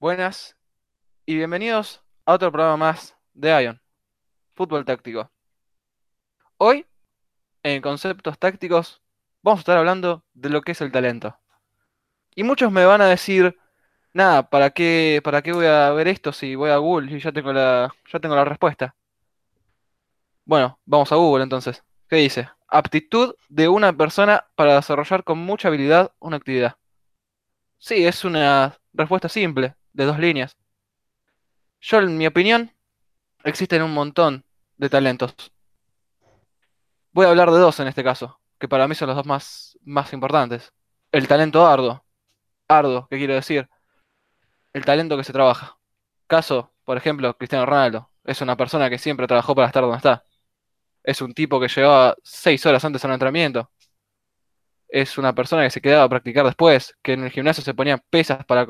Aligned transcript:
Buenas 0.00 0.56
y 1.26 1.34
bienvenidos 1.34 2.04
a 2.24 2.34
otro 2.34 2.52
programa 2.52 2.76
más 2.76 3.16
de 3.34 3.64
Ion, 3.64 3.82
Fútbol 4.54 4.84
Táctico. 4.84 5.28
Hoy, 6.56 6.86
en 7.64 7.82
conceptos 7.82 8.38
tácticos, 8.38 9.02
vamos 9.42 9.58
a 9.58 9.62
estar 9.62 9.76
hablando 9.76 10.22
de 10.34 10.50
lo 10.50 10.62
que 10.62 10.70
es 10.70 10.80
el 10.82 10.92
talento. 10.92 11.36
Y 12.36 12.44
muchos 12.44 12.70
me 12.70 12.84
van 12.84 13.00
a 13.00 13.08
decir, 13.08 13.58
nada, 14.12 14.48
¿para 14.48 14.70
qué, 14.70 15.20
para 15.24 15.42
qué 15.42 15.52
voy 15.52 15.66
a 15.66 15.90
ver 15.90 16.06
esto 16.06 16.32
si 16.32 16.54
voy 16.54 16.70
a 16.70 16.76
Google 16.76 17.16
y 17.16 17.18
ya 17.18 17.32
tengo 17.32 17.52
la, 17.52 17.92
ya 18.12 18.20
tengo 18.20 18.36
la 18.36 18.44
respuesta? 18.44 18.94
Bueno, 20.44 20.78
vamos 20.84 21.10
a 21.10 21.16
Google 21.16 21.42
entonces. 21.42 21.82
¿Qué 22.08 22.16
dice? 22.16 22.48
Aptitud 22.68 23.34
de 23.48 23.66
una 23.66 23.92
persona 23.92 24.46
para 24.54 24.76
desarrollar 24.76 25.24
con 25.24 25.38
mucha 25.38 25.66
habilidad 25.66 26.12
una 26.20 26.36
actividad. 26.36 26.76
Sí, 27.78 28.06
es 28.06 28.24
una 28.24 28.78
respuesta 28.92 29.28
simple, 29.28 29.74
de 29.98 30.04
dos 30.04 30.18
líneas. 30.18 30.56
Yo, 31.80 31.98
en 31.98 32.16
mi 32.16 32.26
opinión, 32.26 32.72
existen 33.42 33.82
un 33.82 33.92
montón 33.92 34.44
de 34.76 34.88
talentos. 34.88 35.34
Voy 37.12 37.26
a 37.26 37.30
hablar 37.30 37.50
de 37.50 37.58
dos 37.58 37.80
en 37.80 37.88
este 37.88 38.04
caso, 38.04 38.40
que 38.60 38.68
para 38.68 38.86
mí 38.86 38.94
son 38.94 39.08
los 39.08 39.16
dos 39.16 39.26
más, 39.26 39.76
más 39.82 40.12
importantes. 40.12 40.72
El 41.10 41.26
talento 41.26 41.66
arduo. 41.66 42.04
Arduo, 42.68 43.08
¿qué 43.08 43.18
quiero 43.18 43.34
decir? 43.34 43.68
El 44.72 44.84
talento 44.84 45.16
que 45.16 45.24
se 45.24 45.32
trabaja. 45.32 45.78
Caso, 46.28 46.72
por 46.84 46.96
ejemplo, 46.96 47.36
Cristiano 47.36 47.66
Ronaldo. 47.66 48.10
Es 48.22 48.40
una 48.40 48.56
persona 48.56 48.88
que 48.88 48.98
siempre 48.98 49.26
trabajó 49.26 49.54
para 49.54 49.66
estar 49.66 49.82
donde 49.82 49.96
está. 49.96 50.22
Es 51.02 51.20
un 51.22 51.34
tipo 51.34 51.58
que 51.58 51.68
llegaba 51.68 52.16
seis 52.22 52.64
horas 52.66 52.84
antes 52.84 53.04
a 53.04 53.08
un 53.08 53.14
entrenamiento. 53.14 53.72
Es 54.88 55.18
una 55.18 55.34
persona 55.34 55.64
que 55.64 55.70
se 55.70 55.80
quedaba 55.80 56.04
a 56.04 56.08
practicar 56.08 56.44
después, 56.46 56.96
que 57.02 57.14
en 57.14 57.24
el 57.24 57.30
gimnasio 57.30 57.64
se 57.64 57.74
ponía 57.74 57.98
pesas 57.98 58.44
para 58.44 58.66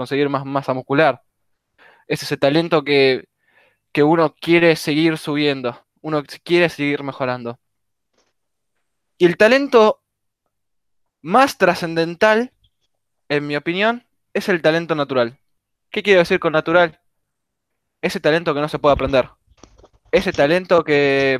conseguir 0.00 0.28
más 0.30 0.44
masa 0.46 0.72
muscular. 0.72 1.22
Es 2.08 2.22
ese 2.22 2.36
talento 2.36 2.82
que, 2.84 3.28
que 3.92 4.02
uno 4.02 4.34
quiere 4.34 4.74
seguir 4.76 5.18
subiendo, 5.18 5.86
uno 6.00 6.22
quiere 6.42 6.68
seguir 6.70 7.02
mejorando. 7.02 7.60
Y 9.18 9.26
el 9.26 9.36
talento 9.36 10.02
más 11.20 11.58
trascendental, 11.58 12.52
en 13.28 13.46
mi 13.46 13.56
opinión, 13.56 14.06
es 14.32 14.48
el 14.48 14.62
talento 14.62 14.94
natural. 14.94 15.38
¿Qué 15.90 16.02
quiero 16.02 16.20
decir 16.20 16.40
con 16.40 16.54
natural? 16.54 16.98
Ese 18.00 18.20
talento 18.20 18.54
que 18.54 18.60
no 18.60 18.68
se 18.68 18.78
puede 18.78 18.94
aprender. 18.94 19.28
Ese 20.10 20.32
talento 20.32 20.82
que 20.82 21.38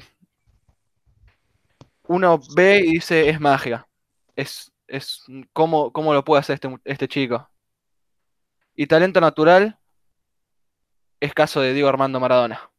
uno 2.02 2.38
ve 2.54 2.80
y 2.80 2.92
dice 2.92 3.30
es 3.30 3.40
magia. 3.40 3.88
Es, 4.36 4.70
es 4.86 5.24
cómo, 5.54 5.92
cómo 5.92 6.12
lo 6.12 6.24
puede 6.24 6.40
hacer 6.40 6.54
este, 6.54 6.68
este 6.84 7.08
chico. 7.08 7.48
Y 8.74 8.86
talento 8.86 9.20
natural 9.20 9.78
es 11.20 11.34
caso 11.34 11.60
de 11.60 11.72
Diego 11.72 11.88
Armando 11.88 12.20
Maradona. 12.20 12.70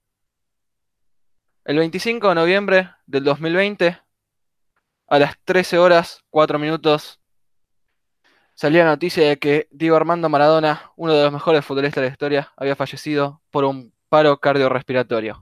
El 1.63 1.77
25 1.77 2.29
de 2.29 2.35
noviembre 2.35 2.91
del 3.05 3.23
2020, 3.23 3.99
a 5.07 5.19
las 5.19 5.35
13 5.43 5.77
horas 5.77 6.23
4 6.29 6.57
minutos, 6.57 7.21
Salía 8.61 8.83
la 8.83 8.91
noticia 8.91 9.27
de 9.27 9.39
que 9.39 9.67
Diego 9.71 9.95
Armando 9.95 10.29
Maradona, 10.29 10.91
uno 10.95 11.15
de 11.15 11.23
los 11.23 11.33
mejores 11.33 11.65
futbolistas 11.65 12.01
de 12.01 12.09
la 12.09 12.11
historia, 12.11 12.53
había 12.55 12.75
fallecido 12.75 13.41
por 13.49 13.63
un 13.63 13.91
paro 14.07 14.39
cardiorrespiratorio. 14.39 15.41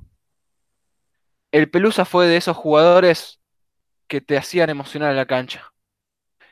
El 1.51 1.69
Pelusa 1.69 2.05
fue 2.05 2.27
de 2.27 2.37
esos 2.37 2.55
jugadores 2.55 3.41
que 4.07 4.21
te 4.21 4.37
hacían 4.37 4.69
emocionar 4.69 5.11
en 5.11 5.17
la 5.17 5.25
cancha 5.25 5.73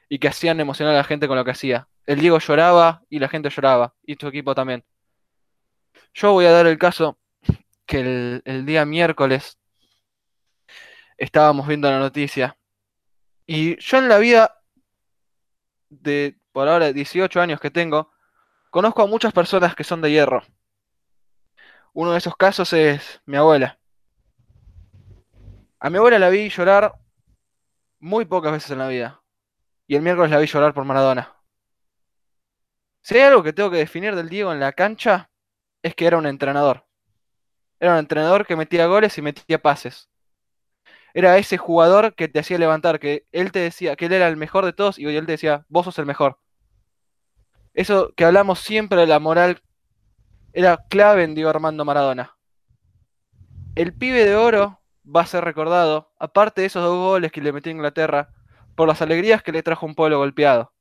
y 0.09 0.19
que 0.19 0.27
hacían 0.27 0.59
emocionar 0.59 0.93
a 0.93 0.97
la 0.97 1.03
gente 1.05 1.29
con 1.29 1.37
lo 1.37 1.45
que 1.45 1.51
hacía. 1.51 1.87
El 2.07 2.19
Diego 2.19 2.39
lloraba 2.39 3.03
y 3.09 3.19
la 3.19 3.29
gente 3.29 3.51
lloraba, 3.51 3.93
y 4.03 4.15
tu 4.15 4.27
equipo 4.27 4.55
también. 4.55 4.83
Yo 6.15 6.31
voy 6.31 6.45
a 6.45 6.51
dar 6.51 6.65
el 6.65 6.79
caso 6.79 7.19
que 7.85 7.99
el, 7.99 8.41
el 8.45 8.65
día 8.65 8.85
miércoles 8.85 9.59
estábamos 11.17 11.67
viendo 11.67 11.89
la 11.91 11.99
noticia 11.99 12.57
y 13.47 13.79
yo 13.79 13.97
en 13.97 14.09
la 14.09 14.17
vida 14.17 14.61
de, 15.89 16.37
por 16.51 16.67
ahora, 16.67 16.91
18 16.91 17.39
años 17.39 17.61
que 17.61 17.71
tengo, 17.71 18.11
conozco 18.69 19.01
a 19.01 19.07
muchas 19.07 19.31
personas 19.31 19.73
que 19.73 19.85
son 19.85 20.01
de 20.01 20.11
hierro. 20.11 20.43
Uno 21.93 22.11
de 22.11 22.17
esos 22.17 22.35
casos 22.35 22.73
es 22.73 23.21
mi 23.25 23.37
abuela. 23.37 23.79
A 25.79 25.89
mi 25.89 25.97
abuela 25.97 26.19
la 26.19 26.29
vi 26.29 26.49
llorar 26.49 26.93
muy 27.99 28.25
pocas 28.25 28.51
veces 28.51 28.71
en 28.71 28.79
la 28.79 28.89
vida. 28.89 29.21
Y 29.87 29.95
el 29.95 30.01
miércoles 30.01 30.29
la 30.29 30.39
vi 30.39 30.47
llorar 30.47 30.73
por 30.73 30.83
Maradona. 30.83 31.36
Si 33.07 33.15
hay 33.15 33.21
algo 33.21 33.41
que 33.41 33.53
tengo 33.53 33.71
que 33.71 33.77
definir 33.77 34.17
del 34.17 34.27
Diego 34.27 34.51
en 34.51 34.59
la 34.59 34.73
cancha, 34.73 35.29
es 35.81 35.95
que 35.95 36.07
era 36.07 36.17
un 36.17 36.25
entrenador. 36.25 36.87
Era 37.79 37.93
un 37.93 37.99
entrenador 37.99 38.45
que 38.45 38.57
metía 38.57 38.85
goles 38.85 39.17
y 39.17 39.21
metía 39.21 39.61
pases. 39.61 40.09
Era 41.13 41.37
ese 41.37 41.57
jugador 41.57 42.15
que 42.15 42.27
te 42.27 42.39
hacía 42.39 42.57
levantar, 42.57 42.99
que 42.99 43.25
él 43.31 43.53
te 43.53 43.59
decía 43.59 43.95
que 43.95 44.07
él 44.07 44.11
era 44.11 44.27
el 44.27 44.35
mejor 44.35 44.65
de 44.65 44.73
todos 44.73 44.99
y 44.99 45.05
él 45.05 45.25
te 45.25 45.31
decía, 45.31 45.65
vos 45.69 45.85
sos 45.85 45.97
el 45.99 46.05
mejor. 46.05 46.37
Eso 47.73 48.11
que 48.13 48.25
hablamos 48.25 48.59
siempre 48.59 48.99
de 48.99 49.07
la 49.07 49.19
moral 49.19 49.61
era 50.51 50.75
clave 50.89 51.23
en 51.23 51.33
Diego 51.33 51.49
Armando 51.49 51.85
Maradona. 51.85 52.35
El 53.75 53.93
pibe 53.93 54.25
de 54.25 54.35
oro 54.35 54.81
va 55.05 55.21
a 55.21 55.27
ser 55.27 55.45
recordado, 55.45 56.11
aparte 56.19 56.59
de 56.59 56.67
esos 56.67 56.83
dos 56.83 56.97
goles 56.97 57.31
que 57.31 57.39
le 57.39 57.53
metió 57.53 57.69
a 57.69 57.75
Inglaterra, 57.75 58.33
por 58.75 58.85
las 58.85 59.01
alegrías 59.01 59.43
que 59.43 59.53
le 59.53 59.63
trajo 59.63 59.85
un 59.85 59.95
pueblo 59.95 60.17
golpeado. 60.17 60.73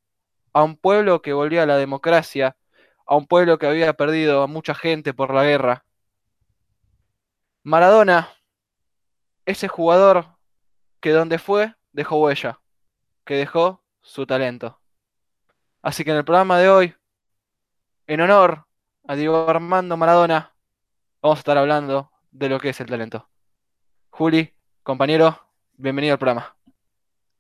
A 0.57 0.63
un 0.63 0.79
pueblo 0.79 1.21
que 1.21 1.35
volvía 1.35 1.65
a 1.65 1.67
la 1.67 1.77
democracia, 1.77 2.57
a 3.05 3.15
un 3.15 3.27
pueblo 3.27 3.59
que 3.59 3.67
había 3.67 3.93
perdido 3.93 4.43
a 4.43 4.47
mucha 4.47 4.75
gente 4.75 5.13
por 5.13 5.35
la 5.35 5.45
guerra. 5.45 5.85
Maradona, 7.63 8.31
ese 9.45 9.69
jugador 9.69 10.39
que 11.01 11.11
donde 11.11 11.39
fue 11.39 11.75
dejó 11.93 12.23
huella, 12.23 12.59
que 13.27 13.35
dejó 13.35 13.85
su 14.01 14.25
talento. 14.25 14.81
Así 15.83 16.05
que 16.05 16.13
en 16.13 16.17
el 16.17 16.25
programa 16.25 16.59
de 16.59 16.71
hoy, 16.71 16.95
en 18.07 18.23
honor 18.23 18.67
a 19.07 19.15
Diego 19.15 19.51
Armando 19.51 19.99
Maradona, 19.99 20.55
vamos 21.21 21.37
a 21.37 21.41
estar 21.41 21.59
hablando 21.59 22.11
de 22.31 22.49
lo 22.49 22.59
que 22.61 22.71
es 22.71 22.81
el 22.81 22.87
talento. 22.87 23.29
Juli, 24.09 24.55
compañero, 24.83 25.39
bienvenido 25.77 26.15
al 26.15 26.19
programa. 26.19 26.56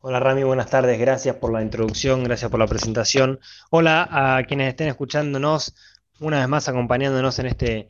Hola 0.00 0.20
Rami, 0.20 0.44
buenas 0.44 0.70
tardes, 0.70 0.98
gracias 1.00 1.36
por 1.36 1.52
la 1.52 1.62
introducción, 1.62 2.22
gracias 2.22 2.50
por 2.50 2.60
la 2.60 2.66
presentación. 2.66 3.40
Hola 3.70 4.08
a 4.10 4.44
quienes 4.44 4.68
estén 4.68 4.88
escuchándonos, 4.88 5.74
una 6.20 6.38
vez 6.40 6.48
más 6.48 6.68
acompañándonos 6.68 7.38
en 7.38 7.46
este 7.46 7.88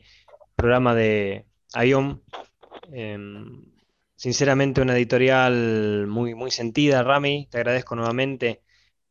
programa 0.55 0.95
de 0.95 1.45
IOM. 1.75 2.21
Em, 2.91 3.65
sinceramente 4.15 4.81
una 4.81 4.95
editorial 4.95 6.07
muy, 6.07 6.33
muy 6.33 6.49
sentida, 6.49 7.03
Rami, 7.03 7.47
te 7.51 7.57
agradezco 7.57 7.95
nuevamente 7.95 8.63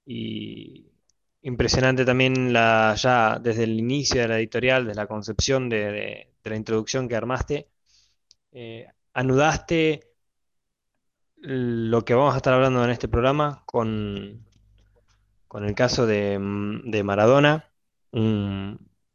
y 0.05 0.87
impresionante 1.43 2.05
también 2.05 2.53
la, 2.53 2.95
ya 2.97 3.39
desde 3.39 3.65
el 3.65 3.79
inicio 3.79 4.23
de 4.23 4.29
la 4.29 4.39
editorial, 4.39 4.87
desde 4.87 5.01
la 5.01 5.07
concepción 5.07 5.69
de, 5.69 6.33
la 6.45 6.57
introducción 6.57 7.09
que 7.09 7.17
armaste, 7.17 7.69
eh, 8.53 8.89
anudaste 9.15 10.06
lo 11.47 12.05
que 12.05 12.15
vamos 12.15 12.35
a 12.35 12.39
estar 12.39 12.55
hablando 12.55 12.83
en 12.83 12.91
este 12.91 13.07
programa 13.07 13.63
con, 13.67 14.45
con 15.47 15.65
el 15.65 15.77
caso 15.77 16.05
de, 16.05 16.41
de 16.85 17.03
Maradona, 17.05 17.71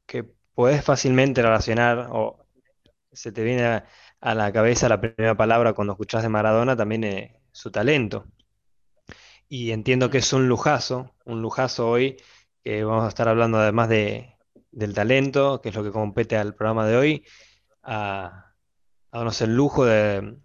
que 0.05 0.23
podés 0.53 0.83
fácilmente 0.83 1.41
relacionar, 1.41 2.07
o 2.11 2.45
se 3.11 3.33
te 3.33 3.43
viene 3.43 3.83
a, 4.21 4.35
la 4.35 4.53
cabeza 4.53 4.87
la 4.87 5.01
primera 5.01 5.35
palabra 5.35 5.73
cuando 5.73 5.93
escuchás 5.93 6.23
de 6.23 6.29
Maradona, 6.29 6.77
también 6.77 7.03
eh, 7.03 7.41
su 7.51 7.69
talento. 7.69 8.25
Y 9.49 9.71
entiendo 9.71 10.09
que 10.09 10.19
es 10.19 10.31
un 10.31 10.47
lujazo, 10.47 11.13
un 11.25 11.41
lujazo 11.41 11.89
hoy, 11.89 12.15
que 12.63 12.85
vamos 12.85 13.03
a 13.03 13.09
estar 13.09 13.27
hablando 13.27 13.57
además 13.57 13.89
de, 13.89 14.37
del 14.71 14.93
talento, 14.93 15.59
que 15.61 15.69
es 15.69 15.75
lo 15.75 15.83
que 15.83 15.91
compete 15.91 16.37
al 16.37 16.55
programa 16.55 16.87
de 16.87 16.95
hoy, 16.95 17.25
a 17.83 18.53
darnos 19.11 19.41
el 19.41 19.53
lujo 19.53 19.83
de 19.83 20.37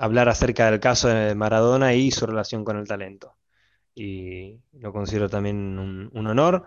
hablar 0.00 0.30
acerca 0.30 0.70
del 0.70 0.80
caso 0.80 1.08
de 1.08 1.34
Maradona 1.34 1.92
y 1.92 2.10
su 2.10 2.26
relación 2.26 2.64
con 2.64 2.78
el 2.78 2.88
talento. 2.88 3.36
Y 3.94 4.58
lo 4.72 4.94
considero 4.94 5.28
también 5.28 5.78
un, 5.78 6.26
honor. 6.26 6.64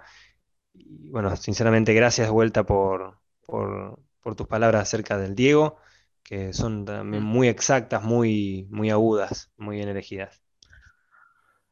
Y 0.73 1.09
bueno, 1.09 1.35
sinceramente, 1.35 1.95
gracias 1.95 2.29
vuelta 2.29 2.63
por, 2.63 3.17
por, 3.41 3.97
tus 4.35 4.47
palabras 4.47 4.83
acerca 4.83 5.17
del 5.17 5.33
Diego, 5.33 5.77
que 6.23 6.53
son 6.53 6.85
también 6.85 7.23
muy 7.23 7.47
exactas, 7.47 8.03
muy, 8.03 8.67
muy 8.69 8.91
agudas, 8.91 9.51
muy 9.57 9.77
bien 9.77 9.89
elegidas. 9.89 10.43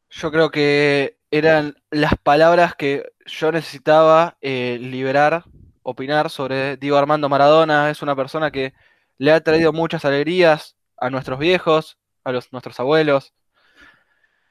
Yo 0.09 0.31
creo 0.31 0.49
que 0.49 1.19
eran 1.29 1.75
las 1.91 2.15
palabras 2.17 2.73
que 2.75 3.13
yo 3.27 3.51
necesitaba 3.51 4.35
eh, 4.41 4.79
liberar, 4.81 5.45
opinar 5.83 6.31
sobre 6.31 6.77
Diego 6.77 6.97
Armando 6.97 7.29
Maradona. 7.29 7.91
Es 7.91 8.01
una 8.01 8.15
persona 8.15 8.49
que 8.49 8.73
le 9.19 9.31
ha 9.31 9.43
traído 9.43 9.71
muchas 9.71 10.05
alegrías 10.05 10.75
a 11.01 11.09
nuestros 11.09 11.37
viejos, 11.39 11.97
a 12.23 12.31
los, 12.31 12.53
nuestros 12.53 12.79
abuelos. 12.79 13.33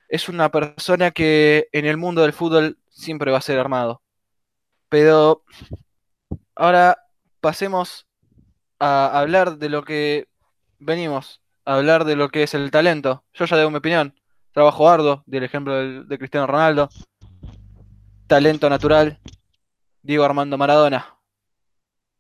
Es 0.09 0.29
una 0.29 0.51
persona 0.51 1.11
que 1.13 1.69
en 1.73 1.87
el 1.87 1.97
mundo 1.97 2.21
del 2.23 2.35
fútbol 2.35 2.79
siempre 2.91 3.31
va 3.31 3.39
a 3.39 3.43
ser 3.43 3.59
armado. 3.59 4.03
Pero 4.91 5.45
Ahora 6.61 6.99
pasemos 7.41 8.07
a 8.79 9.19
hablar 9.19 9.57
de 9.57 9.71
lo 9.71 9.83
que 9.83 10.29
venimos, 10.79 11.41
a 11.65 11.77
hablar 11.77 12.05
de 12.05 12.17
lo 12.17 12.29
que 12.29 12.43
es 12.43 12.53
el 12.53 12.71
talento. 12.71 13.25
Yo 13.33 13.47
ya 13.47 13.57
digo 13.57 13.71
mi 13.71 13.79
opinión. 13.79 14.15
Trabajo 14.53 14.87
arduo, 14.87 15.23
di 15.25 15.39
el 15.39 15.45
ejemplo 15.45 15.75
del- 15.75 16.07
de 16.07 16.19
Cristiano 16.19 16.47
Ronaldo. 16.47 16.91
Talento 18.27 18.69
natural, 18.69 19.19
Diego 20.03 20.25
Armando 20.25 20.59
Maradona. 20.59 21.17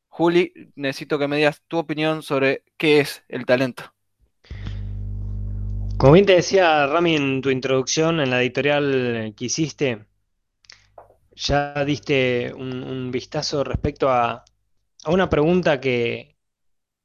Juli, 0.09 0.55
necesito 0.75 1.19
que 1.19 1.29
me 1.29 1.37
digas 1.37 1.63
tu 1.69 1.77
opinión 1.77 2.23
sobre 2.23 2.65
qué 2.79 3.01
es 3.01 3.23
el 3.29 3.45
talento. 3.45 3.93
Como 6.01 6.15
bien 6.15 6.25
te 6.25 6.33
decía 6.33 6.87
Rami 6.87 7.15
en 7.15 7.43
tu 7.43 7.51
introducción, 7.51 8.21
en 8.21 8.31
la 8.31 8.41
editorial 8.41 9.35
que 9.37 9.45
hiciste, 9.45 10.07
ya 11.33 11.85
diste 11.85 12.55
un, 12.55 13.11
vistazo 13.11 13.65
respecto 13.65 14.09
a, 14.09 14.43
una 15.07 15.29
pregunta 15.29 15.79
que, 15.79 16.39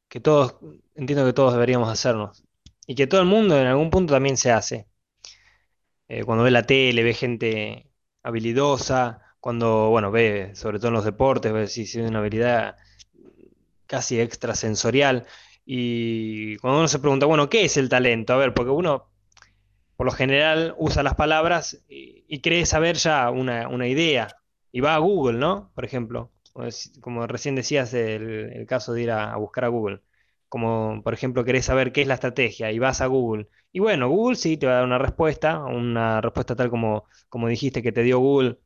que 0.07 0.21
todos, 0.21 0.55
entiendo 0.95 1.25
que 1.25 1.33
todos 1.33 1.51
deberíamos 1.51 1.89
hacernos 1.89 2.45
y 2.87 2.95
que 2.95 3.05
todo 3.05 3.19
el 3.19 3.27
mundo 3.27 3.59
en 3.59 3.67
algún 3.67 3.89
punto 3.89 4.13
también 4.13 4.37
se 4.37 4.53
hace. 4.53 4.87
Eh, 6.07 6.23
cuando 6.23 6.45
ve 6.45 6.51
la 6.51 6.63
tele, 6.63 7.03
ve 7.03 7.13
gente 7.13 7.91
habilidosa, 8.23 9.19
cuando, 9.41 9.89
bueno, 9.89 10.09
ve, 10.09 10.55
sobre 10.55 10.79
todo 10.79 10.87
en 10.87 10.93
los 10.93 11.03
deportes, 11.03 11.51
ve 11.51 11.67
si 11.67 11.85
si 11.85 11.99
es 11.99 12.09
una 12.09 12.19
habilidad 12.19 12.77
casi 13.87 14.21
extrasensorial. 14.21 15.27
Y 15.65 16.57
cuando 16.57 16.79
uno 16.79 16.87
se 16.87 16.99
pregunta, 16.99 17.25
bueno, 17.25 17.49
¿qué 17.49 17.65
es 17.65 17.77
el 17.77 17.89
talento? 17.89 18.33
A 18.33 18.37
ver, 18.37 18.53
porque 18.53 18.71
uno 18.71 19.09
por 19.95 20.05
lo 20.05 20.11
general 20.11 20.75
usa 20.77 21.03
las 21.03 21.15
palabras 21.15 21.83
y, 21.87 22.41
cree 22.41 22.65
saber 22.65 22.97
ya 22.97 23.29
una, 23.31 23.67
una 23.69 23.87
idea. 23.87 24.27
Y 24.71 24.81
va 24.81 24.95
a 24.95 24.99
Google, 24.99 25.39
¿no? 25.39 25.71
Por 25.73 25.85
ejemplo, 25.85 26.31
como, 27.01 27.27
recién 27.27 27.55
decías, 27.55 27.93
el, 27.93 28.65
caso 28.67 28.93
de 28.93 29.03
ir 29.03 29.11
a, 29.11 29.33
a 29.33 29.37
buscar 29.37 29.65
a 29.65 29.69
Google. 29.69 30.01
Como, 30.49 31.01
por 31.03 31.13
ejemplo, 31.13 31.43
querés 31.45 31.65
saber 31.65 31.91
qué 31.91 32.01
es 32.01 32.07
la 32.07 32.15
estrategia 32.15 32.71
y 32.71 32.79
vas 32.79 33.01
a 33.01 33.07
Google. 33.07 33.49
Y 33.71 33.79
bueno, 33.79 34.09
Google 34.09 34.35
sí 34.37 34.57
te 34.57 34.67
va 34.67 34.73
a 34.73 34.75
dar 34.77 34.85
una 34.85 34.97
respuesta, 34.97 35.63
una 35.65 36.21
respuesta 36.21 36.55
tal 36.55 36.69
como, 36.69 37.05
como 37.29 37.47
dijiste 37.47 37.81
que 37.83 37.91
te 37.91 38.03
dio 38.03 38.19
Google 38.19 38.59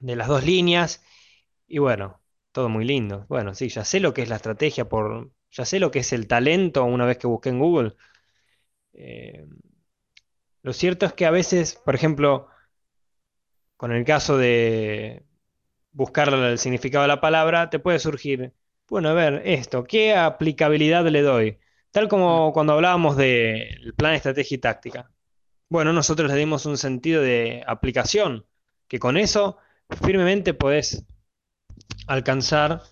de 0.00 0.16
las 0.16 0.28
dos 0.28 0.44
líneas. 0.44 1.04
Y 1.66 1.78
bueno, 1.78 2.20
todo 2.52 2.68
muy 2.68 2.84
lindo. 2.84 3.26
Bueno, 3.28 3.54
sí, 3.54 3.68
ya 3.68 3.84
sé 3.84 4.00
lo 4.00 4.14
que 4.14 4.22
es 4.22 4.28
la 4.28 4.36
estrategia 4.36 4.88
por, 4.88 5.30
ya 5.52 5.64
sé 5.64 5.78
lo 5.80 5.90
que 5.90 6.00
es 6.00 6.12
el 6.12 6.26
talento 6.26 6.84
una 6.84 7.06
vez 7.06 7.18
que 7.18 7.26
busqué 7.26 7.50
en 7.50 7.58
Google. 7.60 7.94
Eh, 8.94 9.46
lo 10.62 10.72
cierto 10.72 11.06
es 11.06 11.12
que 11.12 11.26
a 11.26 11.30
veces, 11.30 11.74
por 11.84 11.94
ejemplo, 11.94 12.48
con 13.76 13.92
el 13.92 14.04
caso 14.04 14.38
de 14.38 15.24
buscar 15.92 16.32
el 16.32 16.58
significado 16.58 17.02
de 17.02 17.08
la 17.08 17.20
palabra, 17.20 17.70
te 17.70 17.78
puede 17.78 17.98
surgir, 17.98 18.54
bueno, 18.88 19.10
a 19.10 19.14
ver, 19.14 19.42
esto, 19.44 19.84
¿qué 19.84 20.14
aplicabilidad 20.14 21.06
le 21.06 21.22
doy? 21.22 21.58
Tal 21.90 22.08
Mm, 22.08 22.08
como 22.08 22.52
cuando 22.52 22.74
hablábamos 22.74 23.16
del 23.16 23.94
plan, 23.96 24.14
estrategia 24.14 24.56
y 24.56 24.58
táctica. 24.58 25.10
Bueno, 25.68 25.92
nosotros 25.92 26.30
le 26.30 26.38
dimos 26.38 26.66
un 26.66 26.78
sentido 26.78 27.22
de 27.22 27.64
aplicación, 27.66 28.46
que 28.88 28.98
con 28.98 29.16
eso 29.16 29.58
firmemente 30.02 30.54
podés 30.54 31.04
alcanzar 32.06 32.82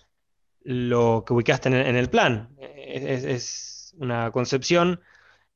lo 0.63 1.23
que 1.25 1.33
ubicaste 1.33 1.69
en 1.69 1.75
el, 1.75 1.87
en 1.87 1.95
el 1.95 2.09
plan. 2.09 2.55
Es, 2.59 3.23
es 3.25 3.95
una 3.99 4.31
concepción 4.31 5.01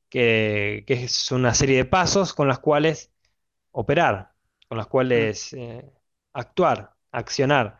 que, 0.08 0.84
que 0.86 0.94
es 1.04 1.32
una 1.32 1.54
serie 1.54 1.78
de 1.78 1.84
pasos 1.86 2.34
con 2.34 2.48
las 2.48 2.58
cuales 2.60 3.12
operar, 3.72 4.32
con 4.68 4.78
las 4.78 4.86
cuales 4.88 5.52
eh, 5.54 5.90
actuar, 6.34 6.94
accionar. 7.12 7.78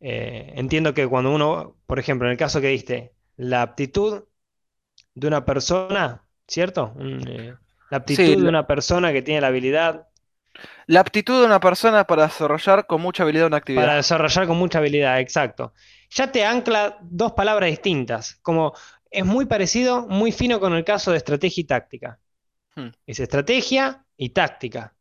Eh, 0.00 0.52
entiendo 0.56 0.94
que 0.94 1.08
cuando 1.08 1.32
uno, 1.34 1.76
por 1.86 1.98
ejemplo, 2.00 2.28
en 2.28 2.32
el 2.32 2.38
caso 2.38 2.60
que 2.60 2.68
diste, 2.68 3.14
la 3.36 3.62
aptitud 3.62 4.24
de 5.14 5.28
una 5.28 5.44
persona, 5.44 6.26
¿cierto? 6.48 6.94
Eh, 7.26 7.56
la 7.90 7.98
Sí, 8.06 8.22
aptitud 8.24 8.42
de 8.42 8.48
una 8.48 8.66
persona 8.66 9.12
que 9.12 9.22
tiene 9.22 9.40
la 9.40 9.48
habilidad 9.48 10.08
la 10.86 11.00
aptitud 11.00 11.40
de 11.40 11.46
una 11.46 11.58
persona 11.60 12.04
para 12.06 12.24
desarrollar 12.28 12.86
con 12.86 13.00
mucha 13.00 13.22
habilidad 13.24 13.46
una 13.48 13.56
para 13.72 13.94
actividad. 13.96 13.96
desarrollar 13.96 14.46
con 14.46 14.58
mucha 14.58 14.78
habilidad, 14.78 15.20
exacto. 15.20 15.72
Ya 16.14 16.30
te 16.30 16.44
ancla 16.44 16.98
dos 17.00 17.32
palabras 17.32 17.70
distintas, 17.70 18.36
como 18.42 18.74
es 19.10 19.24
muy 19.24 19.46
parecido, 19.46 20.06
muy 20.08 20.30
fino 20.32 20.60
con 20.60 20.74
el 20.74 20.84
caso 20.84 21.10
de 21.10 21.16
estrategia 21.18 21.62
y 21.62 21.64
táctica. 21.64 22.20
Mm, 22.76 22.88
Es 23.06 23.20
estrategia 23.20 24.06
y 24.16 24.30
táctica. 24.30 24.94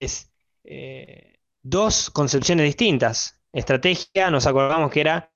Es 0.00 0.30
eh, 0.64 1.38
dos 1.62 2.10
concepciones 2.10 2.66
distintas. 2.66 3.40
Estrategia, 3.52 4.30
nos 4.30 4.46
acordamos 4.46 4.90
que 4.90 5.00
era 5.02 5.32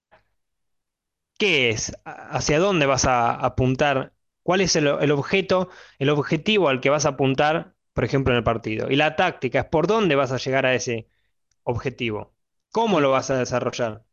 qué 1.39 1.71
es, 1.71 1.93
hacia 2.05 2.59
dónde 2.59 2.87
vas 2.87 3.05
a 3.05 3.33
apuntar, 3.35 4.15
cuál 4.43 4.61
es 4.61 4.77
el, 4.77 4.87
el 4.89 5.11
objeto, 5.11 5.69
el 5.99 6.11
objetivo 6.11 6.69
al 6.69 6.81
que 6.81 6.91
vas 6.91 7.07
a 7.07 7.11
apuntar, 7.11 7.75
por 7.93 8.05
ejemplo, 8.05 8.33
en 8.33 8.39
el 8.39 8.45
partido. 8.45 8.91
Y 8.91 8.97
la 8.97 9.17
táctica 9.17 9.61
es 9.61 9.67
por 9.67 9.87
dónde 9.87 10.15
vas 10.17 10.33
a 10.33 10.39
llegar 10.39 10.67
a 10.67 10.75
ese 10.75 11.09
objetivo, 11.65 12.35
cómo 12.73 13.01
lo 13.01 13.11
vas 13.13 13.31
a 13.31 13.39
desarrollar. 13.39 14.05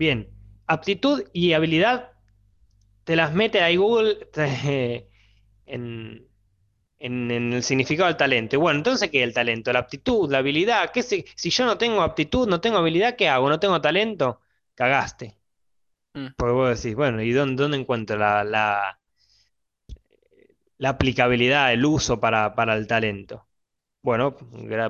Bien, 0.00 0.30
aptitud 0.66 1.24
y 1.32 1.52
habilidad 1.52 2.12
te 3.04 3.16
las 3.16 3.34
mete 3.34 3.62
ahí 3.62 3.76
Google 3.76 4.16
te- 4.32 5.08
en, 5.66 6.26
en- 6.98 7.30
en 7.32 7.52
el 7.54 7.62
significado 7.64 8.08
del 8.08 8.16
talento. 8.18 8.56
Y 8.56 8.58
bueno, 8.60 8.78
entonces, 8.80 9.10
¿qué 9.10 9.22
es 9.22 9.28
el 9.28 9.34
talento? 9.34 9.72
La 9.72 9.80
aptitud, 9.80 10.30
la 10.32 10.38
habilidad. 10.38 10.92
¿Qué 10.92 11.02
si, 11.04 11.24
si 11.36 11.50
yo 11.50 11.66
no 11.66 11.78
tengo 11.78 12.02
aptitud, 12.02 12.48
no 12.48 12.60
tengo 12.62 12.78
habilidad, 12.78 13.16
¿qué 13.16 13.28
hago? 13.30 13.48
¿No 13.50 13.60
tengo 13.60 13.80
talento? 13.82 14.40
Cagaste. 14.76 15.38
Mm, 16.14 16.28
Porque 16.36 16.52
vos 16.54 16.82
decís, 16.82 16.96
bueno, 16.96 17.22
¿y 17.22 17.32
dónde, 17.32 17.62
dónde 17.64 17.78
encuentro 17.78 18.16
la, 18.18 18.44
la- 18.44 19.00
la 20.78 20.90
aplicabilidad, 20.90 21.72
el 21.72 21.84
uso 21.84 22.20
para, 22.20 22.54
para 22.54 22.74
el 22.76 22.86
talento? 22.86 23.46
Bueno, 24.02 24.36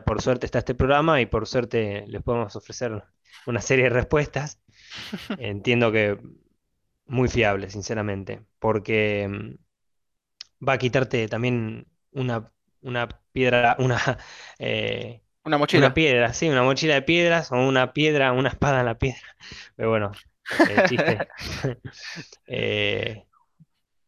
por 0.06 0.22
suerte 0.22 0.46
está 0.46 0.60
este 0.60 0.74
programa 0.76 1.20
y 1.20 1.26
por 1.26 1.46
suerte 1.46 2.04
les 2.08 2.22
podemos 2.22 2.56
ofrecer 2.56 3.04
una 3.46 3.60
serie 3.62 3.84
de 3.86 3.90
respuestas. 3.90 4.60
Entiendo 5.36 5.92
que 5.92 6.18
muy 7.06 7.28
fiable, 7.28 7.70
sinceramente, 7.70 8.44
porque 8.60 9.28
mm, 9.28 9.54
va 10.66 10.74
a 10.74 10.78
quitarte 10.78 11.28
también 11.28 11.86
una, 12.12 12.52
una 12.82 13.08
piedra, 13.32 13.76
una, 13.78 13.98
eh, 14.58 15.22
Una 15.44 15.58
una 15.72 15.94
mochila. 15.94 15.94
piedra, 15.94 16.32
sí, 16.34 16.48
una 16.48 16.62
mochila 16.62 16.94
de 16.94 17.02
piedras 17.02 17.52
o 17.52 17.56
una 17.56 17.92
piedra, 17.92 18.32
una 18.32 18.48
espada 18.50 18.80
en 18.80 18.86
la 18.86 18.98
piedra. 18.98 19.20
Pero 19.76 19.90
bueno, 19.90 20.12
eh, 20.64 20.82
chiste. 20.84 21.28
Eh, 22.46 23.26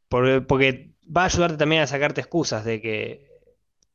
por- 0.09 0.47
porque 0.49 0.93
va 1.07 1.23
a 1.25 1.27
ayudarte 1.27 1.59
también 1.59 1.83
a 1.83 1.89
sacarte 1.89 2.21
excusas 2.23 2.65
de 2.65 2.81
que 2.83 3.32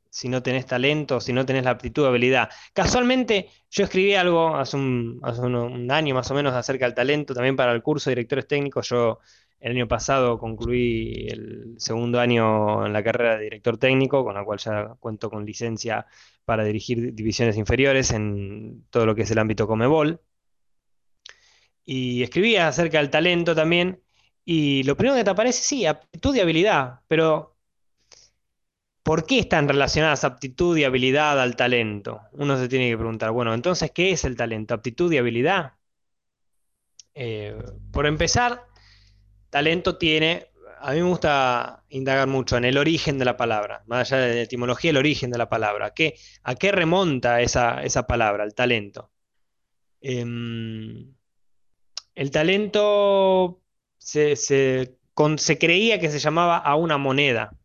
si 0.10 0.30
no 0.30 0.44
tenés 0.44 0.66
talento, 0.66 1.20
si 1.22 1.34
no 1.34 1.46
tenés 1.46 1.64
la 1.64 1.72
aptitud 1.72 2.06
habilidad. 2.06 2.50
Casualmente, 2.74 3.50
yo 3.70 3.84
escribí 3.84 4.16
algo 4.16 4.56
hace 4.56 4.78
un, 4.78 5.20
hace 5.24 5.42
un 5.42 5.92
año 5.92 6.16
más 6.16 6.30
o 6.32 6.34
menos 6.36 6.54
acerca 6.54 6.86
del 6.86 6.96
talento, 6.96 7.34
también 7.34 7.56
para 7.56 7.72
el 7.74 7.82
curso 7.82 8.10
de 8.10 8.16
directores 8.16 8.48
técnicos. 8.48 8.90
Yo 8.90 9.20
el 9.60 9.72
año 9.72 9.88
pasado 9.88 10.38
concluí 10.38 11.28
el 11.30 11.76
segundo 11.78 12.20
año 12.20 12.86
en 12.86 12.94
la 12.94 13.04
carrera 13.04 13.38
de 13.38 13.46
director 13.46 13.78
técnico, 13.78 14.24
con 14.24 14.36
la 14.36 14.44
cual 14.46 14.60
ya 14.60 14.96
cuento 15.00 15.30
con 15.30 15.46
licencia 15.46 16.06
para 16.46 16.64
dirigir 16.64 17.14
divisiones 17.14 17.58
inferiores 17.58 18.12
en 18.12 18.86
todo 18.90 19.06
lo 19.06 19.16
que 19.16 19.24
es 19.24 19.32
el 19.32 19.40
ámbito 19.40 19.68
Comebol. 19.68 20.22
Y 21.86 22.22
escribí 22.24 22.58
acerca 22.58 23.00
del 23.00 23.10
talento 23.10 23.56
también. 23.56 24.02
Y 24.46 24.84
lo 24.84 24.96
primero 24.96 25.18
que 25.18 25.24
te 25.24 25.30
aparece, 25.32 25.64
sí, 25.64 25.86
aptitud 25.86 26.36
y 26.36 26.40
habilidad, 26.40 27.02
pero 27.08 27.57
¿Por 29.08 29.26
qué 29.26 29.40
están 29.40 29.70
relacionadas 29.70 30.26
aptitud 30.26 30.76
y 30.76 30.84
habilidad 30.84 31.40
al 31.40 31.56
talento? 31.56 32.24
Uno 32.34 32.58
se 32.58 32.68
tiene 32.68 32.90
que 32.90 32.98
preguntar, 32.98 33.32
bueno, 33.32 33.54
entonces, 33.54 33.90
¿qué 33.92 34.12
es 34.12 34.26
el 34.26 34.36
talento? 34.36 34.74
¿Aptitud 34.74 35.10
y 35.14 35.18
habilidad? 35.18 35.76
Eh, 37.14 37.58
por 37.94 38.06
empezar, 38.06 38.66
talento 39.50 39.98
tiene, 39.98 40.48
a 40.82 40.92
mí 40.92 40.98
me 40.98 41.08
gusta 41.08 41.86
indagar 41.88 42.28
mucho 42.28 42.58
en 42.58 42.66
el 42.66 42.78
origen 42.78 43.18
de 43.18 43.24
la 43.24 43.38
palabra, 43.38 43.82
más 43.88 44.12
allá 44.12 44.24
de 44.26 44.36
la 44.36 44.42
etimología, 44.42 44.92
el 44.92 44.98
origen 44.98 45.32
de 45.32 45.38
la 45.38 45.48
palabra. 45.48 45.94
¿Qué, 45.94 46.16
a 46.44 46.56
qué 46.56 46.74
remonta 46.74 47.40
esa, 47.40 48.08
palabra, 48.08 48.44
el 48.44 48.56
talento? 48.56 49.10
Em, 50.02 51.16
el 52.14 52.32
talento 52.32 53.62
se 54.00 54.38
creía 55.58 55.98
que 55.98 56.10
se 56.10 56.20
llamaba 56.20 56.58
a 56.58 56.76
una 56.76 56.98
moneda. 56.98 57.57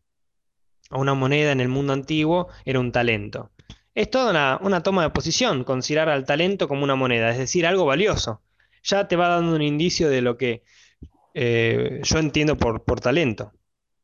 A 0.89 0.97
una 0.97 1.13
moneda 1.13 1.51
en 1.51 1.61
el 1.61 1.69
mundo 1.69 1.93
antiguo 1.93 2.49
era 2.65 2.79
un 2.79 2.91
talento. 2.91 3.51
Es 3.95 4.09
toda 4.09 4.59
una, 4.61 4.83
toma 4.83 5.03
de 5.03 5.09
posición, 5.11 5.63
considerar 5.63 6.09
al 6.09 6.25
talento 6.25 6.67
como 6.67 6.83
una 6.83 6.95
moneda, 6.95 7.31
es 7.31 7.37
decir, 7.37 7.65
algo 7.67 7.85
valioso. 7.85 8.41
Ya 8.83 9.07
te 9.07 9.15
va 9.15 9.29
dando 9.29 9.55
un 9.55 9.61
indicio 9.61 10.09
de 10.09 10.21
lo 10.21 10.37
que 10.37 10.63
eh, 11.35 12.01
yo 12.03 12.19
entiendo 12.19 12.57
por, 12.57 12.83
por 12.85 13.01
talento. 13.01 13.53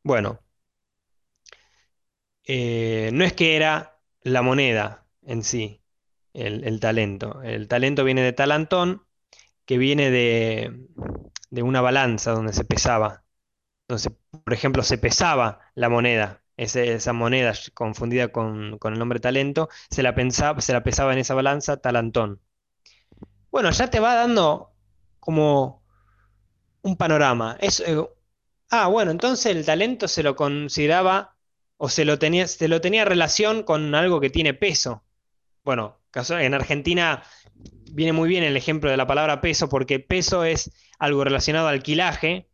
Bueno, 0.02 0.40
eh, 2.46 3.10
no 3.12 3.24
es 3.24 3.32
que 3.32 3.56
era 3.56 4.00
la 4.22 4.42
moneda 4.42 5.06
en 5.22 5.42
sí, 5.44 5.82
el, 6.34 6.64
el 6.64 6.80
talento. 6.80 7.42
El 7.42 7.68
talento 7.68 8.04
viene 8.04 8.22
de 8.22 8.32
talantón, 8.32 9.04
que 9.66 9.78
viene 9.78 10.10
de, 10.10 10.86
de 11.50 11.62
una 11.62 11.80
balanza 11.80 12.32
donde 12.32 12.52
se 12.52 12.64
pesaba. 12.64 13.24
Entonces, 13.82 14.12
por 14.44 14.54
ejemplo, 14.54 14.82
se 14.82 14.98
pesaba 14.98 15.60
la 15.74 15.88
moneda, 15.88 16.39
esa 16.60 17.12
moneda 17.12 17.54
confundida 17.74 18.28
con, 18.28 18.78
el 18.82 18.98
nombre 18.98 19.18
talento, 19.18 19.68
se 19.90 20.02
la 20.02 20.14
pensaba, 20.14 20.60
se 20.60 20.72
la 20.72 20.82
pesaba 20.82 21.12
en 21.12 21.18
esa 21.18 21.34
balanza 21.34 21.78
talantón. 21.78 22.40
Bueno, 23.50 23.70
ya 23.70 23.88
te 23.88 23.98
va 23.98 24.14
dando 24.14 24.72
como 25.18 25.82
un 26.82 26.96
panorama. 26.96 27.56
Es, 27.60 27.80
eh, 27.80 27.96
ah, 28.70 28.88
bueno, 28.88 29.10
entonces 29.10 29.56
el 29.56 29.64
talento 29.64 30.06
se 30.06 30.22
lo 30.22 30.36
consideraba 30.36 31.36
o 31.76 31.88
se 31.88 32.04
lo 32.04 32.18
tenía, 32.18 32.46
se 32.46 32.68
lo 32.68 32.80
tenía 32.80 33.04
relación 33.06 33.62
con 33.62 33.94
algo 33.94 34.20
que 34.20 34.30
tiene 34.30 34.52
peso. 34.52 35.02
Bueno, 35.64 35.98
en 36.12 36.54
Argentina 36.54 37.22
viene 37.92 38.12
muy 38.12 38.28
bien 38.28 38.44
el 38.44 38.56
ejemplo 38.56 38.90
de 38.90 38.96
la 38.98 39.06
palabra 39.06 39.40
peso 39.40 39.68
porque 39.68 39.98
peso 39.98 40.44
es 40.44 40.70
algo 40.98 41.24
relacionado 41.24 41.68
al 41.68 41.82
quilaje. 41.82 42.49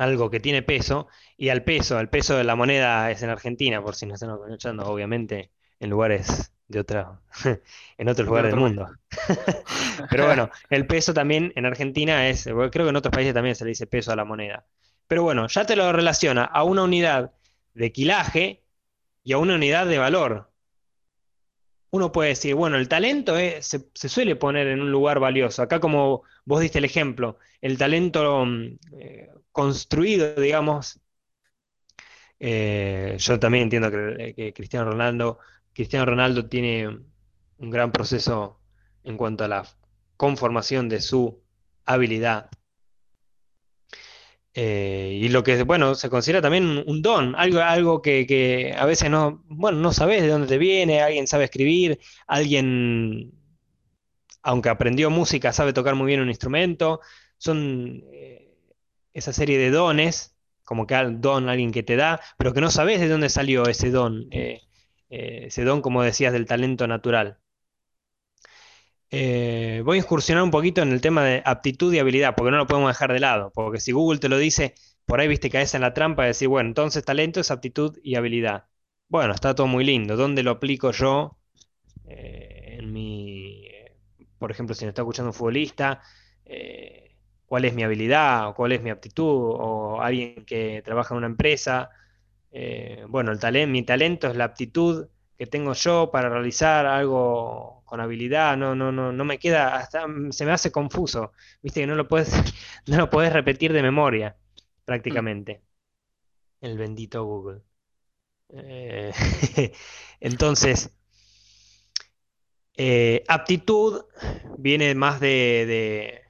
Algo 0.00 0.30
que 0.30 0.40
tiene 0.40 0.62
peso, 0.62 1.08
y 1.36 1.50
al 1.50 1.62
peso, 1.62 2.00
el 2.00 2.08
peso 2.08 2.36
de 2.36 2.44
la 2.44 2.56
moneda 2.56 3.10
es 3.10 3.22
en 3.22 3.28
Argentina, 3.28 3.82
por 3.82 3.94
si 3.94 4.06
no 4.06 4.14
están 4.14 4.30
escuchando, 4.30 4.86
obviamente 4.86 5.50
en 5.78 5.90
lugares 5.90 6.52
de 6.68 6.80
otra, 6.80 7.20
en 7.98 8.08
otros 8.08 8.26
lugares 8.26 8.50
del 8.50 8.62
otro 8.62 8.66
mundo. 8.66 8.98
Pero 10.10 10.24
bueno, 10.24 10.50
el 10.70 10.86
peso 10.86 11.12
también 11.12 11.52
en 11.54 11.66
Argentina 11.66 12.28
es, 12.28 12.44
creo 12.44 12.70
que 12.70 12.88
en 12.88 12.96
otros 12.96 13.12
países 13.12 13.34
también 13.34 13.54
se 13.54 13.64
le 13.64 13.70
dice 13.70 13.86
peso 13.86 14.10
a 14.10 14.16
la 14.16 14.24
moneda. 14.24 14.64
Pero 15.06 15.22
bueno, 15.22 15.46
ya 15.48 15.66
te 15.66 15.76
lo 15.76 15.92
relaciona 15.92 16.44
a 16.44 16.62
una 16.62 16.84
unidad 16.84 17.32
de 17.74 17.92
quilaje 17.92 18.64
y 19.22 19.34
a 19.34 19.38
una 19.38 19.56
unidad 19.56 19.86
de 19.86 19.98
valor. 19.98 20.49
Uno 21.90 22.12
puede 22.12 22.30
decir, 22.30 22.54
bueno, 22.54 22.76
el 22.76 22.88
talento 22.88 23.36
se, 23.36 23.62
se 23.94 24.08
suele 24.08 24.36
poner 24.36 24.68
en 24.68 24.80
un 24.80 24.92
lugar 24.92 25.18
valioso. 25.20 25.62
Acá 25.62 25.80
como 25.80 26.22
vos 26.44 26.60
diste 26.60 26.78
el 26.78 26.84
ejemplo, 26.84 27.38
el 27.60 27.78
talento 27.78 28.44
mm, 28.46 28.78
eh, 29.00 29.28
construido, 29.52 30.34
digamos, 30.40 31.00
eh, 32.38 33.16
yo 33.18 33.38
también 33.38 33.64
entiendo 33.64 33.90
que, 33.90 34.34
que 34.34 34.52
Cristiano 34.52 34.90
Ronaldo, 34.90 35.38
Cristiano 35.72 36.06
Ronaldo 36.06 36.48
tiene 36.48 36.88
un 37.58 37.70
gran 37.70 37.92
proceso 37.92 38.60
en 39.04 39.16
cuanto 39.16 39.44
a 39.44 39.48
la 39.48 39.66
conformación 40.16 40.88
de 40.88 41.00
su 41.00 41.42
habilidad. 41.84 42.50
Eh, 44.54 45.18
y 45.22 45.28
lo 45.28 45.44
que, 45.44 45.62
bueno, 45.62 45.94
se 45.94 46.10
considera 46.10 46.42
también 46.42 46.82
un, 46.86 47.02
don, 47.02 47.34
algo, 47.36 47.60
algo 47.60 48.02
que, 48.02 48.26
que 48.26 48.74
a 48.76 48.84
veces 48.84 49.10
no, 49.10 49.44
bueno, 49.48 49.78
no 49.78 49.92
sabes 49.92 50.22
de 50.22 50.28
dónde 50.28 50.48
te 50.48 50.58
viene, 50.58 51.02
alguien 51.02 51.26
sabe 51.28 51.44
escribir, 51.44 52.00
alguien, 52.26 53.32
aunque 54.42 54.68
aprendió 54.68 55.10
música, 55.10 55.52
sabe 55.52 55.72
tocar 55.72 55.94
muy 55.94 56.06
bien 56.06 56.20
un 56.20 56.28
instrumento. 56.28 57.00
Son 57.38 58.02
eh, 58.12 58.54
esa 59.14 59.32
serie 59.32 59.58
de 59.58 59.70
dones, 59.70 60.36
como 60.64 60.86
que 60.86 60.96
don 60.96 61.48
alguien 61.48 61.72
que 61.72 61.82
te 61.82 61.96
da, 61.96 62.20
pero 62.36 62.52
que 62.52 62.60
no 62.60 62.70
sabes 62.70 63.00
de 63.00 63.08
dónde 63.08 63.28
salió 63.28 63.66
ese 63.66 63.90
don, 63.90 64.28
eh, 64.30 64.62
ese 65.10 65.64
don, 65.64 65.82
como 65.82 66.02
decías, 66.02 66.32
del 66.32 66.46
talento 66.46 66.86
natural. 66.86 67.39
Eh, 69.12 69.82
voy 69.84 69.98
a 69.98 70.00
incursionar 70.02 70.44
un 70.44 70.50
poquito 70.52 70.82
en 70.82 70.92
el 70.92 71.00
tema 71.00 71.24
de 71.24 71.42
aptitud 71.44 71.92
y 71.92 71.98
habilidad, 71.98 72.34
porque 72.36 72.50
no 72.52 72.58
lo 72.58 72.66
podemos 72.66 72.90
dejar 72.90 73.12
de 73.12 73.18
lado, 73.20 73.50
porque 73.54 73.80
si 73.80 73.90
Google 73.92 74.20
te 74.20 74.28
lo 74.28 74.38
dice, 74.38 74.74
por 75.04 75.20
ahí 75.20 75.26
viste 75.28 75.50
caes 75.50 75.74
en 75.74 75.80
la 75.82 75.94
trampa 75.94 76.22
de 76.22 76.28
decir, 76.28 76.46
bueno, 76.48 76.68
entonces 76.68 77.04
talento 77.04 77.40
es 77.40 77.50
aptitud 77.50 77.98
y 78.04 78.14
habilidad. 78.14 78.66
Bueno, 79.08 79.34
está 79.34 79.54
todo 79.54 79.66
muy 79.66 79.84
lindo. 79.84 80.16
¿Dónde 80.16 80.42
lo 80.44 80.52
aplico 80.52 80.92
yo 80.92 81.36
eh, 82.08 82.76
en 82.80 82.92
mi, 82.92 83.66
por 84.38 84.50
ejemplo, 84.50 84.74
si 84.74 84.84
me 84.86 84.90
está 84.90 85.02
escuchando 85.02 85.30
un 85.30 85.34
futbolista, 85.34 86.02
eh, 86.46 87.16
cuál 87.46 87.64
es 87.66 87.74
mi 87.74 87.82
habilidad 87.84 88.48
o 88.50 88.54
cuál 88.54 88.72
es 88.72 88.82
mi 88.82 88.90
aptitud, 88.90 89.26
o 89.58 90.00
alguien 90.02 90.44
que 90.46 90.82
trabaja 90.84 91.14
en 91.14 91.18
una 91.18 91.26
empresa? 91.28 91.90
Bueno, 93.08 93.32
el 93.32 93.38
talen- 93.40 93.68
mi 93.70 93.82
talento 93.84 94.28
es 94.28 94.36
la 94.36 94.44
aptitud 94.44 95.08
que 95.40 95.46
tengo 95.46 95.72
yo 95.72 96.10
para 96.10 96.28
realizar 96.28 96.84
algo 96.84 97.82
con 97.86 97.98
habilidad, 97.98 98.58
no, 98.58 98.74
no, 98.74 98.92
no, 98.92 99.10
no 99.10 99.24
me 99.24 99.38
queda, 99.38 99.88
se 100.32 100.44
me 100.44 100.52
hace 100.52 100.70
confuso, 100.70 101.32
viste 101.62 101.80
que 101.80 101.86
no 101.86 101.94
lo 101.94 102.06
puedes, 102.06 102.30
no 102.86 102.98
lo 102.98 103.08
puedes 103.08 103.32
repetir 103.32 103.72
de 103.72 103.80
memoria, 103.80 104.36
prácticamente. 104.84 105.62
El 106.60 106.76
bendito 106.76 107.24
Google. 107.24 107.62
Eh, 108.50 109.12
entonces, 110.20 110.90
eh, 112.76 113.24
aptitud 113.26 114.02
viene 114.58 114.94
más 114.94 115.20
de, 115.20 115.64
de 115.66 116.22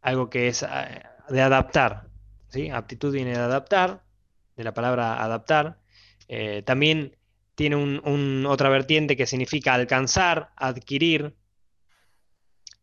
algo 0.00 0.30
que 0.30 0.46
es 0.46 0.62
eh, 0.62 1.02
de 1.28 1.42
adaptar, 1.42 2.06
¿sí? 2.50 2.70
Aptitud 2.70 3.12
viene 3.12 3.32
de 3.32 3.38
adaptar, 3.38 4.04
de 4.54 4.62
la 4.62 4.72
palabra 4.74 5.20
adaptar. 5.24 5.80
Eh, 6.28 6.62
también 6.64 7.16
tiene 7.54 7.76
un- 7.76 8.46
otra 8.46 8.68
vertiente 8.68 9.16
que 9.16 9.26
significa 9.26 9.74
alcanzar, 9.74 10.50
adquirir. 10.56 11.34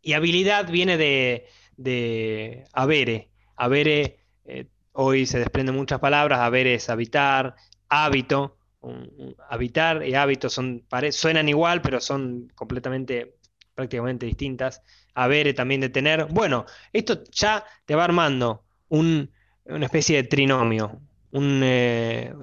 Y 0.01 0.13
habilidad 0.13 0.69
viene 0.69 0.97
de, 0.97 1.47
de. 1.77 2.65
Habere, 2.73 3.29
eh, 4.45 4.65
hoy 4.93 5.25
se 5.25 5.39
desprenden 5.39 5.75
muchas 5.75 5.99
palabras. 5.99 6.39
Habere 6.39 6.75
es 6.75 6.89
habitar, 6.89 7.55
hábito. 7.89 8.57
habitar 9.49 10.03
y 10.07 10.15
hábito 10.15 10.49
son, 10.49 10.83
pare- 10.89 11.11
suenan 11.11 11.47
igual, 11.49 11.81
pero 11.83 12.01
son 12.01 12.51
completamente, 12.55 13.35
prácticamente 13.75 14.25
distintas. 14.25 14.81
Habere 15.13 15.53
también 15.53 15.81
de 15.81 15.89
tener. 15.89 16.25
Bueno, 16.25 16.65
esto 16.91 17.23
ya 17.31 17.63
te 17.85 17.93
va 17.95 18.05
armando 18.05 18.63
un- 18.89 19.29
una 19.65 19.85
especie 19.85 20.17
de 20.17 20.23
trinomio, 20.27 20.99
un, 21.31 21.61
eh, 21.63 22.33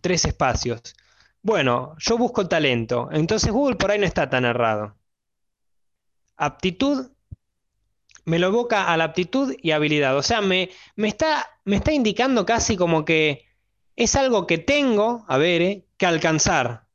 tres 0.00 0.24
espacios. 0.24 0.94
Bueno, 1.42 1.94
yo 1.98 2.16
busco 2.18 2.48
talento, 2.48 3.08
entonces 3.12 3.50
Google 3.50 3.76
por 3.76 3.90
ahí 3.90 3.98
no 3.98 4.06
está 4.06 4.28
tan 4.30 4.44
errado. 4.44 4.96
Aptitud 6.36 7.12
me 8.24 8.38
lo 8.38 8.48
evoca 8.48 8.92
a 8.92 8.96
la 8.96 9.04
aptitud 9.04 9.54
y 9.60 9.72
habilidad. 9.72 10.16
O 10.16 10.22
sea, 10.22 10.40
me, 10.40 10.70
me 10.96 11.08
está, 11.08 11.46
me 11.64 11.76
está 11.76 11.92
indicando 11.92 12.46
casi 12.46 12.76
como 12.76 13.04
que 13.04 13.46
es 13.96 14.14
algo 14.16 14.46
que 14.46 14.58
tengo, 14.58 15.24
a 15.28 15.38
ver, 15.38 15.62
eh, 15.62 15.86
que 15.96 16.06
alcanzar. 16.06 16.86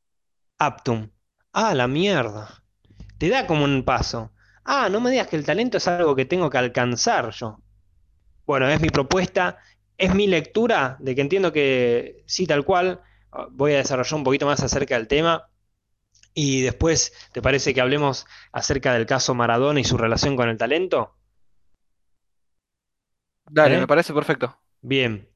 Aptum. 0.58 1.10
Ah, 1.52 1.74
la 1.74 1.88
mierda. 1.88 2.62
Te 3.18 3.28
da 3.28 3.46
como 3.46 3.64
un 3.64 3.84
paso. 3.84 4.32
Ah, 4.64 4.88
no 4.90 5.00
me 5.00 5.10
digas 5.10 5.28
que 5.28 5.36
el 5.36 5.44
talento 5.44 5.76
es 5.78 5.88
algo 5.88 6.16
que 6.16 6.24
tengo 6.24 6.50
que 6.50 6.58
alcanzar 6.58 7.30
yo. 7.32 7.60
Bueno, 8.46 8.68
es 8.68 8.80
mi 8.80 8.90
propuesta, 8.90 9.58
es 9.98 10.14
mi 10.14 10.26
lectura 10.26 10.96
de 11.00 11.14
que 11.14 11.20
entiendo 11.20 11.52
que 11.52 12.24
sí, 12.26 12.46
tal 12.46 12.64
cual. 12.64 13.00
Voy 13.50 13.72
a 13.74 13.78
desarrollar 13.78 14.14
un 14.14 14.24
poquito 14.24 14.46
más 14.46 14.62
acerca 14.62 14.96
del 14.96 15.08
tema. 15.08 15.48
Y 16.34 16.62
después, 16.62 17.12
¿te 17.32 17.40
parece 17.40 17.72
que 17.72 17.80
hablemos 17.80 18.26
acerca 18.52 18.92
del 18.92 19.06
caso 19.06 19.34
Maradona 19.34 19.80
y 19.80 19.84
su 19.84 19.96
relación 19.96 20.36
con 20.36 20.48
el 20.48 20.58
talento? 20.58 21.16
Dale, 23.50 23.78
me 23.78 23.84
¿Eh? 23.84 23.86
parece 23.86 24.12
perfecto. 24.12 24.58
Bien. 24.82 25.28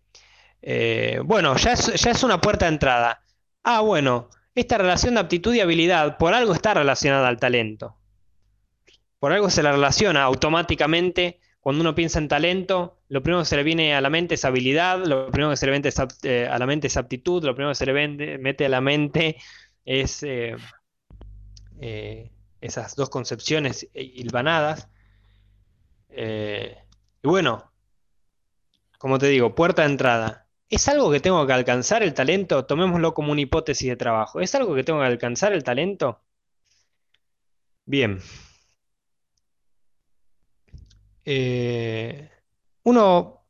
Eh, 0.63 1.21
bueno, 1.25 1.57
ya 1.57 1.73
es, 1.73 1.87
ya 1.95 2.11
es 2.11 2.23
una 2.23 2.41
puerta 2.41 2.67
de 2.67 2.73
entrada. 2.73 3.23
Ah, 3.63 3.81
bueno, 3.81 4.29
esta 4.55 4.79
relación 4.79 5.15
de 5.15 5.21
aptitud 5.21 5.55
y 5.55 5.61
habilidad 5.61 6.19
por 6.19 6.35
algo 6.35 6.53
está 6.53 6.75
relacionada 6.75 7.29
al 7.29 7.39
talento. 7.39 7.97
Por 9.19 9.33
algo 9.33 9.51
se 9.51 9.63
la 9.63 9.73
relaciona 9.73 10.23
automáticamente. 10.23 11.41
Cuando 11.61 11.83
uno 11.83 11.95
piensa 11.95 12.19
en 12.19 12.29
talento, 12.29 12.99
lo 13.09 13.23
primero 13.23 13.43
que 13.43 13.47
se 13.49 13.57
le 13.57 13.63
viene 13.63 13.95
a 13.95 14.01
la 14.01 14.09
mente 14.11 14.35
es 14.35 14.45
habilidad, 14.45 15.05
lo 15.05 15.31
primero 15.31 15.51
que 15.51 15.57
se 15.57 15.67
le 15.67 15.77
apt- 15.79 16.25
eh, 16.25 16.49
a 16.49 16.59
la 16.59 16.67
mente 16.67 16.87
es 16.87 16.97
aptitud, 16.97 17.45
lo 17.45 17.55
primero 17.55 17.71
que 17.73 17.75
se 17.75 17.87
le 17.87 18.39
mete 18.39 18.65
a 18.67 18.69
la 18.71 18.81
mente 18.81 19.37
es 19.85 20.23
eh, 20.23 20.57
eh, 21.81 22.31
esas 22.61 22.95
dos 22.97 23.11
concepciones 23.11 23.89
hilvanadas. 23.95 24.89
Y 27.23 27.29
bueno, 27.29 27.71
como 28.99 29.19
te 29.19 29.27
digo, 29.27 29.57
puerta 29.57 29.83
de 29.83 29.89
entrada. 29.89 30.47
¿Es 30.69 30.87
algo 30.89 31.11
que 31.11 31.19
tengo 31.19 31.45
que 31.45 31.53
alcanzar 31.53 32.05
el 32.05 32.15
talento? 32.15 32.67
Tomémoslo 32.67 33.15
como 33.15 33.33
una 33.33 33.41
hipótesis 33.41 33.89
de 33.89 33.97
trabajo. 33.97 34.41
¿Es 34.41 34.55
algo 34.55 34.75
que 34.77 34.85
tengo 34.85 35.01
que 35.01 35.07
alcanzar 35.07 35.53
el 35.53 35.65
talento? 35.65 36.23
Bien. 37.87 38.21
Eh, 41.25 42.31
uno 42.85 43.45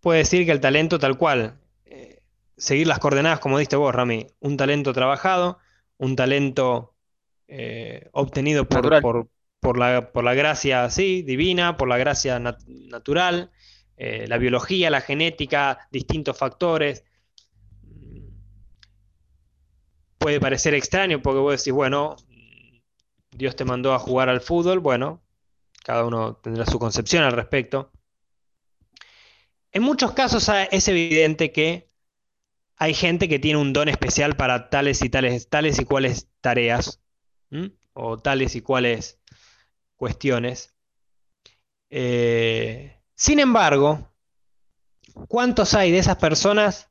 puede 0.00 0.20
decir 0.20 0.44
que 0.46 0.52
el 0.52 0.60
talento 0.60 0.98
tal 0.98 1.16
cual, 1.18 1.60
eh, 1.84 2.20
seguir 2.56 2.86
las 2.86 2.98
coordenadas 2.98 3.40
como 3.40 3.58
diste 3.58 3.76
vos, 3.76 3.94
Rami, 3.94 4.26
un 4.40 4.56
talento 4.56 4.92
trabajado, 4.92 5.58
un 5.98 6.16
talento 6.16 6.94
eh, 7.48 8.08
obtenido 8.12 8.68
por, 8.68 8.76
Natural. 8.82 9.02
por, 9.02 9.28
por 9.60 9.78
la, 9.78 10.12
por 10.12 10.24
la 10.24 10.34
gracia, 10.34 10.88
sí, 10.90 11.22
divina, 11.22 11.76
por 11.76 11.88
la 11.88 11.98
gracia 11.98 12.38
nat- 12.38 12.64
natural, 12.66 13.50
la 13.96 14.38
biología, 14.38 14.90
la 14.90 15.00
genética, 15.00 15.88
distintos 15.92 16.36
factores. 16.36 17.04
Puede 20.18 20.40
parecer 20.40 20.74
extraño 20.74 21.22
porque 21.22 21.38
vos 21.38 21.58
decís, 21.58 21.72
bueno, 21.72 22.16
Dios 23.30 23.56
te 23.56 23.64
mandó 23.64 23.94
a 23.94 23.98
jugar 23.98 24.28
al 24.28 24.40
fútbol, 24.40 24.80
bueno, 24.80 25.23
cada 25.84 26.04
uno 26.04 26.36
tendrá 26.36 26.64
su 26.64 26.78
concepción 26.78 27.22
al 27.24 27.32
respecto. 27.32 27.92
En 29.70 29.82
muchos 29.82 30.12
casos 30.12 30.50
es 30.70 30.88
evidente 30.88 31.52
que 31.52 31.90
hay 32.76 32.94
gente 32.94 33.28
que 33.28 33.38
tiene 33.38 33.58
un 33.58 33.74
don 33.74 33.90
especial 33.90 34.34
para 34.34 34.70
tales 34.70 35.02
y 35.02 35.10
tales, 35.10 35.48
tales 35.48 35.78
y 35.78 35.84
cuales 35.84 36.28
tareas, 36.40 37.00
o 37.92 38.18
tales 38.18 38.56
y 38.56 38.62
cuales 38.62 39.20
cuestiones. 39.96 40.74
Eh, 41.90 42.98
sin 43.14 43.38
embargo, 43.38 44.10
¿cuántos 45.28 45.74
hay 45.74 45.92
de 45.92 45.98
esas 45.98 46.16
personas 46.16 46.88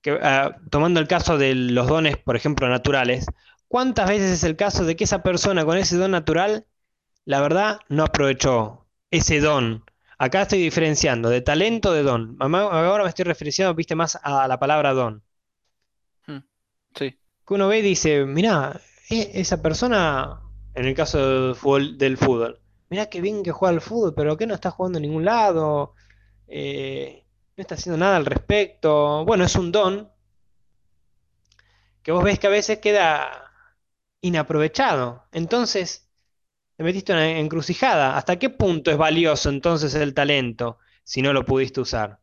que, 0.00 0.16
ah, 0.22 0.56
tomando 0.70 1.00
el 1.00 1.08
caso 1.08 1.38
de 1.38 1.56
los 1.56 1.88
dones, 1.88 2.16
por 2.18 2.36
ejemplo, 2.36 2.68
naturales, 2.68 3.26
cuántas 3.66 4.08
veces 4.08 4.30
es 4.30 4.44
el 4.44 4.54
caso 4.54 4.84
de 4.84 4.94
que 4.94 5.04
esa 5.04 5.24
persona 5.24 5.64
con 5.64 5.76
ese 5.76 5.96
don 5.96 6.12
natural, 6.12 6.66
la 7.26 7.42
verdad, 7.42 7.80
no 7.90 8.04
aprovechó 8.04 8.86
ese 9.10 9.40
don? 9.40 9.84
Acá 10.16 10.42
estoy 10.42 10.60
diferenciando 10.60 11.28
de 11.28 11.42
talento 11.42 11.92
de 11.92 12.02
don. 12.02 12.38
Ahora 12.40 13.02
me 13.02 13.10
estoy 13.10 13.26
refiriendo, 13.26 13.74
viste, 13.74 13.94
más 13.94 14.18
a 14.22 14.48
la 14.48 14.58
palabra 14.58 14.94
don. 14.94 15.22
Hmm, 16.26 16.38
sí. 16.94 17.18
Que 17.46 17.54
uno 17.54 17.68
ve 17.68 17.80
y 17.80 17.82
dice, 17.82 18.24
mira, 18.24 18.80
e, 19.10 19.32
esa 19.34 19.60
persona, 19.60 20.40
en 20.74 20.86
el 20.86 20.94
caso 20.94 21.18
del 21.18 21.54
fútbol, 21.54 21.98
del 21.98 22.16
fútbol 22.16 22.60
mirá 22.88 23.06
qué 23.06 23.20
bien 23.20 23.42
que 23.42 23.52
juega 23.52 23.74
al 23.74 23.80
fútbol, 23.80 24.14
pero 24.14 24.36
que 24.36 24.46
no 24.46 24.54
está 24.54 24.70
jugando 24.70 24.98
en 24.98 25.02
ningún 25.02 25.24
lado, 25.24 25.94
eh, 26.48 27.24
no 27.56 27.62
está 27.62 27.74
haciendo 27.74 27.98
nada 27.98 28.16
al 28.16 28.26
respecto. 28.26 29.24
Bueno, 29.24 29.44
es 29.44 29.56
un 29.56 29.72
don 29.72 30.10
que 32.02 32.12
vos 32.12 32.22
ves 32.22 32.38
que 32.38 32.46
a 32.46 32.50
veces 32.50 32.78
queda 32.78 33.52
inaprovechado. 34.20 35.24
Entonces, 35.32 36.05
te 36.76 36.84
metiste 36.84 37.12
en 37.12 37.18
una 37.18 37.38
encrucijada. 37.38 38.16
¿Hasta 38.16 38.38
qué 38.38 38.50
punto 38.50 38.90
es 38.90 38.96
valioso 38.96 39.48
entonces 39.48 39.94
el 39.94 40.14
talento 40.14 40.78
si 41.04 41.22
no 41.22 41.32
lo 41.32 41.44
pudiste 41.44 41.80
usar? 41.80 42.20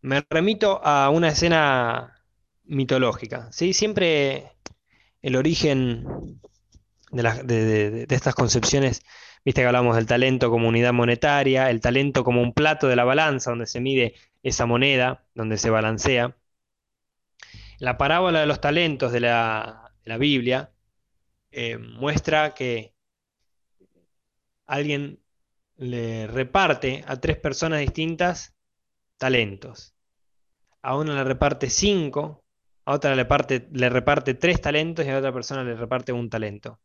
Me 0.00 0.24
remito 0.28 0.80
a 0.84 1.10
una 1.10 1.28
escena 1.28 2.22
mitológica. 2.64 3.50
¿sí? 3.52 3.72
Siempre 3.72 4.52
el 5.22 5.36
origen 5.36 6.40
de, 7.10 8.06
estas 8.10 8.34
concepciones 8.34 9.02
Viste 9.44 9.60
que 9.60 9.66
hablamos 9.66 9.96
del 9.96 10.06
talento 10.06 10.48
como 10.48 10.68
unidad 10.68 10.94
monetaria, 10.94 11.68
el 11.68 11.82
talento 11.82 12.24
como 12.24 12.40
un 12.40 12.54
plato 12.54 12.88
de 12.88 12.96
la 12.96 13.04
balanza 13.04 13.50
donde 13.50 13.66
se 13.66 13.78
mide 13.78 14.14
esa 14.42 14.64
moneda, 14.64 15.26
donde 15.34 15.58
se 15.58 15.68
balancea. 15.68 16.34
La 17.78 17.98
parábola 17.98 18.40
de 18.40 18.46
los 18.46 18.60
talentos 18.62 19.12
de 19.12 19.20
la, 19.20 19.92
Biblia 20.18 20.72
eh, 21.50 21.76
muestra 21.76 22.54
que 22.54 22.93
alguien 24.66 25.20
le 25.76 26.26
reparte 26.26 27.04
a 27.06 27.20
tres 27.20 27.36
personas 27.38 27.80
distintas 27.80 28.54
talentos. 29.18 29.94
A 30.82 30.96
una 30.96 31.14
le 31.14 31.24
reparte 31.24 31.70
cinco, 31.70 32.44
a 32.84 32.92
otra 32.92 33.14
le, 33.14 33.26
le 33.72 33.88
reparte 33.88 34.34
tres 34.34 34.60
talentos 34.60 35.06
y 35.06 35.08
a 35.10 35.18
otra 35.18 35.32
persona 35.32 35.64
le 35.64 35.74
reparte 35.74 36.12
un 36.12 36.28
talento. 36.28 36.80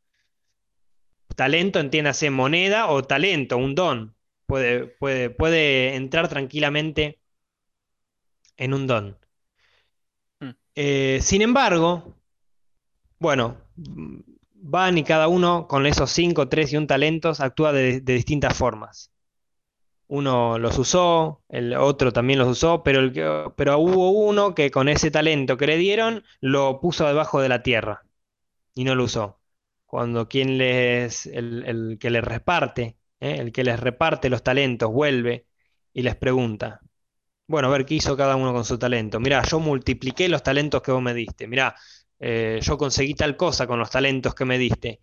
Talento, 1.35 1.79
entiéndase 1.79 2.29
moneda 2.29 2.87
o 2.87 3.03
talento, 3.03 3.57
un 3.57 3.75
don. 3.75 4.15
Puede, 4.45 4.87
puede, 4.87 5.29
puede 5.29 5.95
entrar 5.95 6.27
tranquilamente 6.27 7.19
en 8.57 8.73
un 8.73 8.87
don. 8.87 9.17
Hmm. 10.39 10.51
Eh, 10.75 11.19
sin 11.21 11.41
embargo, 11.41 12.15
bueno, 13.19 13.57
van 14.61 14.97
y 14.97 15.03
cada 15.03 15.27
uno 15.27 15.67
con 15.67 15.85
esos 15.85 16.11
cinco, 16.11 16.49
tres 16.49 16.73
y 16.73 16.77
un 16.77 16.87
talentos 16.87 17.39
actúa 17.41 17.71
de, 17.73 18.01
distintas 18.01 18.55
formas. 18.57 19.11
Uno 20.07 20.57
los 20.59 20.77
usó, 20.77 21.43
el 21.49 21.75
otro 21.75 22.11
también 22.11 22.39
los 22.39 22.47
usó, 22.47 22.83
pero, 22.83 22.99
el, 22.99 23.13
pero 23.55 23.77
hubo 23.79 24.09
uno 24.11 24.55
que 24.55 24.71
con 24.71 24.89
ese 24.89 25.11
talento 25.11 25.57
que 25.57 25.67
le 25.67 25.77
dieron 25.77 26.23
lo 26.41 26.79
puso 26.81 27.05
debajo 27.07 27.41
de 27.41 27.49
la 27.49 27.63
tierra 27.63 28.03
y 28.73 28.83
no 28.85 28.95
lo 28.95 29.05
usó 29.05 29.39
cuando 29.89 30.29
quien 30.29 30.59
les, 30.59 31.25
el, 31.25 31.97
que 31.99 32.11
les 32.11 32.23
reparte, 32.23 32.97
¿eh? 33.19 33.37
el 33.39 33.51
que 33.51 33.63
les 33.63 33.79
reparte 33.79 34.29
los 34.29 34.43
talentos 34.43 34.91
vuelve 34.91 35.47
y 35.93 36.03
les 36.03 36.15
pregunta, 36.15 36.81
bueno, 37.47 37.69
a 37.69 37.71
ver 37.71 37.85
qué 37.85 37.95
hizo 37.95 38.15
cada 38.17 38.35
uno 38.35 38.53
con 38.53 38.65
su 38.65 38.77
talento. 38.77 39.19
Mirá, 39.19 39.43
yo 39.43 39.59
multipliqué 39.59 40.29
los 40.29 40.43
talentos 40.43 40.83
que 40.83 40.91
vos 40.91 41.01
me 41.01 41.15
diste. 41.15 41.47
Mirá, 41.47 41.75
eh, 42.19 42.59
yo 42.61 42.77
conseguí 42.77 43.15
tal 43.15 43.37
cosa 43.37 43.67
con 43.67 43.79
los 43.79 43.89
talentos 43.89 44.35
que 44.35 44.45
me 44.45 44.57
diste. 44.57 45.01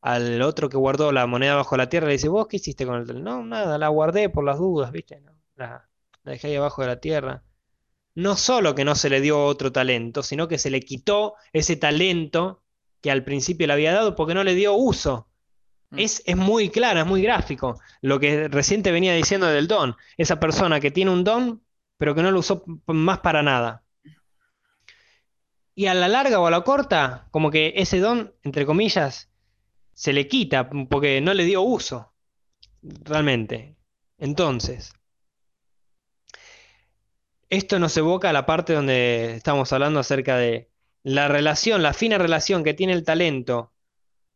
Al 0.00 0.42
otro 0.42 0.68
que 0.68 0.76
guardó 0.76 1.10
la 1.12 1.26
moneda 1.26 1.56
bajo 1.56 1.76
la 1.76 1.88
tierra 1.88 2.06
le 2.06 2.14
dice, 2.14 2.28
¿vos 2.28 2.46
qué 2.46 2.56
hiciste 2.56 2.86
con 2.86 2.96
el 2.96 3.06
talento? 3.06 3.30
No, 3.30 3.44
nada, 3.44 3.78
la 3.78 3.88
guardé 3.88 4.28
por 4.28 4.44
las 4.44 4.58
dudas, 4.58 4.92
¿viste? 4.92 5.20
la, 5.56 5.88
la 6.22 6.32
dejé 6.32 6.48
ahí 6.48 6.56
abajo 6.56 6.82
de 6.82 6.88
la 6.88 7.00
tierra. 7.00 7.42
No 8.14 8.36
solo 8.36 8.74
que 8.74 8.84
no 8.84 8.94
se 8.94 9.10
le 9.10 9.20
dio 9.20 9.44
otro 9.44 9.72
talento, 9.72 10.22
sino 10.22 10.48
que 10.48 10.58
se 10.58 10.70
le 10.70 10.80
quitó 10.80 11.34
ese 11.52 11.76
talento 11.76 12.62
que 13.00 13.10
al 13.10 13.24
principio 13.24 13.66
le 13.66 13.72
había 13.72 13.92
dado 13.92 14.14
porque 14.14 14.34
no 14.34 14.44
le 14.44 14.54
dio 14.54 14.74
uso. 14.74 15.28
Mm. 15.90 15.98
Es, 15.98 16.22
es, 16.26 16.36
muy 16.36 16.68
claro, 16.70 17.00
es 17.00 17.06
muy 17.06 17.22
gráfico. 17.22 17.80
Lo 18.00 18.20
que 18.20 18.48
reciente 18.48 18.92
venía 18.92 19.14
diciendo 19.14 19.46
del 19.46 19.68
don. 19.68 19.96
Esa 20.16 20.40
persona 20.40 20.80
que 20.80 20.90
tiene 20.90 21.10
un 21.10 21.24
don, 21.24 21.62
pero 21.96 22.14
que 22.14 22.22
no 22.22 22.30
lo 22.30 22.40
usó 22.40 22.64
más 22.86 23.20
para 23.20 23.42
nada. 23.42 23.84
Y 25.78 25.86
a 25.86 25.94
la 25.94 26.08
larga 26.08 26.40
o 26.40 26.46
a 26.48 26.50
la 26.50 26.62
corta, 26.62 27.28
como 27.30 27.52
que 27.52 27.72
ese 27.76 28.00
don, 28.00 28.34
entre 28.42 28.66
comillas, 28.66 29.30
se 29.94 30.12
le 30.12 30.26
quita 30.26 30.68
porque 30.68 31.20
no 31.20 31.32
le 31.34 31.44
dio 31.44 31.62
uso. 31.62 32.12
Realmente. 32.82 33.76
Entonces, 34.18 34.92
esto 37.48 37.78
nos 37.78 37.96
evoca 37.96 38.30
a 38.30 38.32
la 38.32 38.44
parte 38.44 38.72
donde 38.72 39.36
estamos 39.36 39.72
hablando 39.72 40.00
acerca 40.00 40.36
de 40.36 40.68
la 41.04 41.28
relación, 41.28 41.80
la 41.80 41.92
fina 41.92 42.18
relación 42.18 42.64
que 42.64 42.74
tiene 42.74 42.92
el 42.92 43.04
talento 43.04 43.72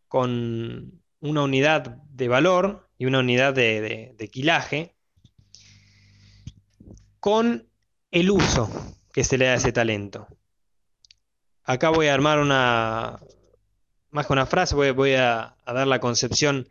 con 0.06 1.02
una 1.18 1.42
unidad 1.42 1.96
de 2.08 2.28
valor 2.28 2.88
y 2.98 3.06
una 3.06 3.18
unidad 3.18 3.52
de, 3.52 4.14
de, 4.16 4.28
quilaje, 4.28 4.94
con 7.18 7.68
el 8.12 8.30
uso 8.30 8.70
que 9.12 9.24
se 9.24 9.38
le 9.38 9.46
da 9.46 9.54
a 9.54 9.56
ese 9.56 9.72
talento. 9.72 10.28
Acá 11.64 11.90
voy 11.90 12.08
a 12.08 12.14
armar 12.14 12.38
una, 12.40 13.20
más 14.10 14.26
que 14.26 14.32
una 14.32 14.46
frase, 14.46 14.74
voy, 14.74 15.14
a, 15.14 15.56
dar 15.66 15.86
la 15.86 16.00
concepción, 16.00 16.68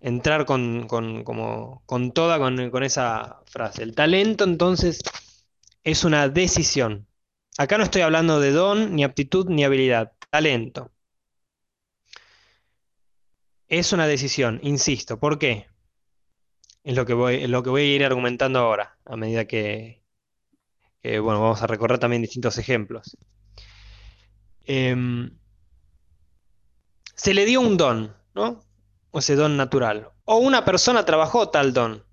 entrar 0.00 0.46
con, 0.46 0.86
como, 0.88 1.82
con 1.86 2.12
toda 2.12 2.38
con, 2.38 2.70
con, 2.70 2.82
esa 2.82 3.40
frase. 3.46 3.82
El 3.82 3.94
talento 3.94 4.44
entonces 4.44 5.00
es 5.84 6.04
una 6.04 6.28
decisión. 6.28 7.06
Acá 7.58 7.78
no 7.78 7.84
estoy 7.84 8.02
hablando 8.02 8.40
de 8.40 8.52
don, 8.52 8.94
ni 8.94 9.04
aptitud, 9.04 9.46
ni 9.48 9.64
habilidad, 9.64 10.12
talento. 10.30 10.92
Es 13.68 13.92
una 13.92 14.06
decisión, 14.06 14.60
insisto. 14.62 15.18
¿Por 15.18 15.38
qué? 15.38 15.66
Es 16.84 16.94
lo 16.94 17.06
que 17.06 17.14
voy, 17.14 17.46
lo 17.46 17.62
que 17.62 17.70
voy 17.70 17.82
a 17.82 17.94
ir 17.96 18.04
argumentando 18.04 18.58
ahora, 18.60 18.98
a 19.04 19.16
medida 19.16 19.46
que, 19.46 20.02
bueno, 21.02 21.40
vamos 21.40 21.62
a 21.62 21.66
recorrer 21.66 21.98
también 21.98 22.22
distintos 22.22 22.58
ejemplos. 22.58 23.16
Em, 24.66 25.38
se 27.14 27.32
le 27.34 27.44
dio 27.46 27.60
un 27.60 27.76
don, 27.76 28.14
¿no? 28.34 28.60
O 29.10 29.20
ese 29.20 29.34
don 29.34 29.56
natural. 29.56 30.10
O 30.24 30.36
una 30.36 30.64
persona 30.64 31.04
trabajó 31.04 31.48
tal 31.48 31.72
don. 31.72 32.04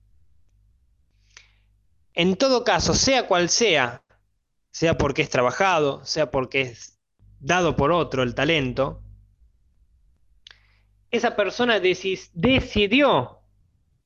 En 2.14 2.38
todo 2.38 2.64
caso, 2.64 2.94
sea 2.94 3.28
cual 3.28 3.50
sea 3.50 4.04
sea 4.74 4.98
porque 4.98 5.22
es 5.22 5.30
trabajado, 5.30 6.04
sea 6.04 6.32
porque 6.32 6.62
es 6.62 7.00
dado 7.40 7.76
por 7.76 7.92
otro 7.92 8.24
el 8.24 8.34
talento, 8.34 9.04
esa 11.12 11.36
persona 11.36 11.80
decidió 11.80 13.40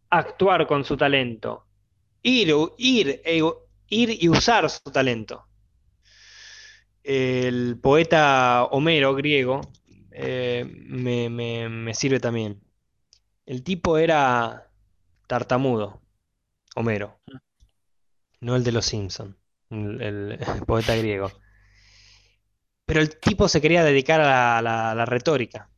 actuar 0.09 0.67
con 0.67 0.83
su 0.83 0.97
talento, 0.97 1.65
ir, 2.21 2.51
e, 2.77 3.41
ir 3.87 4.17
y 4.21 4.27
usar 4.27 4.69
su 4.69 4.91
talento. 4.91 5.46
El 7.07 7.79
poeta 7.79 8.65
Homero 8.65 9.15
griego 9.15 9.61
eh, 10.11 10.65
me 10.65 11.93
sirve 11.93 12.19
también. 12.19 12.61
El 13.45 13.63
tipo 13.63 13.97
era 13.97 14.69
tartamudo, 15.27 16.01
Homero, 16.75 17.19
no 18.41 18.55
el 18.55 18.63
de 18.63 18.71
los 18.73 18.85
Simpsons 18.85 19.35
el, 19.69 20.39
poeta 20.67 20.95
griego. 20.95 21.31
Pero 22.85 23.01
el 23.01 23.17
tipo 23.19 23.47
se 23.47 23.61
quería 23.61 23.83
dedicar 23.83 24.21
a 24.21 24.61
la, 24.61 25.05
retórica. 25.05 25.69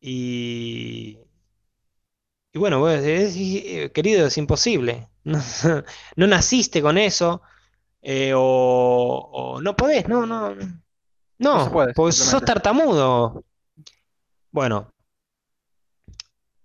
Y, 0.00 1.18
y 2.52 2.58
bueno, 2.58 2.80
pues, 2.80 3.02
querido, 3.92 4.26
es 4.26 4.38
imposible. 4.38 5.08
No, 6.16 6.26
naciste 6.26 6.82
con 6.82 6.98
eso. 6.98 7.42
Eh, 8.06 8.32
o, 8.36 9.58
no 9.62 9.74
podés, 9.74 10.06
no, 10.08 10.26
no. 10.26 10.54
No, 11.38 11.72
pues 11.94 12.16
sos 12.16 12.44
tartamudo. 12.44 13.44
Bueno, 14.50 14.92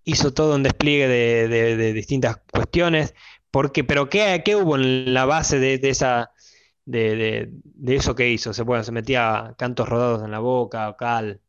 hizo 0.03 0.33
todo 0.33 0.55
un 0.55 0.63
despliegue 0.63 1.07
de, 1.07 1.93
distintas 1.93 2.41
cuestiones. 2.51 3.15
Porque, 3.51 3.83
pero 3.83 4.09
¿qué, 4.09 4.41
qué 4.45 4.55
hubo 4.55 4.75
en 4.75 5.13
la 5.13 5.25
base 5.25 5.59
de, 5.59 5.79
esa, 5.89 6.31
de, 6.85 7.49
eso 7.87 8.15
que 8.15 8.29
hizo? 8.29 8.53
Se, 8.53 8.63
bueno, 8.63 8.83
se 8.83 8.91
metía 8.91 9.55
cantos 9.57 9.87
rodados 9.89 10.23
en 10.23 10.31
la 10.31 10.39
boca, 10.39 10.95
cal, 10.97 11.41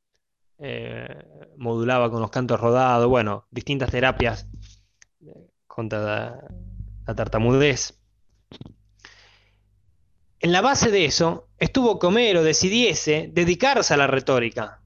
eh, 0.59 1.09
modulaba 1.59 2.11
con 2.11 2.23
los 2.23 2.31
cantos 2.31 2.61
rodados, 2.61 3.09
bueno, 3.09 3.47
distintas 3.51 3.91
terapias 3.91 4.47
contra 5.67 6.41
la, 7.07 7.15
tartamudez. 7.15 8.00
En 10.41 10.53
la 10.53 10.63
base 10.63 10.91
de 10.91 11.05
eso 11.05 11.49
estuvo 11.59 11.99
que 11.99 12.07
Homero 12.07 12.43
decidiese 12.43 13.29
dedicarse 13.31 13.93
a 13.95 13.99
la 13.99 14.07
retórica, 14.07 14.81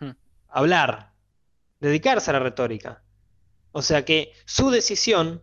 hmm. 0.00 0.10
hablar, 0.48 1.12
dedicarse 1.80 2.30
a 2.30 2.34
la 2.34 2.40
retórica. 2.40 3.02
O 3.72 3.80
sea 3.80 4.04
que 4.04 4.32
su 4.44 4.70
decisión 4.70 5.42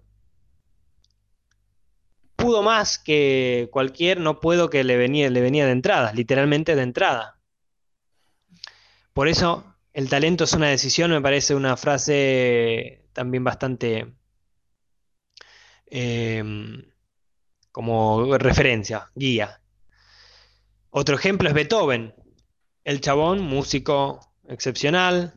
pudo 2.36 2.62
más 2.62 2.99
que 2.99 3.69
cualquier 3.71 4.19
no 4.19 4.39
puedo 4.39 4.69
que 4.69 4.84
le 4.84 4.97
venía, 4.97 5.32
le 5.32 5.41
venía 5.41 5.65
de 5.65 5.71
entrada, 5.71 6.13
literalmente 6.13 6.75
de 6.75 6.84
entrada. 6.84 7.39
Por 9.13 9.28
eso 9.28 9.75
el 9.93 10.10
talento 10.10 10.43
es 10.43 10.54
una 10.54 10.67
decisión, 10.67 11.10
me 11.10 11.21
parece 11.21 11.56
una 11.56 11.75
frase 11.75 13.08
también 13.13 13.43
bastante 13.43 14.13
em, 15.88 16.84
como 17.75 18.38
referencia, 18.38 19.11
guía. 19.15 19.59
Otro 20.91 21.17
ejemplo 21.17 21.49
es 21.49 21.53
Beethoven, 21.53 22.15
el 22.85 23.01
chabón, 23.01 23.41
músico 23.41 24.21
excepcional, 24.47 25.33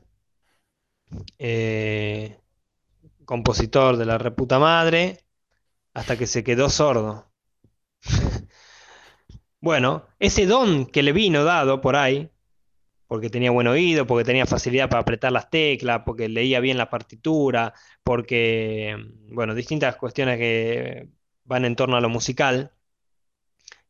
eh, 1.37 2.39
compositor 3.25 3.97
de 3.97 4.07
la 4.07 4.19
reputa 4.19 4.61
madre, 4.61 5.25
hasta 5.95 6.17
que 6.17 6.29
se 6.29 6.45
quedó 6.45 6.71
sordo. 6.71 7.29
bueno, 9.61 10.07
ese 10.21 10.47
don 10.47 10.87
que 10.87 11.03
le 11.03 11.11
vino 11.11 11.43
dado 11.43 11.81
por 11.81 11.97
ahí, 11.97 12.31
porque 13.09 13.31
tenía 13.31 13.51
buen 13.51 13.67
oído, 13.67 14.07
porque 14.07 14.25
tenía 14.25 14.47
facilidad 14.47 14.89
para 14.89 15.03
apretar 15.03 15.33
las 15.33 15.51
teclas, 15.51 16.03
porque 16.07 16.29
leía 16.29 16.61
bien 16.61 16.79
la 16.79 16.89
partitura, 16.89 17.75
porque, 18.05 18.97
bueno, 19.33 19.57
distintas 19.57 19.97
cuestiones 19.97 20.39
que 20.39 21.18
van 21.49 21.65
en 21.65 21.77
torno 21.77 21.97
a 21.97 22.01
lo 22.01 22.09
musical, 22.09 22.73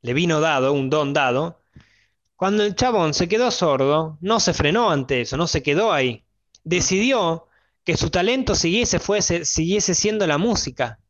le 0.01 0.15
vino 0.15 0.41
dado, 0.41 0.73
un 0.73 0.91
don 0.91 1.13
dado. 1.13 1.61
Cuando 2.37 2.65
el 2.65 2.77
chabón 2.77 3.15
se 3.15 3.29
quedó 3.29 3.51
sordo, 3.51 4.17
no 4.21 4.41
se 4.41 4.55
frenó 4.55 4.91
ante 4.91 5.23
eso, 5.23 5.37
no 5.37 5.49
se 5.49 5.63
quedó 5.63 5.93
ahí. 5.93 6.25
Decidió 6.65 7.49
que 7.85 7.97
su 7.97 8.11
talento 8.11 8.55
siguiese, 8.55 9.01
fuese, 9.01 9.45
siguiese 9.45 9.95
siendo 9.95 10.27
la 10.27 10.39
música. 10.39 11.01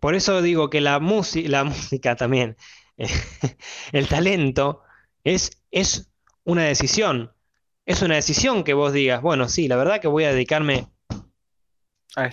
Por 0.00 0.14
eso 0.14 0.40
digo 0.42 0.70
que 0.70 0.80
la, 0.80 0.98
la 0.98 1.64
música 1.64 2.16
también, 2.16 2.56
el 3.92 4.08
talento, 4.08 4.82
es, 5.22 5.62
es 5.70 6.10
una 6.44 6.64
decisión. 6.64 7.32
Es 7.84 8.02
una 8.02 8.16
decisión 8.16 8.64
que 8.64 8.74
vos 8.74 8.92
digas, 8.92 9.20
bueno, 9.20 9.48
sí, 9.48 9.68
la 9.68 9.76
verdad 9.76 10.00
que 10.00 10.08
voy 10.08 10.24
a 10.24 10.32
dedicarme 10.32 10.88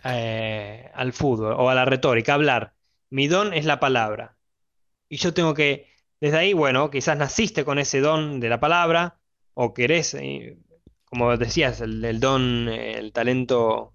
eh, 0.05 0.89
al 0.93 1.11
fútbol 1.13 1.55
o 1.57 1.69
a 1.69 1.75
la 1.75 1.85
retórica, 1.85 2.31
a 2.31 2.35
hablar. 2.35 2.73
Mi 3.13 3.27
don 3.27 3.53
es 3.53 3.65
la 3.65 3.79
palabra. 3.79 4.37
Y 5.07 5.17
yo 5.17 5.35
tengo 5.35 5.53
que, 5.53 5.87
desde 6.19 6.37
ahí, 6.37 6.53
bueno, 6.53 6.89
quizás 6.89 7.15
naciste 7.15 7.63
con 7.63 7.77
ese 7.77 7.99
don 7.99 8.39
de 8.39 8.49
la 8.49 8.59
palabra, 8.59 9.19
o 9.53 9.71
querés, 9.75 10.15
eh, 10.15 10.57
como 11.05 11.37
decías, 11.37 11.79
el, 11.81 12.19
don, 12.19 12.67
el 12.69 13.13
talento 13.13 13.93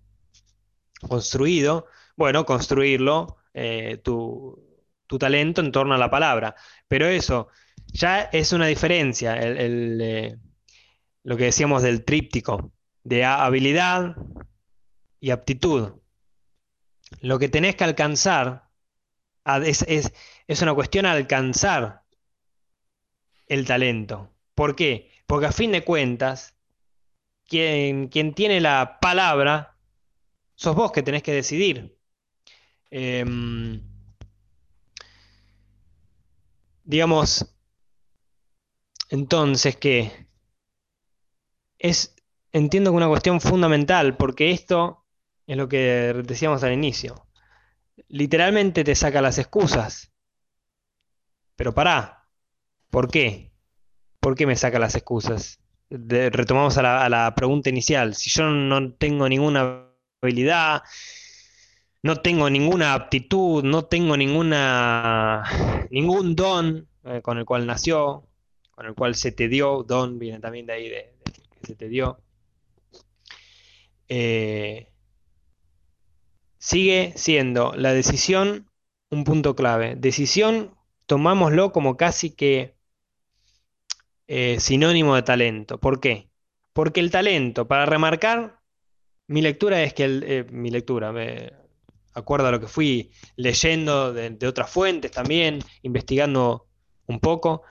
construido, 1.09 1.87
bueno, 2.17 2.47
construirlo, 2.47 3.39
eh, 3.55 4.01
tu, 4.05 4.87
tu 5.09 5.19
talento 5.19 5.63
en 5.63 5.73
torno 5.73 5.95
a 5.95 5.99
la 5.99 6.11
palabra. 6.13 6.55
Pero 6.87 7.09
eso, 7.09 7.49
ya 7.87 8.23
es 8.23 8.53
una 8.53 8.67
diferencia 8.69 9.35
el, 9.35 10.39
lo 11.25 11.37
que 11.37 11.47
decíamos 11.47 11.83
del 11.83 12.05
tríptico, 12.05 12.73
de 13.03 13.25
habilidad 13.25 14.15
y 15.19 15.31
aptitud. 15.31 15.95
Lo 17.21 17.41
que 17.41 17.49
tenés 17.49 17.75
que 17.75 17.83
alcanzar 17.83 18.68
es, 19.57 20.13
es, 20.47 20.63
una 20.63 20.75
cuestión 20.75 21.07
alcanzar 21.07 22.03
el 23.47 23.67
talento. 23.67 24.31
¿Por 24.55 24.77
qué? 24.77 25.11
Porque 25.27 25.47
a 25.47 25.53
fin 25.53 25.73
de 25.73 25.85
cuentas, 25.85 26.55
quien, 27.47 28.09
quien 28.09 28.35
tiene 28.35 28.61
la 28.61 28.99
palabra, 29.01 29.77
sos 30.55 30.75
vos 30.77 30.93
que 30.93 31.03
tenés 31.03 31.23
que 31.23 31.33
decidir. 31.33 31.97
Em, 32.91 33.83
digamos, 36.85 37.47
entonces, 39.11 39.77
¿qué? 39.77 40.27
Es, 41.79 42.15
entiendo 42.53 42.91
que 42.91 42.97
una 42.97 43.09
cuestión 43.09 43.41
fundamental, 43.41 44.17
porque 44.17 44.51
esto 44.51 45.07
es 45.47 45.57
lo 45.57 45.69
que 45.69 46.23
decíamos 46.27 46.63
al 46.65 46.73
inicio. 46.73 47.28
Literalmente 48.07 48.85
te 48.85 48.95
saca 48.95 49.21
las 49.21 49.39
excusas. 49.39 50.13
Pero 51.57 51.75
pará, 51.75 52.29
¿por 52.91 53.11
qué? 53.11 53.53
¿Por 54.21 54.37
qué 54.37 54.47
me 54.47 54.57
saca 54.57 54.79
las 54.79 54.95
excusas? 54.95 55.61
retomamos 55.91 56.77
a 56.79 57.09
la, 57.09 57.35
pregunta 57.35 57.71
inicial. 57.71 58.15
Si 58.15 58.31
yo 58.31 58.51
no 58.51 58.93
tengo 58.93 59.29
ninguna 59.29 59.87
habilidad, 60.21 60.83
no 62.03 62.17
tengo 62.21 62.51
ninguna 62.51 62.95
aptitud, 62.95 63.65
no 63.65 63.87
tengo 63.87 64.17
ninguna 64.17 65.45
ningún 65.91 66.37
don 66.37 66.89
eh, 67.05 67.23
con 67.23 67.39
el 67.39 67.45
cual 67.45 67.67
nació, 67.67 68.27
con 68.71 68.87
el 68.87 68.95
cual 68.95 69.15
se 69.15 69.33
te 69.33 69.49
dio, 69.49 69.83
don 69.83 70.19
viene 70.19 70.41
también 70.41 70.67
de 70.67 70.73
ahí, 70.73 70.89
de, 70.89 71.15
que 71.61 71.67
se 71.67 71.75
te 71.75 71.89
dio. 71.89 72.21
Eh, 74.09 74.88
sigue 76.59 77.13
siendo 77.17 77.73
la 77.75 77.93
decisión 77.93 78.71
un 79.11 79.25
punto 79.25 79.55
clave. 79.57 79.97
Decisión, 79.97 80.75
tomámoslo 81.07 81.73
como 81.73 81.97
casi 81.97 82.31
que 82.31 82.77
eh, 84.27 84.61
sinónimo 84.61 85.15
de 85.15 85.23
talento. 85.23 85.79
¿Por 85.79 86.01
qué? 86.01 86.29
Porque 86.73 87.01
el 87.01 87.11
talento, 87.11 87.67
para 87.67 87.87
remarcar, 87.87 88.61
mi 89.27 89.43
lectura 89.43 89.83
es 89.83 89.95
que 89.95 90.05
el, 90.05 90.25
eh, 90.27 90.45
mi 90.51 90.71
lectura, 90.71 91.13
me 91.13 91.53
acuerdo 92.15 92.49
a 92.49 92.51
lo 92.53 92.61
que 92.61 92.67
fui 92.69 93.13
leyendo 93.37 94.13
de, 94.13 94.47
otras 94.47 94.71
fuentes 94.71 95.11
también, 95.11 95.61
investigando 95.83 96.69
un 97.07 97.21
poco, 97.21 97.63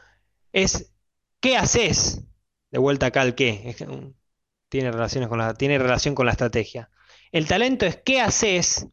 es 0.52 0.94
¿Qué 1.40 1.56
haces? 1.56 2.24
De 2.72 2.80
vuelta 2.80 3.08
acá 3.08 3.22
al 3.22 3.36
qué. 3.36 3.76
tiene, 4.70 4.92
relaciones 4.92 5.30
con 5.30 5.38
la, 5.38 5.54
tiene 5.54 5.78
relación 5.78 6.16
con 6.16 6.26
la 6.26 6.32
estrategia. 6.32 6.90
El 7.32 7.48
talento 7.48 7.86
es 7.86 7.98
qué 7.98 8.22
haces 8.22 8.88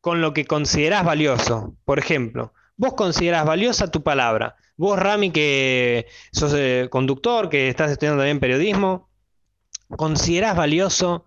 con 0.00 0.20
lo 0.20 0.32
que 0.32 0.44
considerás 0.44 1.04
valioso. 1.04 1.76
Por 1.84 1.98
ejemplo, 1.98 2.52
vos 2.76 2.94
considerás 2.94 3.44
valiosa 3.44 3.90
tu 3.90 4.02
palabra. 4.02 4.56
Vos, 4.76 4.98
Rami, 4.98 5.30
que 5.30 6.06
sos 6.32 6.54
eh, 6.54 6.88
conductor, 6.90 7.48
que 7.48 7.68
estás 7.68 7.90
estudiando 7.90 8.20
también 8.20 8.40
periodismo, 8.40 9.08
considerás 9.88 10.56
valioso 10.56 11.26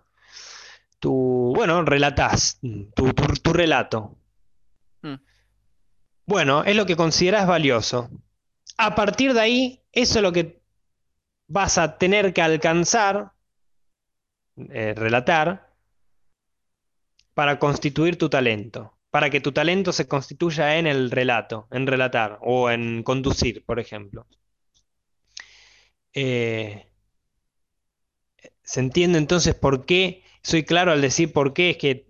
tu, 0.99 1.53
bueno, 1.55 1.83
relatás, 1.83 2.59
tu, 2.95 3.53
relato. 3.53 4.17
Hmm. 5.01 5.15
Bueno, 6.25 6.63
es 6.63 6.75
lo 6.75 6.85
que 6.85 6.95
considerás 6.95 7.47
valioso. 7.47 8.09
A 8.77 8.95
partir 8.95 9.33
de 9.33 9.41
ahí, 9.41 9.83
eso 9.91 10.19
es 10.19 10.23
lo 10.23 10.31
que 10.31 10.61
vas 11.47 11.77
a 11.77 11.97
tener 11.97 12.33
que 12.33 12.41
alcanzar, 12.41 13.31
eh, 14.55 14.93
relatar, 14.95 15.68
para 17.39 17.57
constituir 17.57 18.17
tu 18.17 18.27
talento, 18.27 18.97
para 19.11 19.29
que 19.29 19.39
tu 19.39 19.53
talento 19.53 19.93
se 19.93 20.09
constituya 20.09 20.75
en 20.77 20.87
el 20.87 21.09
relato, 21.09 21.69
en 21.71 21.87
relatar 21.87 22.37
o 22.41 22.69
en 22.69 23.01
conducir, 23.01 23.63
por 23.63 23.79
ejemplo. 23.79 24.27
Eh, 26.11 26.85
¿Se 28.61 28.81
entiende 28.81 29.17
entonces 29.17 29.55
por 29.55 29.85
qué? 29.85 30.21
Soy 30.43 30.65
claro 30.65 30.91
al 30.91 30.99
decir 30.99 31.31
por 31.31 31.53
qué 31.53 31.69
es 31.69 31.77
que 31.77 32.07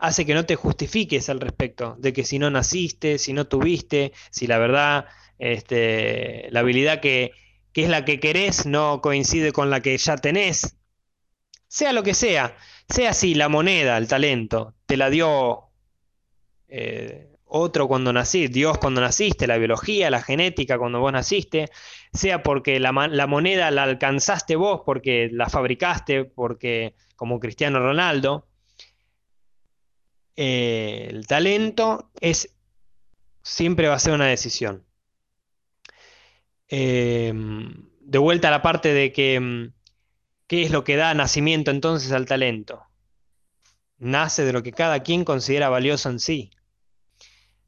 hace 0.00 0.26
que 0.26 0.34
no 0.34 0.44
te 0.44 0.56
justifiques 0.56 1.28
al 1.28 1.38
respecto, 1.38 1.94
de 2.00 2.12
que 2.12 2.24
si 2.24 2.40
no 2.40 2.50
naciste, 2.50 3.18
si 3.18 3.32
no 3.32 3.46
tuviste, 3.46 4.12
si 4.32 4.48
la 4.48 4.58
verdad 4.58 5.06
este, 5.38 6.48
la 6.50 6.60
habilidad 6.60 7.00
que, 7.00 7.30
es 7.74 7.88
la 7.88 8.04
que 8.04 8.18
querés 8.18 8.66
no 8.66 9.00
coincide 9.00 9.52
con 9.52 9.70
la 9.70 9.82
que 9.82 9.96
ya 9.96 10.16
tenés. 10.16 10.76
Sea 11.68 11.92
lo 11.92 12.02
que 12.02 12.14
sea, 12.14 12.56
sea 12.88 13.10
así 13.10 13.34
la 13.34 13.48
moneda, 13.48 13.96
el 13.98 14.08
talento, 14.08 14.74
te 14.86 14.96
la 14.96 15.10
dio 15.10 15.64
eh, 16.68 17.32
otro 17.44 17.88
cuando 17.88 18.12
naciste, 18.12 18.52
Dios 18.52 18.78
cuando 18.78 19.00
naciste, 19.00 19.46
la 19.46 19.56
biología, 19.58 20.10
la 20.10 20.22
genética 20.22 20.78
cuando 20.78 21.00
vos 21.00 21.12
naciste, 21.12 21.70
sea 22.12 22.42
porque 22.42 22.80
la, 22.80 22.92
la, 23.10 23.26
moneda 23.26 23.70
la 23.70 23.84
alcanzaste 23.84 24.56
vos, 24.56 24.82
porque 24.84 25.28
la 25.32 25.48
fabricaste, 25.48 26.24
porque 26.24 26.94
como 27.16 27.40
Cristiano 27.40 27.80
Ronaldo. 27.80 28.46
Eh, 30.36 31.08
el 31.10 31.26
talento 31.26 32.10
es 32.20 32.54
siempre 33.42 33.88
va 33.88 33.94
a 33.94 34.00
ser 34.00 34.12
una 34.12 34.26
decisión. 34.26 34.84
Eh, 36.68 37.32
de 38.00 38.18
vuelta 38.18 38.48
a 38.48 38.50
la 38.50 38.62
parte 38.62 38.92
de 38.92 39.12
que 39.12 39.38
mm, 39.40 39.72
qué 40.46 40.62
es 40.62 40.70
lo 40.70 40.84
que 40.84 40.96
da 40.96 41.14
nacimiento 41.14 41.70
entonces 41.70 42.12
al 42.12 42.26
talento. 42.26 42.82
Nace 43.98 44.44
de 44.44 44.52
lo 44.52 44.62
que 44.62 44.72
cada 44.72 45.02
quien 45.02 45.24
considera 45.24 45.68
valioso 45.68 46.10
en 46.10 46.20
sí 46.20 46.50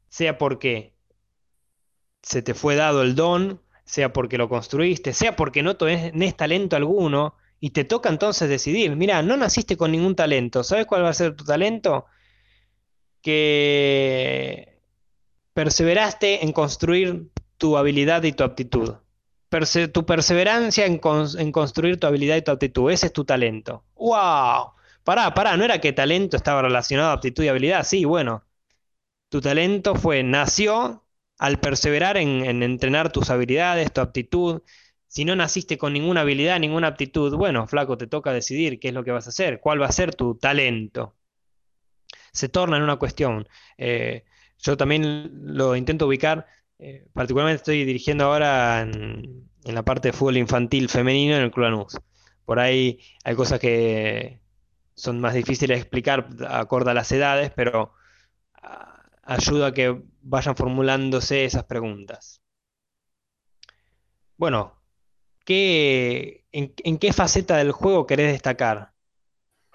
sea 0.09 0.37
porque 0.37 0.93
se 2.21 2.41
te 2.41 2.53
fue 2.53 2.75
dado 2.75 3.03
el 3.03 3.15
don, 3.15 3.61
sea 3.85 4.11
porque 4.11 4.37
lo 4.37 4.49
construiste, 4.49 5.13
sea 5.13 5.35
porque 5.35 5.63
no 5.63 5.77
tenés 5.77 6.35
talento 6.35 6.75
alguno 6.75 7.35
y 7.59 7.69
te 7.71 7.85
toca 7.85 8.09
entonces 8.09 8.49
decidir, 8.49 8.95
mira, 8.95 9.21
no 9.21 9.37
naciste 9.37 9.77
con 9.77 9.91
ningún 9.91 10.15
talento, 10.15 10.63
¿sabes 10.63 10.85
cuál 10.85 11.03
va 11.03 11.09
a 11.09 11.13
ser 11.13 11.35
tu 11.35 11.45
talento? 11.45 12.05
Que 13.21 14.79
perseveraste 15.53 16.43
en 16.43 16.51
construir 16.51 17.31
tu 17.57 17.77
habilidad 17.77 18.23
y 18.23 18.31
tu 18.31 18.43
aptitud. 18.43 18.95
Tu 19.91 20.05
perseverancia 20.05 20.85
en, 20.85 20.99
construir 21.51 21.99
tu 21.99 22.07
habilidad 22.07 22.37
y 22.37 22.41
tu 22.41 22.51
aptitud, 22.51 22.91
ese 22.91 23.07
es 23.07 23.13
tu 23.13 23.25
talento. 23.25 23.83
¡Wow! 23.95 24.73
Pará, 25.03 25.33
pará, 25.33 25.57
no 25.57 25.65
era 25.65 25.81
que 25.81 25.93
talento 25.93 26.37
estaba 26.37 26.61
relacionado 26.61 27.09
a 27.09 27.13
aptitud 27.13 27.43
y 27.43 27.47
habilidad, 27.47 27.83
sí, 27.83 28.05
bueno, 28.05 28.43
tu 29.29 29.41
talento 29.41 29.95
fue, 29.95 30.23
nació 30.23 31.05
al 31.39 31.59
perseverar 31.59 32.17
en, 32.17 32.63
entrenar 32.63 33.11
tus 33.11 33.29
habilidades, 33.29 33.93
tu 33.93 34.01
aptitud. 34.01 34.61
Si 35.07 35.25
no 35.25 35.35
naciste 35.35 35.77
con 35.77 35.93
ninguna 35.93 36.21
habilidad, 36.21 36.59
ninguna 36.59 36.87
aptitud, 36.87 37.35
bueno, 37.35 37.67
flaco, 37.67 37.97
te 37.97 38.07
toca 38.07 38.33
decidir 38.33 38.79
qué 38.79 38.89
es 38.89 38.93
lo 38.93 39.03
que 39.03 39.11
vas 39.11 39.27
a 39.27 39.29
hacer, 39.29 39.59
cuál 39.61 39.81
va 39.81 39.87
a 39.87 39.91
ser 39.91 40.15
tu 40.15 40.35
talento. 40.35 41.15
Se 42.31 42.49
torna 42.49 42.77
en 42.77 42.83
una 42.83 42.97
cuestión. 42.97 43.47
Eh, 43.77 44.25
yo 44.59 44.77
también 44.77 45.31
lo 45.55 45.75
intento 45.75 46.07
ubicar, 46.07 46.45
eh, 46.79 47.07
particularmente 47.13 47.57
estoy 47.57 47.85
dirigiendo 47.85 48.25
ahora 48.25 48.81
en, 48.81 49.49
la 49.63 49.83
parte 49.83 50.09
de 50.09 50.13
fútbol 50.13 50.37
infantil 50.37 50.89
femenino 50.89 51.35
en 51.35 51.43
el 51.43 51.51
Club 51.51 51.87
Por 52.45 52.59
ahí 52.59 52.99
hay 53.23 53.35
cosas 53.35 53.59
que 53.59 54.41
son 54.95 55.19
más 55.19 55.33
difíciles 55.33 55.77
de 55.77 55.81
explicar 55.81 56.29
acorde 56.47 56.91
a 56.91 56.93
las 56.93 57.11
edades, 57.11 57.51
pero 57.55 57.93
ayuda 59.23 59.67
a 59.67 59.73
que 59.73 60.01
vayan 60.21 60.55
formulándose 60.55 61.45
esas 61.45 61.65
preguntas. 61.65 62.41
Bueno, 64.37 64.79
en, 65.49 66.97
qué 66.99 67.13
faceta 67.13 67.57
del 67.57 67.71
juego 67.71 68.05
querés 68.05 68.31
destacar? 68.31 68.93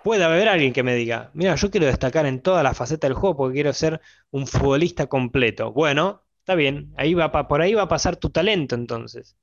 Puede 0.02 0.24
haber 0.24 0.48
alguien 0.48 0.72
que 0.72 0.82
me 0.82 0.94
diga, 0.94 1.30
mira, 1.34 1.54
yo 1.56 1.70
quiero 1.70 1.86
destacar 1.86 2.26
en 2.26 2.42
toda 2.42 2.62
la 2.62 2.74
faceta 2.74 3.06
del 3.06 3.14
juego 3.14 3.36
porque 3.36 3.54
quiero 3.54 3.72
ser 3.72 4.00
un 4.30 4.46
futbolista 4.46 5.06
completo. 5.06 5.72
Bueno, 5.72 6.23
está 6.44 6.54
bien, 6.56 6.92
ahí 6.98 7.14
va, 7.14 7.32
por 7.48 7.62
ahí 7.62 7.72
va 7.72 7.84
a 7.84 7.88
pasar 7.88 8.16
tu 8.16 8.28
talento 8.28 8.74
entonces, 8.74 9.34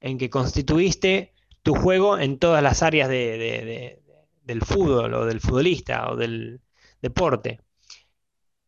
en 0.00 0.18
que 0.18 0.30
constituiste 0.30 1.34
tu 1.64 1.74
juego 1.74 2.16
en 2.16 2.38
todas 2.38 2.62
las 2.62 2.84
áreas 2.84 3.08
del 3.08 4.62
fútbol 4.62 5.14
o 5.14 5.26
del 5.26 5.40
futbolista 5.40 6.12
o 6.12 6.16
del 6.16 6.60
deporte. 7.02 7.60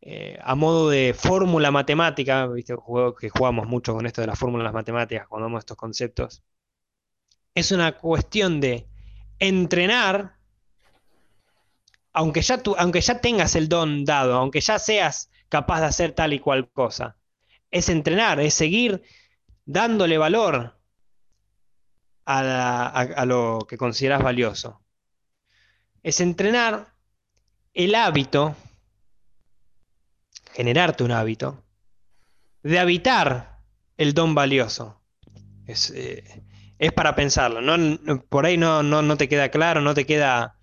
Eh, 0.01 0.37
a 0.43 0.57
modo 0.57 0.91
de 0.91 1.15
fórmula 1.15 1.71
matemática, 1.71 2.49
¿viste? 2.49 2.75
que 3.21 3.31
jugamos 3.31 3.69
mucho 3.69 3.95
con 3.95 4.05
esto 4.07 4.21
de 4.21 4.27
las 4.27 4.39
fórmulas 4.39 4.73
matemáticas 4.73 5.29
cuando 5.29 5.45
damos 5.47 5.61
estos 5.61 5.77
conceptos, 5.77 6.43
es 7.55 7.71
una 7.71 7.97
cuestión 7.97 8.61
de 8.61 8.89
entrenar, 9.39 10.35
aunque 12.13 12.43
ya, 12.43 12.61
aunque 12.79 13.01
ya 13.01 13.21
tengas 13.21 13.55
el 13.55 13.69
don 13.69 14.05
dado, 14.05 14.35
aunque 14.35 14.61
ya 14.61 14.81
seas 14.81 15.31
capaz 15.49 15.81
de 15.81 15.87
hacer 15.87 16.13
tal 16.13 16.33
y 16.33 16.41
cual 16.41 16.69
cosa, 16.73 17.17
es 17.71 17.89
entrenar, 17.89 18.41
es 18.41 18.55
seguir 18.55 19.03
dándole 19.65 20.19
valor 20.19 20.77
a, 22.27 23.25
lo 23.27 23.67
que 23.69 23.77
consideras 23.77 24.23
valioso. 24.23 24.81
Es 26.03 26.21
entrenar 26.21 26.95
el 27.75 27.95
hábito 27.95 28.57
generarte 30.53 31.05
un 31.05 31.13
hábito, 31.13 31.65
de 32.63 32.79
habitar 32.79 33.61
el 33.97 34.15
don 34.15 34.35
valioso. 34.35 35.01
Es, 35.67 35.91
eh, 35.91 36.25
para 36.95 37.15
pensarlo, 37.15 37.61
¿no? 37.61 38.23
por 38.29 38.47
ahí 38.47 38.57
no, 38.57 38.83
no, 38.83 39.17
te 39.17 39.29
queda 39.29 39.51
claro, 39.51 39.81
no 39.81 39.95
te 39.95 40.07
queda 40.07 40.57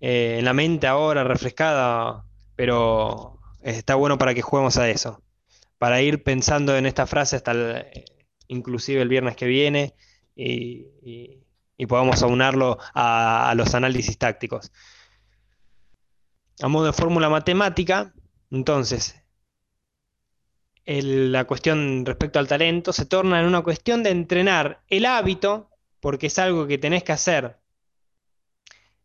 eh, 0.00 0.36
en 0.38 0.44
la 0.44 0.54
mente 0.54 0.86
ahora 0.86 1.24
refrescada, 1.24 2.24
pero 2.56 3.38
está 3.62 3.94
bueno 3.94 4.16
para 4.18 4.34
que 4.34 4.42
juguemos 4.42 4.78
a 4.78 4.88
eso, 4.88 5.22
para 5.78 6.02
ir 6.02 6.22
pensando 6.22 6.76
en 6.76 6.86
esta 6.86 7.06
frase 7.06 7.36
hasta 7.36 7.86
inclusive 8.48 9.00
el 9.02 9.08
viernes 9.08 9.36
que 9.36 9.46
viene 9.46 9.94
y, 10.34 10.86
podamos 11.86 12.22
aunarlo 12.22 12.78
a, 12.92 13.50
a 13.50 13.54
los 13.54 13.74
análisis 13.74 14.18
tácticos. 14.18 14.72
A 16.60 16.68
modo 16.68 16.86
de 16.86 16.92
fórmula 16.92 17.28
matemática, 17.28 18.12
entonces, 18.50 19.22
la 20.84 21.44
cuestión 21.44 22.04
respecto 22.06 22.38
al 22.38 22.48
talento 22.48 22.92
se 22.92 23.06
torna 23.06 23.40
en 23.40 23.46
una 23.46 23.62
cuestión 23.62 24.02
de 24.02 24.10
entrenar 24.10 24.82
el 24.88 25.04
hábito, 25.04 25.70
porque 26.00 26.28
es 26.28 26.38
algo 26.38 26.66
que 26.66 26.78
tenés 26.78 27.04
que 27.04 27.12
hacer, 27.12 27.58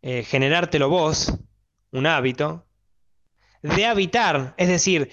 eh, 0.02 0.24
generártelo 0.24 0.90
vos, 0.90 1.34
un 1.92 2.08
hábito, 2.08 2.66
de 3.62 3.86
habitar, 3.86 4.54
es 4.58 4.68
decir, 4.68 5.12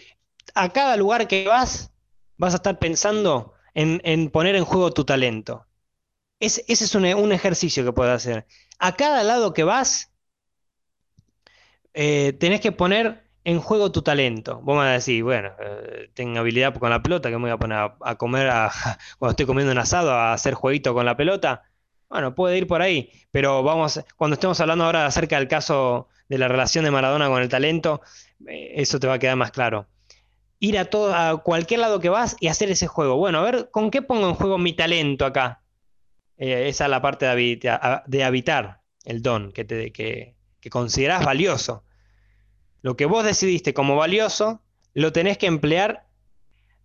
a 0.55 0.71
cada 0.71 0.97
lugar 0.97 1.29
que 1.29 1.47
vas, 1.47 1.93
vas 2.37 2.55
a 2.55 2.57
estar 2.57 2.79
pensando 2.79 3.55
en, 3.75 4.31
poner 4.31 4.57
en 4.57 4.65
juego 4.65 4.93
tu 4.93 5.05
talento. 5.05 5.67
ese 6.41 6.65
es 6.69 6.95
un, 6.95 7.33
ejercicio 7.33 7.85
que 7.85 7.93
puedes 7.93 8.15
hacer. 8.15 8.47
A 8.79 8.97
cada 8.97 9.23
lado 9.23 9.53
que 9.53 9.65
vas, 9.65 10.13
eh, 11.95 12.33
tenés 12.39 12.61
que 12.61 12.73
poner 12.73 13.31
en 13.45 13.61
juego 13.61 13.91
tu 13.93 14.03
talento. 14.03 14.61
Vos 14.63 14.75
me 14.75 14.83
vas 14.83 14.89
a 14.89 14.93
decir, 14.93 15.23
bueno, 15.23 15.53
eh, 15.61 16.11
tengo 16.15 16.39
habilidad 16.39 16.75
con 16.75 16.91
la 16.91 17.03
pelota, 17.03 17.31
que 17.31 17.37
me 17.37 17.43
voy 17.43 17.51
a 17.51 17.57
poner 17.59 17.79
a, 18.01 18.15
comer 18.17 18.51
cuando 19.19 19.31
estoy 19.31 19.47
comiendo 19.47 19.73
un 19.73 19.79
asado, 19.79 20.13
a 20.13 20.33
hacer 20.33 20.55
jueguito 20.55 20.95
con 20.95 21.07
la 21.07 21.17
pelota. 21.17 21.65
Bueno, 22.09 22.35
puede 22.35 22.59
ir 22.59 22.67
por 22.67 22.83
ahí, 22.83 23.11
pero 23.31 23.63
vamos, 23.63 24.01
cuando 24.17 24.35
estemos 24.35 24.61
hablando 24.61 24.85
ahora 24.85 25.07
acerca 25.07 25.39
del 25.39 25.49
caso 25.49 26.09
de 26.29 26.39
la 26.39 26.49
relación 26.49 26.85
de 26.85 26.91
Maradona 26.91 27.29
con 27.29 27.41
el 27.43 27.49
talento, 27.49 28.03
eh, 28.47 28.73
eso 28.77 28.99
te 29.01 29.07
va 29.07 29.15
a 29.15 29.19
quedar 29.19 29.37
más 29.37 29.53
claro. 29.53 29.87
Ir 30.61 30.79
a, 30.79 30.85
todo, 30.85 31.15
a 31.15 31.43
cualquier 31.43 31.81
lado 31.81 32.01
que 32.01 32.11
vas 32.11 32.37
y 32.39 32.49
hacer 32.49 32.71
ese 32.71 32.87
juego. 32.87 33.17
Bueno, 33.17 33.39
a 33.39 33.43
ver, 33.43 33.71
¿con 33.71 33.91
qué 33.91 34.03
pongo 34.03 34.29
en 34.29 34.35
juego 34.35 34.59
mi 34.59 34.75
talento 34.75 35.25
acá? 35.27 35.63
Eh, 36.37 36.69
esa 36.69 36.85
es 36.85 36.91
la 36.91 37.03
parte 37.03 37.27
de, 37.27 38.23
habitar, 38.23 38.81
el 39.05 39.23
don 39.23 39.53
que, 39.53 39.65
te, 39.65 39.93
que, 39.93 40.37
que 40.61 40.71
considerás 40.71 41.25
valioso. 41.25 41.85
Lo 42.83 42.97
que 42.97 43.07
vos 43.07 43.25
decidiste 43.25 43.75
como 43.75 43.97
valioso, 43.97 44.63
lo 44.95 45.13
tenés 45.13 45.39
que 45.39 45.47
emplear 45.47 46.07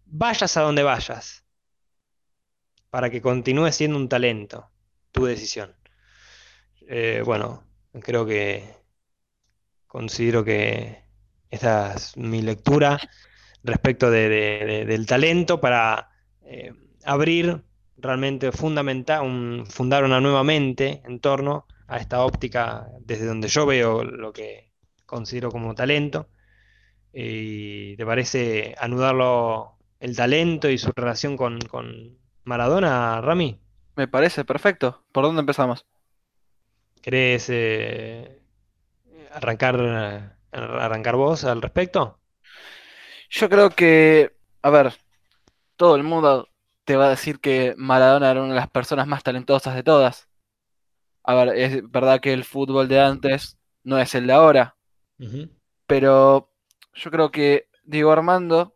vayas 0.05 0.55
a 0.57 0.61
donde 0.61 0.83
vayas, 0.83 1.43
para 2.89 3.09
que 3.09 3.21
continúe 3.21 3.71
siendo 3.71 3.97
un 3.97 4.07
talento, 4.07 4.69
tu 5.11 5.25
decisión. 5.25 5.75
Eh, 6.87 7.21
bueno, 7.25 7.63
creo 8.01 8.25
que 8.25 8.73
considero 9.87 10.43
que 10.43 11.03
esta 11.49 11.93
es 11.93 12.15
mi 12.17 12.41
lectura 12.41 12.99
respecto 13.65 14.09
del 14.11 15.05
talento 15.05 15.59
para 15.59 16.09
eh, 16.43 16.73
abrir 17.03 17.63
realmente 17.97 18.51
fundamental, 18.51 19.23
un, 19.23 19.65
fundar 19.67 20.03
una 20.03 20.21
nueva 20.21 20.43
mente 20.43 21.01
en 21.05 21.19
torno 21.19 21.65
a 21.87 21.97
esta 21.97 22.23
óptica 22.23 22.87
desde 22.99 23.25
donde 23.25 23.47
yo 23.47 23.65
veo 23.65 24.03
lo 24.03 24.33
que 24.33 24.71
considero 25.05 25.51
como 25.51 25.75
talento. 25.75 26.29
¿Y 27.13 27.95
te 27.95 28.05
parece 28.05 28.75
anudarlo 28.77 29.77
el 29.99 30.15
talento 30.15 30.69
y 30.69 30.77
su 30.77 30.91
relación 30.95 31.37
con, 31.37 31.59
Maradona, 32.43 33.21
Rami? 33.21 33.59
Me 33.95 34.07
parece 34.07 34.43
perfecto. 34.43 35.03
¿Por 35.11 35.23
dónde 35.23 35.39
empezamos? 35.39 35.85
¿Querés 37.01 37.47
eh, 37.49 38.41
arrancar, 39.31 40.37
arrancar 40.51 41.15
vos 41.15 41.45
al 41.45 41.61
respecto? 41.61 42.19
Yo 43.29 43.49
creo 43.49 43.69
que, 43.69 44.35
a 44.61 44.69
ver, 44.69 44.93
todo 45.75 45.95
el 45.95 46.03
mundo 46.03 46.49
te 46.83 46.95
va 46.95 47.07
a 47.07 47.09
decir 47.09 47.39
que 47.39 47.73
Maradona 47.77 48.31
era 48.31 48.41
una 48.41 48.53
de 48.53 48.59
las 48.59 48.69
personas 48.69 49.07
más 49.07 49.23
talentosas 49.23 49.75
de 49.75 49.83
todas. 49.83 50.29
A 51.23 51.33
ver, 51.33 51.49
es 51.57 51.91
verdad 51.91 52.19
que 52.21 52.33
el 52.33 52.43
fútbol 52.43 52.87
de 52.87 52.99
antes 52.99 53.57
no 53.83 53.97
es 53.97 54.13
el 54.15 54.27
de 54.27 54.33
ahora, 54.33 54.77
pero 55.87 56.51
yo 56.93 57.11
creo 57.11 57.31
que 57.31 57.69
Diego 57.83 58.11
Armando 58.11 58.75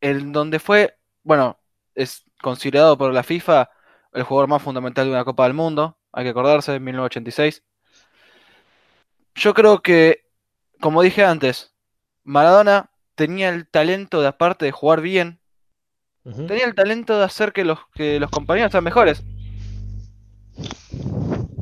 en 0.00 0.32
donde 0.32 0.58
fue, 0.58 0.98
bueno, 1.22 1.58
es 1.94 2.24
considerado 2.42 2.98
por 2.98 3.12
la 3.12 3.22
FIFA 3.22 3.70
el 4.12 4.22
jugador 4.22 4.48
más 4.48 4.62
fundamental 4.62 5.06
de 5.06 5.12
una 5.12 5.24
Copa 5.24 5.44
del 5.44 5.54
Mundo, 5.54 5.98
hay 6.12 6.24
que 6.24 6.30
acordarse, 6.30 6.74
en 6.74 6.84
1986. 6.84 7.62
Yo 9.34 9.54
creo 9.54 9.82
que, 9.82 10.26
como 10.80 11.02
dije 11.02 11.24
antes, 11.24 11.74
Maradona 12.22 12.90
tenía 13.14 13.48
el 13.50 13.66
talento 13.68 14.20
de, 14.20 14.28
aparte 14.28 14.64
de 14.64 14.72
jugar 14.72 15.00
bien, 15.00 15.40
tenía 16.24 16.64
el 16.64 16.74
talento 16.74 17.18
de 17.18 17.24
hacer 17.24 17.52
que 17.52 17.64
los, 17.64 17.78
que 17.94 18.18
los 18.18 18.30
compañeros 18.30 18.72
sean 18.72 18.84
mejores. 18.84 19.22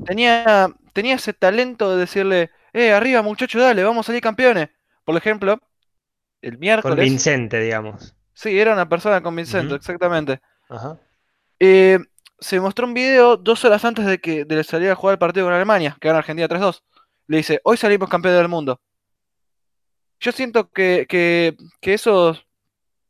Tenía, 0.06 0.68
tenía 0.92 1.14
ese 1.14 1.32
talento 1.32 1.90
de 1.90 2.00
decirle, 2.00 2.50
eh, 2.72 2.92
arriba 2.92 3.22
muchacho, 3.22 3.60
dale, 3.60 3.84
vamos 3.84 4.06
a 4.06 4.08
salir 4.08 4.22
campeones. 4.22 4.68
Por 5.04 5.16
ejemplo, 5.16 5.58
el 6.40 6.58
miércoles, 6.58 6.96
Convincente, 6.96 7.60
digamos. 7.60 8.14
sí, 8.32 8.58
era 8.58 8.72
una 8.72 8.88
persona 8.88 9.22
convincente, 9.22 9.74
exactamente. 9.74 10.40
Ajá. 10.68 10.98
Eh, 11.58 11.98
se 12.42 12.60
mostró 12.60 12.86
un 12.86 12.94
video 12.94 13.36
dos 13.36 13.64
horas 13.64 13.84
antes 13.84 14.04
de 14.04 14.18
que 14.18 14.44
de 14.44 14.64
salir 14.64 14.90
a 14.90 14.96
jugar 14.96 15.14
el 15.14 15.18
partido 15.18 15.46
con 15.46 15.54
Alemania, 15.54 15.96
que 16.00 16.08
gana 16.08 16.18
Argentina 16.18 16.48
3-2. 16.48 16.82
Le 17.28 17.36
dice, 17.36 17.60
hoy 17.62 17.76
salimos 17.76 18.08
campeones 18.08 18.40
del 18.40 18.48
mundo. 18.48 18.80
Yo 20.22 20.30
siento 20.32 20.70
que, 20.70 21.06
que, 21.08 21.56
esos, 21.94 22.46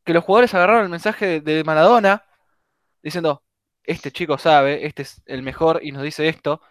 que 0.05 0.15
los 0.15 0.25
jugadores 0.25 0.55
agarraron 0.55 0.85
el 0.85 0.89
mensaje 0.91 1.43
de 1.43 1.63
Maradona 1.65 2.25
diciendo, 3.03 3.45
este 3.85 4.13
chico 4.13 4.39
sabe, 4.39 4.87
este 4.87 5.03
es 5.03 5.23
el 5.27 5.43
mejor 5.43 5.81
y 5.83 5.93
nos 5.93 6.05
dice 6.05 6.29
esto, 6.29 6.63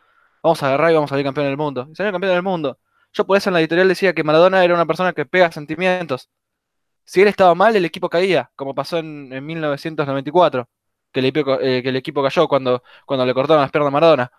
vamos 0.44 0.64
a 0.64 0.68
agarrar 0.68 0.92
y 0.92 0.96
vamos 0.96 1.12
a 1.12 1.14
salir 1.14 1.26
campeón 1.26 1.48
del 1.48 1.58
mundo. 1.58 1.88
Y 1.92 1.96
salió 1.96 2.12
campeón 2.12 2.34
del 2.34 2.44
mundo. 2.44 2.80
Yo 3.14 3.26
por 3.28 3.38
eso 3.38 3.52
en 3.52 3.56
la 3.56 3.60
editorial 3.62 3.88
decía 3.90 4.14
que 4.14 4.24
Maradona 4.24 4.64
era 4.64 4.74
una 4.74 4.88
persona 4.88 5.14
que 5.14 5.26
pega 5.28 5.52
sentimientos. 5.52 6.30
Si 7.06 7.22
él 7.22 7.28
estaba 7.28 7.56
mal, 7.56 7.76
el 7.76 7.86
equipo 7.86 8.10
caía, 8.10 8.52
como 8.56 8.76
pasó 8.76 8.98
en, 9.00 9.32
en 9.34 9.46
1994, 9.46 10.70
que 11.12 11.20
el, 11.20 11.26
eh, 11.28 11.84
que 11.84 11.90
el 11.90 11.96
equipo 11.98 12.24
cayó 12.24 12.48
cuando, 12.48 12.84
cuando 13.06 13.26
le 13.26 13.34
cortaron 13.36 13.62
las 13.62 13.72
piernas 13.72 13.90
a 13.90 13.92
Maradona. 13.92 14.32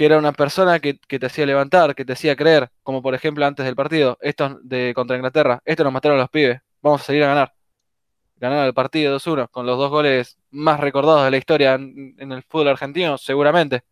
Que 0.00 0.06
era 0.06 0.16
una 0.18 0.32
persona 0.32 0.80
que, 0.80 0.98
que 0.98 1.18
te 1.18 1.26
hacía 1.26 1.44
levantar, 1.44 1.94
que 1.94 2.06
te 2.06 2.14
hacía 2.14 2.34
creer, 2.34 2.70
como 2.82 3.02
por 3.02 3.14
ejemplo 3.14 3.44
antes 3.44 3.66
del 3.66 3.76
partido, 3.76 4.16
estos 4.22 4.56
de 4.62 4.94
contra 4.94 5.16
Inglaterra, 5.16 5.60
estos 5.66 5.84
nos 5.84 5.92
mataron 5.92 6.16
a 6.18 6.22
los 6.22 6.30
pibes, 6.30 6.58
vamos 6.80 7.02
a 7.02 7.04
salir 7.04 7.22
a 7.24 7.28
ganar. 7.28 7.52
Ganaron 8.36 8.64
el 8.66 8.74
partido 8.74 9.14
2-1, 9.18 9.48
con 9.50 9.66
los 9.66 9.78
dos 9.78 9.90
goles 9.90 10.38
más 10.50 10.80
recordados 10.80 11.24
de 11.24 11.30
la 11.32 11.36
historia 11.36 11.74
en, 11.74 12.14
en 12.18 12.32
el 12.32 12.42
fútbol 12.44 12.68
argentino, 12.68 13.18
seguramente. 13.18 13.82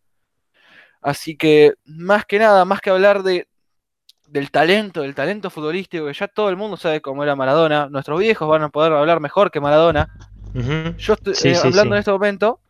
Así 1.00 1.36
que, 1.36 1.74
más 1.84 2.24
que 2.26 2.38
nada, 2.38 2.64
más 2.64 2.80
que 2.80 2.90
hablar 2.90 3.22
de, 3.22 3.48
del 4.28 4.50
talento, 4.50 5.02
del 5.02 5.14
talento 5.14 5.50
futbolístico, 5.50 6.06
que 6.06 6.14
ya 6.14 6.28
todo 6.28 6.50
el 6.50 6.56
mundo 6.56 6.76
sabe 6.76 7.00
cómo 7.00 7.22
era 7.22 7.36
Maradona, 7.36 7.88
nuestros 7.90 8.18
viejos 8.20 8.48
van 8.48 8.62
a 8.64 8.70
poder 8.70 8.92
hablar 8.92 9.20
mejor 9.20 9.50
que 9.50 9.60
Maradona. 9.60 10.08
Yo 10.98 11.14
estoy 11.14 11.34
Sí, 11.34 11.48
eh, 11.50 11.54
sí, 11.54 11.68
hablando 11.68 11.94
sí. 11.94 11.96
en 11.96 11.98
este 12.00 12.10
momento 12.12 12.60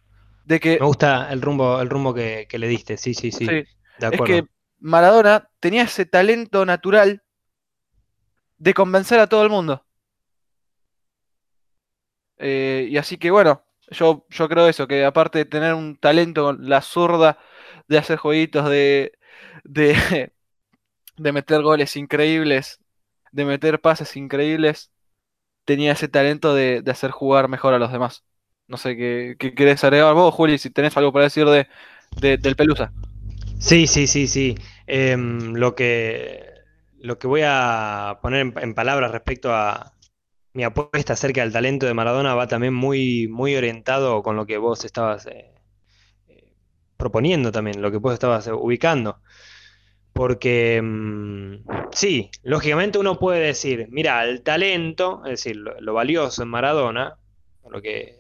de 0.49 0.61
que, 0.61 0.75
Me 0.81 0.87
gusta 0.87 1.31
el 1.33 1.41
rumbo, 1.43 1.81
el 1.81 1.89
rumbo 1.91 2.13
que, 2.15 2.47
que 2.49 2.59
le 2.59 2.67
diste. 2.69 2.97
Sí, 2.97 3.15
sí, 3.15 3.31
sí. 3.33 3.49
sí, 3.49 3.65
De 3.97 4.07
es 4.11 4.23
acuerdo. 4.23 4.23
que 4.23 4.49
Maradona 4.81 5.51
tenía 5.61 5.83
ese 5.85 6.07
talento 6.07 6.65
natural 6.67 7.23
de 8.59 8.73
convencer 8.75 9.19
a 9.21 9.27
todo 9.27 9.43
el 9.43 9.51
mundo. 9.51 9.85
Eh, 12.39 12.87
y 12.91 12.97
así 12.99 13.19
que 13.19 13.31
bueno, 13.31 13.65
yo, 13.91 14.27
yo 14.31 14.49
creo 14.49 14.69
eso, 14.69 14.87
que 14.87 15.05
aparte 15.05 15.39
de 15.39 15.45
tener 15.45 15.75
un 15.75 15.97
talento 15.97 16.45
con 16.45 16.69
la 16.69 16.83
zurda 16.83 17.39
de 17.89 17.99
hacer 17.99 18.19
jueguitos, 18.19 18.69
de, 18.71 19.13
de, 19.65 20.33
de 21.19 21.33
meter 21.33 21.63
goles 21.63 21.97
increíbles, 21.97 22.81
de 23.33 23.47
meter 23.47 23.81
pases 23.81 24.17
increíbles, 24.17 24.93
tenía 25.67 25.93
ese 25.95 26.09
talento 26.09 26.55
de, 26.55 26.83
de 26.83 26.93
hacer 26.93 27.13
jugar 27.13 27.49
mejor 27.49 27.75
a 27.75 27.81
los 27.81 27.93
demás. 27.93 28.25
No 28.69 28.77
sé, 28.77 28.97
¿qué, 28.97 29.37
qué 29.39 29.55
querés 29.55 29.83
agregar 29.85 30.15
vos, 30.15 30.35
Juli? 30.35 30.59
Si 30.59 30.71
tenés 30.71 30.97
algo 30.97 31.13
para 31.13 31.25
decir 31.25 31.47
de, 31.47 31.67
de- 32.21 32.37
del 32.37 32.55
Pelusa. 32.57 32.93
Sí, 33.59 33.87
sí, 33.87 34.07
sí, 34.07 34.27
sí. 34.29 34.57
Em, 34.87 35.55
lo 35.55 35.75
que, 35.75 36.45
lo 37.01 37.19
que 37.19 37.27
voy 37.29 37.43
a 37.45 38.19
poner 38.23 38.53
en, 38.61 38.75
palabras 38.75 39.13
respecto 39.13 39.55
a 39.55 39.95
mi 40.55 40.65
apuesta 40.65 41.15
acerca 41.15 41.43
del 41.43 41.53
talento 41.53 41.87
de 41.87 41.95
Maradona 41.95 42.35
va 42.35 42.49
también 42.49 42.75
muy, 42.75 43.29
muy 43.29 43.57
orientado 43.57 44.23
con 44.23 44.37
lo 44.37 44.47
que 44.47 44.59
vos 44.59 44.85
estabas 44.85 45.27
eh, 45.27 45.55
eh, 46.29 46.55
proponiendo 46.97 47.53
también, 47.53 47.83
lo 47.83 47.91
que 47.93 47.99
vos 47.99 48.15
estabas 48.15 48.47
eh, 48.49 48.53
ubicando. 48.53 49.21
Porque 50.13 50.81
mm, 50.83 51.55
sí, 51.93 52.31
lógicamente 52.43 52.99
uno 52.99 53.19
puede 53.19 53.41
decir, 53.47 53.89
mira, 53.91 54.25
el 54.25 54.43
talento, 54.43 55.23
es 55.25 55.31
decir, 55.33 55.57
lo, 55.57 55.81
lo 55.81 55.95
valioso 55.95 56.43
en 56.43 56.49
Maradona, 56.49 57.19
lo 57.71 57.81
que, 57.83 58.18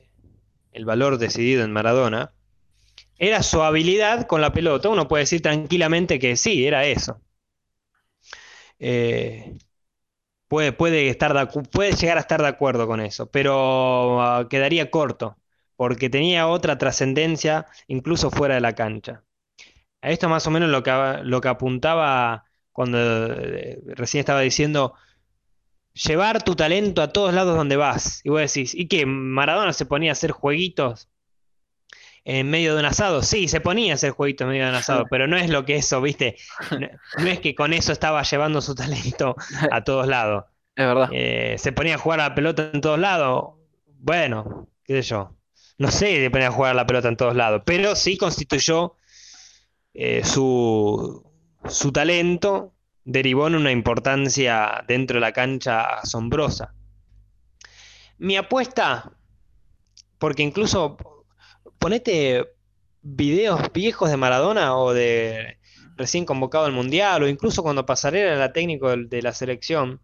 el 0.72 0.84
valor 0.84 1.18
decidido 1.18 1.64
en 1.64 1.72
Maradona, 1.72 2.32
era 3.18 3.42
su 3.42 3.62
habilidad 3.62 4.26
con 4.26 4.40
la 4.40 4.52
pelota. 4.52 4.88
Uno 4.88 5.08
puede 5.08 5.24
decir 5.24 5.42
tranquilamente 5.42 6.18
que 6.18 6.36
sí, 6.36 6.66
era 6.66 6.84
eso. 6.86 7.20
Eh, 8.78 9.58
puede, 10.48 10.72
puede, 10.72 11.08
estar 11.08 11.50
puede 11.70 11.92
llegar 11.92 12.18
a 12.18 12.20
estar 12.20 12.40
de 12.42 12.48
acuerdo 12.48 12.86
con 12.86 13.00
eso, 13.00 13.30
pero 13.30 14.22
ah, 14.22 14.48
quedaría 14.48 14.90
corto, 14.90 15.36
porque 15.76 16.10
tenía 16.10 16.48
otra 16.48 16.78
trascendencia 16.78 17.66
incluso 17.88 18.30
fuera 18.30 18.54
de 18.56 18.60
la 18.60 18.74
cancha. 18.74 19.24
Esto 20.02 20.28
más 20.28 20.46
o 20.46 20.50
menos 20.50 20.70
lo 20.70 20.82
que, 20.82 20.92
lo 21.24 21.40
que 21.40 21.48
apuntaba 21.48 22.44
cuando 22.72 22.98
eh, 22.98 23.80
recién 23.96 24.20
estaba 24.20 24.40
diciendo, 24.40 24.94
llevar 26.06 26.42
tu 26.42 26.54
talento 26.54 27.02
a 27.02 27.12
todos 27.12 27.34
lados 27.34 27.56
donde 27.56 27.76
vas. 27.76 28.20
Y 28.24 28.30
vos 28.30 28.40
decís, 28.40 28.74
¿y 28.74 28.86
qué? 28.86 29.06
¿Maradona 29.06 29.72
se 29.72 29.86
ponía 29.86 30.10
a 30.10 30.12
hacer 30.12 30.30
jueguitos 30.30 31.08
en 32.24 32.48
medio 32.50 32.74
de 32.74 32.80
un 32.80 32.86
asado? 32.86 33.22
Sí, 33.22 33.48
se 33.48 33.60
ponía 33.60 33.92
a 33.92 33.94
hacer 33.96 34.12
jueguitos 34.12 34.44
en 34.44 34.50
medio 34.50 34.64
de 34.64 34.70
un 34.70 34.76
asado, 34.76 35.06
pero 35.10 35.26
no 35.26 35.36
es 35.36 35.50
lo 35.50 35.64
que 35.64 35.76
eso, 35.76 36.00
¿viste? 36.00 36.36
No, 36.70 36.88
no 37.18 37.28
es 37.28 37.40
que 37.40 37.54
con 37.54 37.72
eso 37.72 37.92
estaba 37.92 38.22
llevando 38.22 38.60
su 38.60 38.74
talento 38.74 39.36
a 39.70 39.82
todos 39.84 40.06
lados. 40.06 40.44
Es 40.76 40.86
verdad. 40.86 41.08
Eh, 41.12 41.56
se 41.58 41.72
ponía 41.72 41.96
a 41.96 41.98
jugar 41.98 42.20
a 42.20 42.28
la 42.28 42.34
pelota 42.34 42.70
en 42.72 42.80
todos 42.80 42.98
lados. 42.98 43.54
Bueno, 43.98 44.68
qué 44.84 45.02
sé 45.02 45.08
yo. 45.08 45.34
No 45.78 45.90
sé 45.90 46.16
se 46.16 46.30
ponía 46.30 46.48
a 46.48 46.52
jugar 46.52 46.72
a 46.72 46.74
la 46.74 46.86
pelota 46.86 47.08
en 47.08 47.16
todos 47.16 47.36
lados, 47.36 47.62
pero 47.64 47.94
sí 47.94 48.16
constituyó 48.16 48.96
eh, 49.94 50.24
su, 50.24 51.24
su 51.68 51.92
talento, 51.92 52.72
derivó 53.08 53.46
en 53.46 53.54
una 53.54 53.72
importancia 53.72 54.84
dentro 54.86 55.14
de 55.14 55.22
la 55.22 55.32
cancha 55.32 55.94
asombrosa. 55.94 56.74
Mi 58.18 58.36
apuesta, 58.36 59.12
porque 60.18 60.42
incluso 60.42 60.98
ponete 61.78 62.44
videos 63.00 63.72
viejos 63.72 64.10
de 64.10 64.18
Maradona 64.18 64.76
o 64.76 64.92
de 64.92 65.56
recién 65.96 66.26
convocado 66.26 66.66
al 66.66 66.72
Mundial, 66.72 67.22
o 67.22 67.28
incluso 67.28 67.62
cuando 67.62 67.86
Pasarela 67.86 68.34
era 68.34 68.52
técnico 68.52 68.94
de, 68.94 69.22
la 69.22 69.32
selección, 69.32 70.02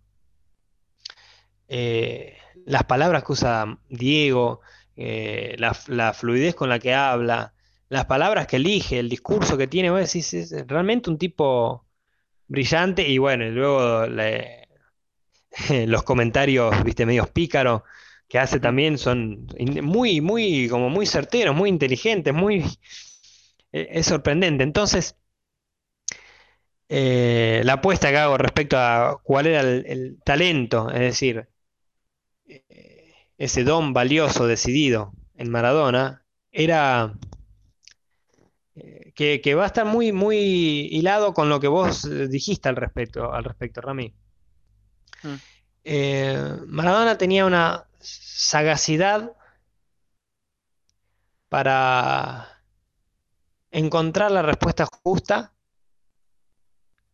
eh, 1.69 2.39
las 2.65 2.85
palabras 2.85 3.23
que 3.23 3.33
usa 3.33 3.79
Diego, 3.91 4.61
eh, 4.97 5.57
la, 5.59 5.77
la, 5.89 6.15
fluidez 6.15 6.55
con 6.55 6.71
la 6.71 6.79
que 6.79 6.95
habla, 6.95 7.53
las 7.91 8.07
palabras 8.07 8.47
que 8.47 8.57
elige, 8.57 8.99
el 8.99 9.11
discurso 9.11 9.59
que 9.59 9.67
tiene, 9.67 9.91
vos 9.91 10.01
decís, 10.01 10.33
es 10.33 10.67
realmente 10.67 11.11
un 11.11 11.19
tipo 11.19 11.85
brillante 12.49 13.09
y 13.09 13.19
bueno, 13.19 13.45
y 13.45 13.51
luego 13.51 14.07
le, 14.07 14.69
los 15.87 16.03
comentarios, 16.03 16.83
viste, 16.85 17.07
medios 17.07 17.31
pícaros 17.31 17.83
que 18.29 18.39
hace 18.39 18.61
también 18.61 18.99
son 18.99 19.47
muy, 19.83 20.21
muy, 20.21 20.69
como 20.69 20.91
muy 20.91 21.07
certeros, 21.07 21.55
muy 21.55 21.69
inteligentes, 21.69 22.35
muy... 22.35 22.65
Es 23.73 24.07
sorprendente. 24.07 24.63
Entonces, 24.65 25.17
eh, 26.89 27.63
la 27.65 27.75
apuesta 27.75 28.11
que 28.11 28.19
hago 28.19 28.39
respecto 28.39 28.77
a 28.79 29.21
cuál 29.23 29.47
era 29.47 29.61
el, 29.61 29.85
el 29.87 30.19
talento, 30.25 30.91
es 30.91 31.01
decir, 31.01 31.49
eh, 32.47 33.15
ese 33.39 33.65
don 33.65 33.93
valioso 33.93 34.47
decidido 34.47 35.13
en 35.37 35.51
Maradona, 35.51 36.25
era 36.53 37.15
que, 39.15 39.41
que, 39.41 39.55
va 39.55 39.65
a 39.65 39.67
estar 39.67 39.87
muy, 39.87 40.13
muy 40.13 40.37
hilado 40.91 41.35
con 41.35 41.49
lo 41.49 41.61
que 41.61 41.69
vos 41.69 42.09
dijiste 42.29 42.69
al 42.69 42.77
respecto, 42.77 43.33
al 43.33 43.45
respecto, 43.45 43.81
Rami. 43.81 44.13
Mm. 45.23 45.35
Eh, 45.85 46.57
Maradona 46.67 47.19
tenía 47.19 47.45
una 47.45 47.87
sagacidad 48.01 49.33
para 51.49 52.63
encontrar 53.71 54.31
la 54.31 54.43
respuesta 54.43 54.87
justa. 55.03 55.53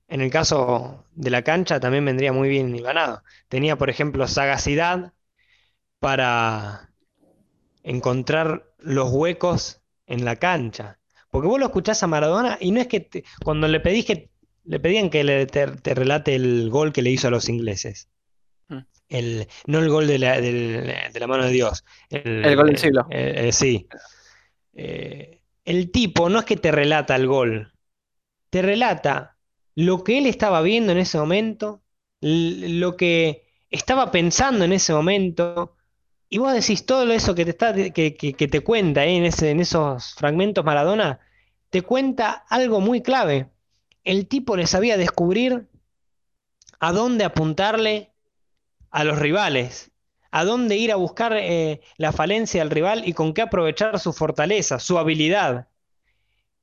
En 0.08 0.20
el 0.20 0.30
caso 0.30 1.04
de 1.14 1.30
la 1.30 1.42
cancha 1.42 1.80
también 1.80 2.04
vendría 2.04 2.32
muy 2.32 2.48
bien 2.48 2.76
ganado. 2.82 3.22
Tenía, 3.48 3.76
por 3.76 3.90
ejemplo, 3.90 4.26
sagacidad 4.26 5.12
para 5.98 6.90
encontrar 7.82 8.72
los 8.78 9.10
huecos 9.10 9.82
en 10.06 10.24
la 10.24 10.36
cancha. 10.36 10.99
Porque 11.30 11.48
vos 11.48 11.58
lo 11.60 11.66
escuchás 11.66 12.02
a 12.02 12.06
Maradona 12.06 12.58
y 12.60 12.72
no 12.72 12.80
es 12.80 12.88
que 12.88 13.00
te, 13.00 13.24
cuando 13.44 13.68
le 13.68 13.80
pedís 13.80 14.04
que 14.06 14.30
le 14.64 14.80
pedían 14.80 15.10
que 15.10 15.24
le, 15.24 15.46
te, 15.46 15.66
te, 15.68 15.94
relate 15.94 16.34
el 16.34 16.68
gol 16.70 16.92
que 16.92 17.02
le 17.02 17.10
hizo 17.10 17.28
a 17.28 17.30
los 17.30 17.48
ingleses. 17.48 18.08
Mm. 18.70 18.84
El, 19.08 19.48
no 19.66 19.78
el 19.80 19.88
gol 19.90 20.06
de 20.06 20.18
la, 20.18 20.40
del- 20.40 20.86
de 21.12 21.20
la 21.20 21.26
mano 21.26 21.44
de 21.44 21.50
Dios. 21.52 21.84
El 22.42 22.54
El, 22.54 22.56
gol 22.56 22.66
del 22.68 22.76
eh, 22.76 22.78
siglo. 22.78 23.04
eh, 23.08 23.48
eh, 23.48 23.52
sí. 23.52 23.88
Eh, 24.74 25.42
el 25.64 25.90
tipo 25.92 26.28
no 26.30 26.40
es 26.40 26.44
que 26.44 26.56
te 26.56 26.72
relata 26.72 27.16
el 27.16 27.26
gol, 27.26 27.72
te 28.50 28.62
relata 28.62 29.38
lo 29.76 30.04
que 30.04 30.18
él 30.18 30.26
estaba 30.26 30.62
viendo 30.62 30.92
en 30.92 30.98
ese 30.98 31.18
momento, 31.18 31.82
lo 32.20 32.96
que 32.96 33.46
estaba 33.70 34.10
pensando 34.12 34.64
en 34.64 34.72
ese 34.72 34.92
momento, 34.94 35.76
y 36.30 36.38
vos 36.38 36.52
decís 36.54 36.86
todo 36.86 37.10
eso 37.12 37.34
que 37.34 37.44
te 37.44 37.50
está, 37.52 37.74
que, 37.74 38.14
que- 38.16 38.48
te 38.48 38.60
cuenta 38.62 39.04
eh, 39.06 39.16
en 39.16 39.24
ese, 39.24 39.50
en 39.50 39.60
esos 39.60 40.14
fragmentos 40.14 40.64
Maradona, 40.64 41.20
te 41.70 41.82
cuenta 41.82 42.44
algo 42.48 42.80
muy 42.80 43.02
clave. 43.02 43.50
El 44.04 44.28
tipo 44.28 44.56
le 44.56 44.66
sabía 44.66 44.96
descubrir 44.96 45.68
a 46.80 46.92
dónde 46.92 47.24
apuntarle 47.24 48.12
a 48.90 49.04
los 49.04 49.18
rivales, 49.18 49.92
a 50.32 50.44
dónde 50.44 50.76
ir 50.76 50.92
a 50.92 50.96
buscar 50.96 51.34
eh, 51.36 51.80
la 51.98 52.12
falencia 52.12 52.62
del 52.62 52.70
rival 52.70 53.08
y 53.08 53.14
con 53.14 53.34
qué 53.34 53.42
aprovechar 53.42 53.98
su 54.00 54.12
fortaleza, 54.12 54.78
su 54.80 54.98
habilidad. 54.98 55.68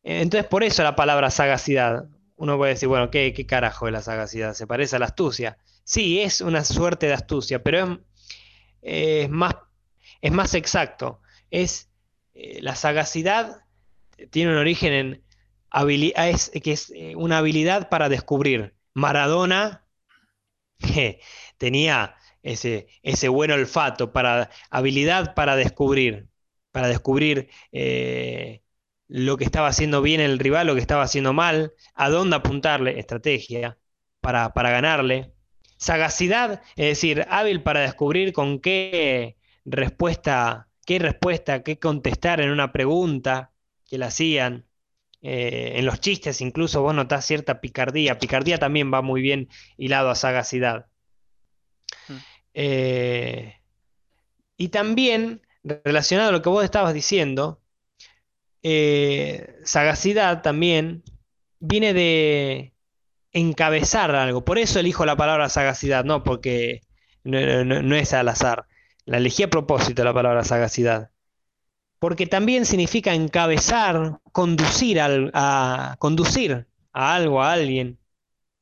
Entonces, 0.04 0.48
por 0.50 0.64
eso 0.64 0.84
la 0.84 0.96
palabra 0.96 1.30
sagacidad. 1.32 2.06
Uno 2.38 2.58
puede 2.58 2.74
decir, 2.74 2.88
bueno, 2.90 3.10
¿qué, 3.12 3.34
qué 3.34 3.46
carajo 3.46 3.88
es 3.88 3.94
la 3.94 4.02
sagacidad? 4.02 4.54
¿Se 4.54 4.68
parece 4.68 4.96
a 4.96 5.00
la 5.00 5.06
astucia? 5.08 5.58
Sí, 5.84 6.22
es 6.22 6.42
una 6.42 6.64
suerte 6.64 7.08
de 7.08 7.14
astucia, 7.14 7.64
pero 7.64 7.80
es, 7.80 8.00
es 9.24 9.30
más, 9.30 9.56
es 10.22 10.32
más 10.32 10.54
exacto. 10.56 11.22
Es, 11.52 11.92
eh, 12.34 12.60
la 12.62 12.76
sagacidad 12.76 13.66
tiene 14.32 14.52
un 14.52 14.58
origen 14.58 14.94
en 14.94 15.24
habili- 15.72 16.14
es, 16.18 16.52
que 16.64 16.74
es 16.74 16.92
eh, 16.96 17.16
una 17.16 17.40
habilidad 17.40 17.90
para 17.90 18.10
descubrir. 18.10 18.76
Maradona 18.94 19.86
tenía 21.58 22.16
ese, 22.44 22.88
ese 23.04 23.30
buen 23.30 23.52
olfato, 23.52 24.12
para, 24.14 24.50
habilidad 24.70 25.34
para 25.36 25.56
descubrir, 25.56 26.30
para 26.72 26.88
descubrir 26.88 27.50
eh, 27.72 28.62
lo 29.08 29.38
que 29.38 29.46
estaba 29.46 29.68
haciendo 29.68 30.02
bien 30.02 30.22
el 30.22 30.40
rival, 30.40 30.68
lo 30.68 30.76
que 30.76 30.82
estaba 30.82 31.04
haciendo 31.04 31.34
mal, 31.34 31.74
a 31.96 32.10
dónde 32.10 32.36
apuntarle, 32.38 33.00
estrategia 33.00 33.78
para, 34.22 34.54
para 34.54 34.72
ganarle. 34.72 35.34
Sagacidad, 35.78 36.62
es 36.76 36.88
decir, 36.88 37.26
hábil 37.30 37.62
para 37.62 37.82
descubrir 37.82 38.34
con 38.34 38.60
qué 38.60 39.38
respuesta, 39.66 40.68
qué 40.86 41.00
respuesta, 41.00 41.64
qué 41.64 41.78
contestar 41.80 42.42
en 42.42 42.50
una 42.50 42.72
pregunta 42.72 43.52
que 43.88 43.98
le 43.98 44.06
hacían. 44.06 44.66
Eh, 45.22 45.74
en 45.76 45.86
los 45.86 46.00
chistes 46.00 46.42
incluso 46.42 46.82
vos 46.82 46.94
notás 46.94 47.26
cierta 47.26 47.60
picardía. 47.60 48.20
Picardía 48.20 48.60
también 48.60 48.94
va 48.94 49.02
muy 49.02 49.22
bien 49.22 49.50
hilado 49.78 50.10
a 50.10 50.16
sagacidad. 50.16 50.88
Mm. 52.08 52.14
Eh, 52.54 53.62
y 54.58 54.70
también, 54.70 55.42
relacionado 55.64 56.30
a 56.30 56.32
lo 56.32 56.42
que 56.42 56.50
vos 56.50 56.64
estabas 56.64 56.94
diciendo, 56.94 57.62
eh, 58.64 59.56
sagacidad 59.64 60.42
también 60.42 61.04
viene 61.60 61.94
de 61.94 62.74
encabezar 63.34 64.16
algo. 64.16 64.44
Por 64.46 64.58
eso 64.60 64.80
elijo 64.80 65.06
la 65.06 65.16
palabra 65.18 65.50
sagacidad, 65.50 66.06
no 66.06 66.24
porque 66.24 66.82
no, 67.24 67.40
no- 67.66 67.82
no 67.82 67.96
es 67.96 68.14
al 68.14 68.28
azar. 68.30 68.68
La 69.06 69.18
elegí 69.18 69.44
a 69.44 69.50
propósito 69.50 70.04
la 70.04 70.14
palabra 70.14 70.44
sagacidad. 70.44 71.12
Porque 72.00 72.28
también 72.28 72.66
significa 72.66 73.14
encabezar, 73.16 74.20
conducir 74.32 75.00
al- 75.02 75.32
a, 75.34 75.96
conducir 76.00 76.68
a 76.94 77.16
algo, 77.16 77.42
a 77.44 77.54
alguien. 77.54 78.00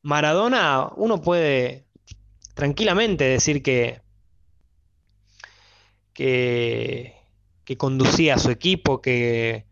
Maradona, 0.03 0.89
uno 0.97 1.21
puede 1.21 1.85
tranquilamente 2.55 3.25
decir 3.25 3.63
que, 3.63 4.01
que, 6.13 7.13
que 7.63 7.77
conducía 7.77 8.35
a 8.35 8.39
su 8.39 8.49
equipo, 8.51 9.01
que 9.01 9.65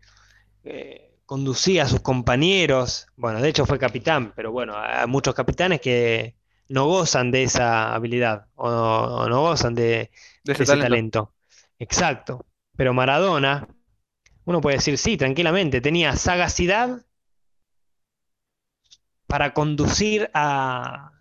eh, 0.64 1.03
conducía 1.26 1.84
a 1.84 1.88
sus 1.88 2.00
compañeros. 2.00 3.06
Bueno, 3.16 3.40
de 3.40 3.48
hecho 3.48 3.66
fue 3.66 3.78
capitán, 3.78 4.32
pero 4.36 4.52
bueno, 4.52 4.74
hay 4.76 5.06
muchos 5.06 5.34
capitanes 5.34 5.80
que 5.80 6.36
no 6.68 6.86
gozan 6.86 7.30
de 7.30 7.44
esa 7.44 7.94
habilidad 7.94 8.46
o 8.56 8.70
no, 8.70 9.02
o 9.18 9.28
no 9.28 9.40
gozan 9.42 9.74
de, 9.74 10.10
De 10.44 10.52
de 10.52 10.52
ese 10.52 10.64
ese 10.64 10.76
talento. 10.78 10.84
talento. 10.84 11.34
Exacto. 11.78 12.46
Pero 12.76 12.94
Maradona, 12.94 13.68
uno 14.44 14.60
puede 14.60 14.76
decir, 14.76 14.98
sí, 14.98 15.16
tranquilamente, 15.16 15.80
tenía 15.80 16.16
sagacidad 16.16 17.04
para 19.26 19.54
conducir 19.54 20.30
a, 20.34 21.12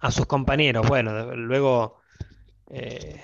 a 0.00 0.10
sus 0.10 0.26
compañeros. 0.26 0.86
Bueno, 0.88 1.34
luego 1.36 2.00
eh, 2.68 3.22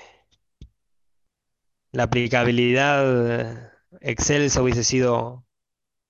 la 1.93 2.05
aplicabilidad 2.05 3.73
excelsa 4.01 4.63
hubiese 4.63 4.85
sido, 4.85 5.46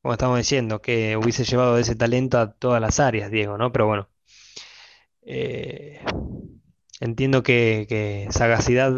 como 0.06 0.14
estamos 0.14 0.38
diciendo, 0.38 0.80
que 0.80 1.16
hubiese 1.16 1.42
llevado 1.42 1.78
ese 1.78 1.96
talento 1.96 2.38
a 2.38 2.52
todas 2.52 2.80
las 2.80 3.00
áreas, 3.00 3.28
Diego, 3.28 3.58
¿no? 3.58 3.72
Pero 3.72 3.88
bueno, 3.88 4.08
eh, 5.22 6.00
entiendo 7.00 7.42
que, 7.42 8.28
sagacidad 8.30 8.92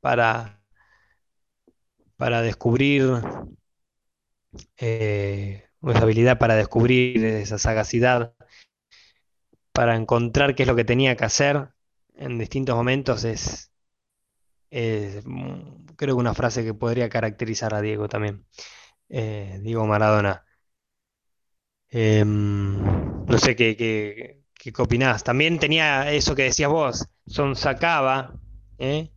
para, 0.00 0.60
para 2.16 2.40
descubrir, 2.42 3.20
eh, 4.76 5.64
esa 5.82 6.02
habilidad 6.02 6.38
para 6.38 6.54
descubrir 6.54 7.24
esa 7.24 7.58
sagacidad, 7.58 8.32
para 9.72 9.96
encontrar 9.96 10.54
qué 10.54 10.62
es 10.62 10.68
lo 10.68 10.76
que 10.76 10.84
tenía 10.84 11.16
que 11.16 11.24
hacer 11.24 11.70
en 12.14 12.38
distintos 12.38 12.76
momentos 12.76 13.24
es, 13.24 13.72
es, 14.70 15.26
mm, 15.26 15.86
creo 15.96 16.14
que 16.14 16.20
una 16.20 16.34
frase 16.34 16.64
que 16.64 16.74
podría 16.74 17.08
caracterizar 17.08 17.74
a 17.74 17.80
Diego 17.80 18.08
también. 18.08 18.46
Eh, 19.08 19.58
Diego 19.62 19.86
Maradona. 19.86 20.44
Em, 21.90 22.26
no 23.26 23.38
sé 23.38 23.54
qué, 23.56 23.76
qué, 23.76 24.42
qué, 24.54 24.72
opinás. 24.82 25.24
También 25.24 25.58
tenía 25.58 26.12
eso 26.12 26.34
que 26.34 26.44
decías 26.44 26.70
vos, 26.70 27.06
sonsacaba, 27.26 28.34
¿eh? 28.78 29.10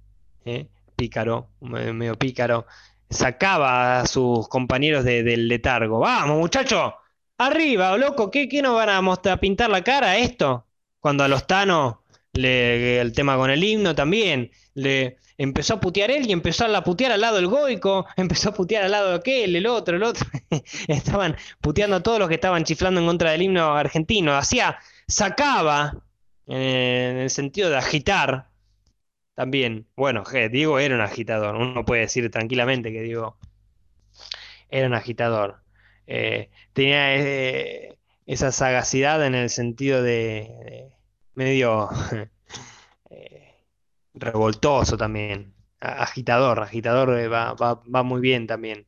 ¿Eh? 0.46 0.70
Pícaro, 0.96 1.50
me- 1.62 1.94
medio 1.94 2.16
pícaro, 2.18 2.66
sacaba 3.10 4.02
a 4.02 4.06
sus 4.08 4.48
compañeros 4.50 5.04
de- 5.04 5.24
del 5.24 5.48
letargo. 5.48 6.00
Vamos, 6.00 6.38
muchacho, 6.38 6.96
arriba, 7.38 7.98
loco, 7.98 8.30
¿qué, 8.32 8.48
qué 8.50 8.62
nos 8.62 8.76
van 8.76 8.90
a 8.90 9.02
mostrar, 9.02 9.36
a 9.38 9.40
pintar 9.40 9.70
la 9.70 9.84
cara 9.84 10.18
esto? 10.18 10.66
Cuando 11.00 11.24
a 11.24 11.28
los 11.28 11.48
Tano, 11.48 11.99
le, 12.34 13.00
el 13.02 13.12
tema 13.14 13.38
con 13.38 13.50
el 13.50 13.64
himno 13.64 13.96
también, 13.96 14.52
le 14.74 15.18
empezó 15.38 15.76
a 15.76 15.80
putear 15.80 16.12
él 16.12 16.28
y 16.28 16.34
empezó 16.34 16.66
a 16.66 16.84
putear 16.84 17.12
al 17.14 17.22
lado 17.22 17.40
el 17.40 17.48
Goico, 17.48 18.06
empezó 18.18 18.50
a 18.50 18.54
putear 18.54 18.84
al 18.84 18.92
lado 18.92 19.10
de 19.10 19.16
aquel, 19.16 19.56
el 19.56 19.66
otro, 19.68 19.96
el 19.96 20.04
otro. 20.04 20.28
Estaban 20.88 21.36
puteando 21.62 21.98
a 21.98 22.04
todos 22.04 22.20
los 22.20 22.28
que 22.28 22.36
estaban 22.36 22.64
chiflando 22.64 23.00
en 23.00 23.08
contra 23.08 23.32
del 23.32 23.42
himno 23.42 23.74
argentino. 23.76 24.36
Hacía, 24.36 24.78
sacaba, 25.08 26.04
eh, 26.48 27.10
en 27.12 27.18
el 27.18 27.30
sentido 27.30 27.70
de 27.70 27.78
agitar 27.78 28.50
también. 29.36 29.88
Bueno, 29.96 30.24
Diego 30.52 30.80
era 30.80 30.96
un 30.96 31.02
agitador. 31.02 31.56
Uno 31.56 31.86
puede 31.86 32.02
decir 32.02 32.30
tranquilamente 32.32 32.92
que 32.92 33.02
Diego 33.02 33.38
era 34.70 34.88
un 34.88 34.94
agitador. 34.94 35.64
Eh, 36.08 36.50
tenía 36.74 37.16
eh, 37.16 37.98
esa 38.26 38.52
sagacidad 38.52 39.26
en 39.26 39.36
el 39.36 39.50
sentido 39.50 40.02
de 40.04 40.92
medio 41.40 41.90
eh, 43.10 43.56
revoltoso 44.14 44.98
también. 44.98 45.54
Agitador, 45.80 46.60
agitador 46.62 47.18
eh, 47.18 47.30
va, 47.30 47.54
va- 47.54 47.82
va 47.96 48.04
muy 48.04 48.20
bien 48.20 48.46
también. 48.46 48.86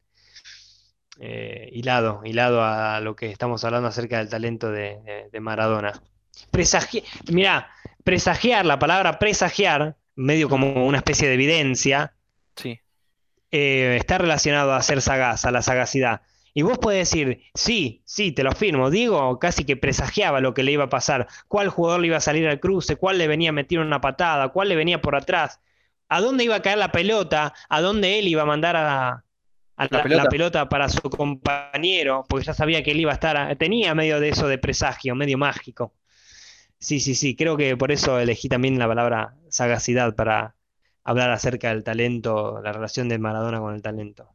Eh, 1.19 1.69
hilado, 1.71 2.21
hilado 2.25 2.63
a 2.63 2.99
lo 2.99 3.15
que 3.15 3.29
estamos 3.31 3.63
hablando 3.63 3.87
acerca 3.87 4.17
del 4.17 4.27
talento 4.29 4.69
de, 4.69 4.99
de- 5.01 5.29
de 5.31 5.39
Maradona. 5.39 5.93
Presagi 6.51 7.03
Mirá, 7.31 7.69
presagiar, 8.03 8.65
la 8.65 8.79
palabra 8.79 9.17
presagiar, 9.17 9.95
medio 10.15 10.49
como 10.49 10.85
una 10.85 10.97
especie 10.97 11.27
de 11.29 11.35
evidencia, 11.35 12.13
Sí. 12.57 12.79
está 13.49 14.17
relacionado 14.17 14.73
a 14.73 14.81
ser 14.81 15.01
sagaz, 15.01 15.45
a 15.45 15.51
la 15.51 15.61
sagacidad. 15.61 16.21
Y 16.53 16.63
vos 16.63 16.77
podés 16.79 17.09
decir, 17.09 17.43
sí, 17.53 18.01
sí, 18.05 18.31
te 18.31 18.43
lo 18.43 18.51
afirmo. 18.51 18.89
Diego 18.89 19.39
casi 19.39 19.63
que 19.65 19.77
presagiaba 19.77 20.41
lo 20.41 20.53
que 20.53 20.63
le 20.63 20.71
iba 20.73 20.85
a 20.85 20.89
pasar. 20.89 21.27
¿Cuál 21.47 21.69
jugador 21.69 22.01
le 22.01 22.07
iba 22.07 22.17
a 22.17 22.21
salir 22.21 22.47
al 22.47 22.59
cruce? 22.59 22.97
¿Cuál 22.97 23.17
le 23.17 23.27
venía 23.27 23.49
a 23.49 23.53
meter 23.53 23.79
una 23.79 24.01
patada? 24.01 24.49
¿Cuál 24.49 24.69
le 24.69 24.75
venía 24.75 25.01
por 25.01 25.15
atrás? 25.15 25.61
¿A 26.09 26.19
dónde 26.21 26.43
iba 26.43 26.55
a 26.55 26.61
caer 26.61 26.77
la 26.77 26.91
pelota? 26.91 27.53
¿A 27.69 27.81
dónde 27.81 28.19
él 28.19 28.27
iba 28.27 28.41
a 28.43 28.45
mandar 28.45 28.75
a, 28.75 29.23
a 29.77 29.87
La 29.89 29.99
la, 29.99 30.03
pelota. 30.03 30.23
la 30.23 30.29
pelota 30.29 30.69
para 30.69 30.89
su 30.89 31.01
compañero? 31.09 32.25
Porque 32.29 32.45
ya 32.45 32.53
sabía 32.53 32.83
que 32.83 32.91
él 32.91 32.99
iba 32.99 33.11
a 33.11 33.15
estar. 33.15 33.55
Tenía 33.57 33.95
medio 33.95 34.19
de 34.19 34.29
eso 34.29 34.47
de 34.47 34.57
presagio, 34.57 35.15
medio 35.15 35.37
mágico. 35.37 35.95
Sí, 36.79 36.99
sí, 36.99 37.15
sí. 37.15 37.35
Creo 37.35 37.57
que 37.57 37.77
por 37.77 37.91
eso 37.91 38.19
elegí 38.19 38.49
también 38.49 38.79
la 38.79 38.87
palabra 38.87 39.37
sagacidad 39.49 40.15
para 40.15 40.55
hablar 41.03 41.31
acerca 41.31 41.69
del 41.69 41.83
talento, 41.83 42.61
la 42.63 42.73
relación 42.73 43.09
de 43.09 43.19
Maradona 43.19 43.59
con 43.59 43.75
el 43.75 43.81
talento. 43.81 44.33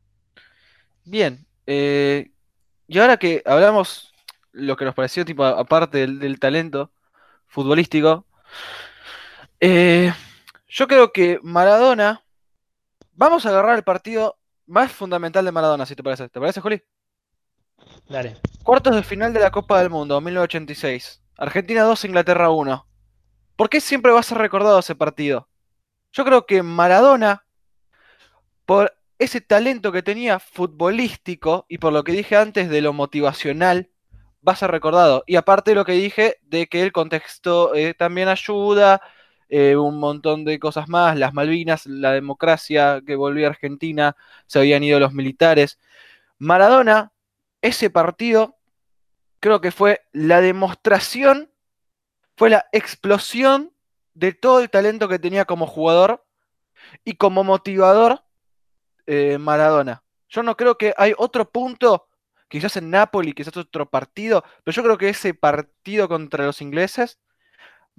Bien. 1.04 1.46
Eh, 1.66 2.30
y 2.88 2.98
ahora 2.98 3.16
que 3.18 3.42
hablamos 3.46 4.12
lo 4.52 4.76
que 4.76 4.84
nos 4.84 4.94
pareció, 4.94 5.24
tipo, 5.24 5.44
aparte 5.44 5.98
del, 5.98 6.18
del 6.18 6.38
talento 6.40 6.92
futbolístico, 7.46 8.26
Eh, 9.60 10.12
yo 10.68 10.86
creo 10.88 11.12
que 11.12 11.38
Maradona. 11.42 12.22
Vamos 13.12 13.46
a 13.46 13.48
agarrar 13.50 13.76
el 13.76 13.84
partido 13.84 14.38
más 14.66 14.92
fundamental 14.92 15.44
de 15.44 15.52
Maradona, 15.52 15.86
si 15.86 15.96
te 15.96 16.02
parece. 16.02 16.28
¿Te 16.28 16.40
parece, 16.40 16.60
Juli? 16.60 16.82
Dale. 18.08 18.36
Cuartos 18.62 18.94
de 18.94 19.02
final 19.02 19.32
de 19.32 19.40
la 19.40 19.50
Copa 19.50 19.80
del 19.80 19.90
Mundo, 19.90 20.20
1986. 20.20 21.22
Argentina 21.38 21.82
2, 21.82 22.04
Inglaterra 22.04 22.50
1. 22.50 22.86
¿Por 23.56 23.68
qué 23.70 23.80
siempre 23.80 24.12
va 24.12 24.20
a 24.20 24.22
ser 24.22 24.38
recordado 24.38 24.78
ese 24.78 24.94
partido? 24.94 25.48
Yo 26.12 26.24
creo 26.24 26.46
que 26.46 26.62
Maradona, 26.62 27.44
por 28.66 28.92
ese 29.18 29.40
talento 29.40 29.92
que 29.92 30.02
tenía 30.02 30.38
futbolístico 30.38 31.66
y 31.68 31.78
por 31.78 31.92
lo 31.92 32.04
que 32.04 32.12
dije 32.12 32.36
antes 32.36 32.68
de 32.68 32.80
lo 32.82 32.92
motivacional, 32.92 33.90
va 34.46 34.52
a 34.52 34.56
ser 34.56 34.70
recordado. 34.70 35.24
Y 35.26 35.36
aparte 35.36 35.72
de 35.72 35.74
lo 35.76 35.84
que 35.84 35.92
dije 35.92 36.38
de 36.42 36.66
que 36.66 36.82
el 36.82 36.92
contexto 36.92 37.74
eh, 37.74 37.94
también 37.94 38.28
ayuda, 38.28 39.00
eh, 39.48 39.76
un 39.76 39.98
montón 39.98 40.44
de 40.44 40.58
cosas 40.58 40.88
más, 40.88 41.16
las 41.16 41.32
Malvinas, 41.34 41.86
la 41.86 42.12
democracia 42.12 43.02
que 43.06 43.16
volvió 43.16 43.46
a 43.46 43.50
Argentina, 43.50 44.16
se 44.46 44.58
habían 44.58 44.82
ido 44.82 45.00
los 45.00 45.12
militares. 45.12 45.78
Maradona, 46.38 47.12
ese 47.62 47.90
partido, 47.90 48.56
creo 49.40 49.60
que 49.60 49.70
fue 49.72 50.02
la 50.12 50.40
demostración, 50.40 51.50
fue 52.36 52.50
la 52.50 52.66
explosión 52.72 53.72
de 54.14 54.32
todo 54.32 54.60
el 54.60 54.70
talento 54.70 55.08
que 55.08 55.18
tenía 55.18 55.44
como 55.44 55.66
jugador 55.66 56.24
y 57.04 57.14
como 57.14 57.44
motivador 57.44 58.25
eh, 59.06 59.38
Maradona. 59.38 60.02
Yo 60.28 60.42
no 60.42 60.56
creo 60.56 60.76
que 60.76 60.92
hay 60.96 61.14
otro 61.16 61.48
punto, 61.50 62.08
quizás 62.48 62.76
en 62.76 62.90
Napoli, 62.90 63.32
quizás 63.32 63.56
otro 63.56 63.88
partido, 63.88 64.44
pero 64.64 64.74
yo 64.74 64.82
creo 64.82 64.98
que 64.98 65.08
ese 65.08 65.34
partido 65.34 66.08
contra 66.08 66.44
los 66.46 66.60
ingleses 66.60 67.18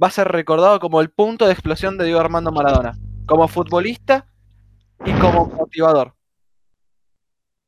va 0.02 0.08
a 0.08 0.12
ser 0.12 0.28
recordado 0.28 0.80
como 0.80 1.02
el 1.02 1.10
punto 1.10 1.46
de 1.46 1.54
explosión 1.54 1.98
de 1.98 2.06
Diego 2.06 2.20
Armando 2.20 2.52
Maradona, 2.52 2.98
como 3.26 3.48
futbolista 3.48 4.28
y 5.06 5.12
como 5.14 5.48
motivador. 5.48 6.14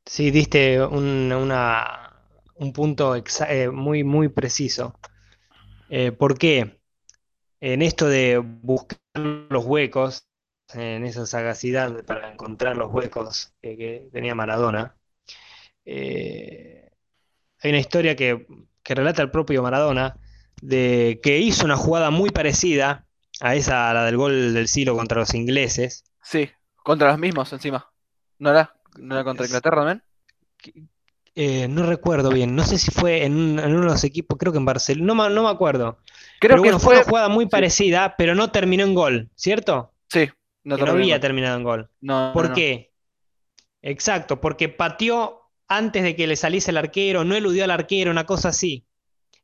Sí, 0.05 0.31
diste 0.31 0.83
un, 0.83 1.31
un 1.31 2.73
punto 2.73 3.15
eh, 3.15 3.69
muy, 3.69 4.03
muy 4.03 4.27
preciso. 4.27 4.99
Eh, 5.89 6.11
¿Por 6.11 6.37
qué? 6.37 6.79
En 7.61 7.81
esto 7.81 8.07
de 8.07 8.37
buscar 8.37 8.99
los 9.15 9.65
huecos, 9.65 10.28
en 10.73 11.05
esa 11.05 11.25
sagacidad 11.25 12.03
para 12.05 12.31
encontrar 12.31 12.77
los 12.77 12.91
huecos 12.91 13.53
que, 13.61 14.07
tenía 14.11 14.35
Maradona, 14.35 14.95
eh, 15.85 16.91
hay 17.61 17.69
una 17.69 17.79
historia 17.79 18.15
que, 18.15 18.45
que 18.83 18.95
relata 18.95 19.21
el 19.21 19.31
propio 19.31 19.63
Maradona, 19.63 20.17
de 20.61 21.19
que 21.23 21.39
hizo 21.39 21.65
una 21.65 21.77
jugada 21.77 22.09
muy 22.11 22.29
parecida 22.29 23.05
a 23.39 23.55
esa, 23.55 23.89
a 23.89 23.93
la 23.93 24.05
del 24.05 24.17
gol 24.17 24.53
del 24.53 24.67
siglo 24.67 24.95
contra 24.95 25.19
los 25.19 25.33
ingleses. 25.33 26.03
Sí, 26.21 26.49
contra 26.83 27.09
los 27.09 27.19
mismos 27.19 27.51
encima. 27.53 27.89
¿No 28.37 28.51
era, 28.51 28.75
no 28.97 29.15
era 29.15 29.23
contra 29.23 29.45
Inglaterra 29.45 29.77
también? 29.77 30.03
Eh, 31.35 31.67
no 31.69 31.85
recuerdo 31.85 32.31
bien, 32.31 32.55
no 32.55 32.63
sé 32.63 32.77
si 32.77 32.91
fue 32.91 33.23
en, 33.23 33.59
uno 33.59 33.81
de 33.81 33.85
los 33.85 34.03
equipos, 34.03 34.37
creo 34.37 34.51
que 34.51 34.57
en 34.57 34.65
Barcelona, 34.65 35.13
no, 35.13 35.29
no 35.29 35.43
me 35.43 35.49
acuerdo. 35.49 35.99
Creo 36.39 36.61
que 36.61 36.77
fue 36.79 36.95
una 36.95 37.03
jugada 37.03 37.29
muy 37.29 37.45
parecida, 37.45 38.15
pero 38.17 38.35
no 38.35 38.51
terminó 38.51 38.83
en 38.83 38.93
gol, 38.93 39.29
¿cierto? 39.35 39.93
Sí, 40.09 40.29
no, 40.77 40.85
no 40.85 40.91
había 40.91 41.19
terminado 41.19 41.57
en 41.57 41.63
gol. 41.63 41.89
No, 42.01 42.31
¿Por 42.33 42.53
qué? 42.53 42.91
Exacto, 43.81 44.41
porque 44.41 44.69
pateó 44.69 45.41
antes 45.67 46.03
de 46.03 46.15
que 46.15 46.27
le 46.27 46.35
saliese 46.35 46.71
el 46.71 46.77
arquero, 46.77 47.23
no 47.23 47.35
eludió 47.35 47.63
al 47.63 47.71
arquero, 47.71 48.11
una 48.11 48.25
cosa 48.25 48.49
así 48.49 48.85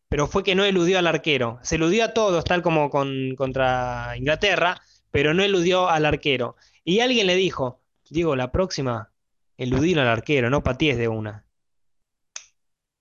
pero 0.10 0.28
fue 0.28 0.44
que 0.44 0.56
no 0.56 0.64
eludió 0.64 1.00
al 1.00 1.08
arquero. 1.08 1.60
Se 1.62 1.76
eludió 1.76 2.06
a 2.06 2.14
todos, 2.14 2.46
tal 2.46 2.62
como 2.62 2.90
con, 2.90 3.36
contra 3.36 4.14
Inglaterra, 4.16 4.82
pero 5.12 5.34
no 5.34 5.44
eludió 5.44 5.90
al 5.90 6.06
arquero. 6.06 6.56
Y 6.84 7.00
alguien 7.00 7.28
le 7.28 7.36
dijo, 7.36 7.82
Diego, 8.10 8.36
la 8.36 8.52
próxima, 8.52 9.12
eludir 9.58 10.00
al 10.00 10.08
arquero, 10.08 10.50
no 10.50 10.64
patees 10.64 10.98
de 10.98 11.08
una. 11.08 11.46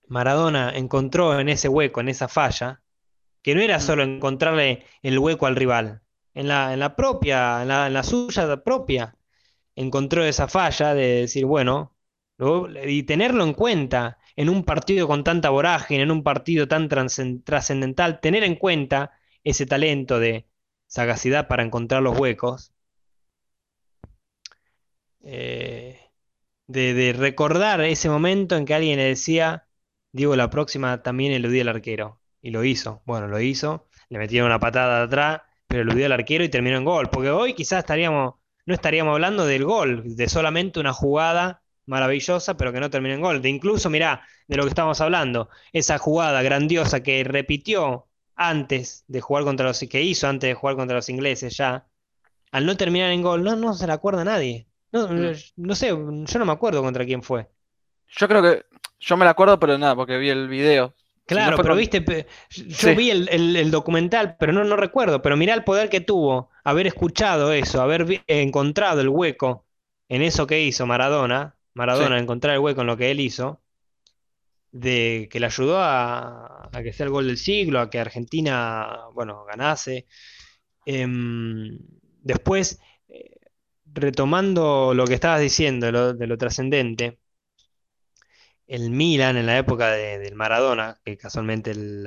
Maradona 0.06 0.72
encontró 0.74 1.38
en 1.38 1.48
ese 1.48 1.68
hueco, 1.68 2.00
en 2.00 2.08
esa 2.08 2.28
falla, 2.28 2.82
que 3.42 3.54
no 3.54 3.60
era 3.60 3.78
mm. 3.78 3.80
solo 3.80 4.02
encontrarle 4.02 4.84
el 5.02 5.18
hueco 5.18 5.46
al 5.46 5.56
rival, 5.56 6.02
en 6.34 6.48
la, 6.48 6.72
en 6.74 6.80
la 6.80 6.96
propia, 6.96 7.62
en 7.62 7.68
la, 7.68 7.88
la 7.90 8.02
suya 8.02 8.62
propia, 8.64 9.16
encontró 9.76 10.24
esa 10.24 10.48
falla 10.48 10.94
de 10.94 11.22
decir, 11.22 11.46
bueno, 11.46 11.94
y 12.86 13.04
tenerlo 13.04 13.44
en 13.44 13.54
cuenta 13.54 14.18
en 14.36 14.48
un 14.48 14.64
partido 14.64 15.06
con 15.08 15.24
tanta 15.24 15.50
vorágine, 15.50 16.02
en 16.02 16.10
un 16.10 16.22
partido 16.24 16.68
tan 16.68 16.88
trascendental, 16.88 18.20
tener 18.20 18.44
en 18.44 18.56
cuenta 18.56 19.12
ese 19.44 19.66
talento 19.66 20.18
de 20.18 20.48
sagacidad 20.86 21.48
para 21.48 21.62
encontrar 21.64 22.02
los 22.02 22.18
huecos, 22.18 22.72
eh, 25.22 25.98
de, 26.66 27.14
recordar 27.16 27.80
ese 27.82 28.08
momento 28.08 28.56
en 28.56 28.64
que 28.64 28.74
alguien 28.74 28.98
le 28.98 29.04
decía, 29.04 29.66
digo, 30.12 30.36
la 30.36 30.50
próxima 30.50 31.02
también 31.02 31.32
eludí 31.32 31.60
al 31.60 31.68
arquero. 31.68 32.20
Y 32.40 32.50
lo 32.50 32.64
hizo. 32.64 33.02
Bueno, 33.06 33.26
lo 33.28 33.40
hizo. 33.40 33.88
Le 34.10 34.18
metieron 34.18 34.48
una 34.48 34.60
patada 34.60 34.98
de 34.98 35.04
atrás, 35.06 35.42
pero 35.74 35.90
eludió 35.90 36.06
al 36.06 36.12
arquero 36.12 36.44
y 36.44 36.48
terminó 36.48 36.76
en 36.76 36.84
gol. 36.84 37.10
Porque 37.10 37.30
hoy 37.30 37.54
quizás 37.54 37.80
estaríamos, 37.80 38.34
no 38.64 38.74
estaríamos 38.74 39.12
hablando 39.14 39.44
del 39.44 39.64
gol, 39.64 40.04
de 40.14 40.28
solamente 40.28 40.78
una 40.78 40.92
jugada 40.92 41.62
maravillosa, 41.84 42.56
pero 42.56 42.72
que 42.72 42.78
no 42.78 42.90
terminó 42.90 43.14
en 43.14 43.20
gol. 43.20 43.42
De 43.42 43.48
incluso, 43.48 43.90
mirá, 43.90 44.22
de 44.46 44.56
lo 44.56 44.62
que 44.62 44.68
estamos 44.68 45.00
hablando, 45.00 45.48
esa 45.72 45.98
jugada 45.98 46.42
grandiosa 46.42 47.02
que 47.02 47.24
repitió 47.24 48.06
antes 48.36 49.02
de 49.08 49.20
jugar 49.20 49.42
contra 49.42 49.66
los 49.66 49.80
que 49.80 50.02
hizo 50.02 50.28
antes 50.28 50.48
de 50.48 50.54
jugar 50.54 50.76
contra 50.76 50.94
los 50.94 51.08
ingleses 51.08 51.56
ya, 51.56 51.88
al 52.52 52.64
no 52.64 52.76
terminar 52.76 53.10
en 53.10 53.22
gol, 53.22 53.42
no, 53.42 53.56
no 53.56 53.74
se 53.74 53.88
la 53.88 53.94
acuerda 53.94 54.22
nadie. 54.22 54.68
No, 54.92 55.08
mm. 55.08 55.32
no 55.56 55.74
sé, 55.74 55.88
yo 55.88 56.38
no 56.38 56.44
me 56.44 56.52
acuerdo 56.52 56.82
contra 56.82 57.04
quién 57.04 57.24
fue. 57.24 57.48
Yo 58.10 58.28
creo 58.28 58.42
que, 58.42 58.64
yo 59.00 59.16
me 59.16 59.24
la 59.24 59.32
acuerdo, 59.32 59.58
pero 59.58 59.76
nada, 59.76 59.96
porque 59.96 60.18
vi 60.18 60.30
el 60.30 60.46
video. 60.46 60.94
Claro, 61.26 61.56
pero 61.56 61.74
viste, 61.74 62.26
yo 62.50 62.94
vi 62.94 63.10
el, 63.10 63.70
documental, 63.70 64.36
pero 64.38 64.52
no, 64.52 64.62
no 64.64 64.76
recuerdo. 64.76 65.22
Pero 65.22 65.36
mirá 65.36 65.54
el 65.54 65.64
poder 65.64 65.88
que 65.88 66.00
tuvo 66.00 66.50
haber 66.64 66.86
escuchado 66.86 67.52
eso, 67.52 67.80
haber 67.80 68.22
encontrado 68.26 69.00
el 69.00 69.08
hueco 69.08 69.66
en 70.08 70.22
eso 70.22 70.46
que 70.46 70.62
hizo 70.62 70.86
Maradona, 70.86 71.56
Maradona, 71.72 72.18
encontrar 72.18 72.54
el 72.54 72.60
hueco 72.60 72.82
en 72.82 72.86
lo 72.86 72.96
que 72.98 73.10
él 73.10 73.20
hizo, 73.20 73.62
de 74.70 75.28
que 75.30 75.40
le 75.40 75.46
ayudó 75.46 75.78
a, 75.80 76.70
que 76.82 76.92
sea 76.92 77.06
el 77.06 77.12
gol 77.12 77.26
del 77.26 77.38
siglo, 77.38 77.80
a 77.80 77.88
que 77.88 77.98
Argentina, 77.98 79.04
bueno, 79.14 79.44
ganase. 79.46 80.06
Em, 80.84 81.78
después, 82.22 82.80
eh, 83.08 83.38
retomando 83.86 84.92
lo 84.94 85.06
que 85.06 85.14
estabas 85.14 85.40
diciendo 85.40 86.14
de 86.14 86.26
lo 86.26 86.38
trascendente, 86.38 87.18
el 88.66 88.90
Milan 88.90 89.36
en 89.36 89.46
la 89.46 89.58
época 89.58 89.90
del 89.90 90.34
Maradona, 90.34 91.00
que 91.04 91.16
casualmente 91.16 91.72
en, 91.72 92.06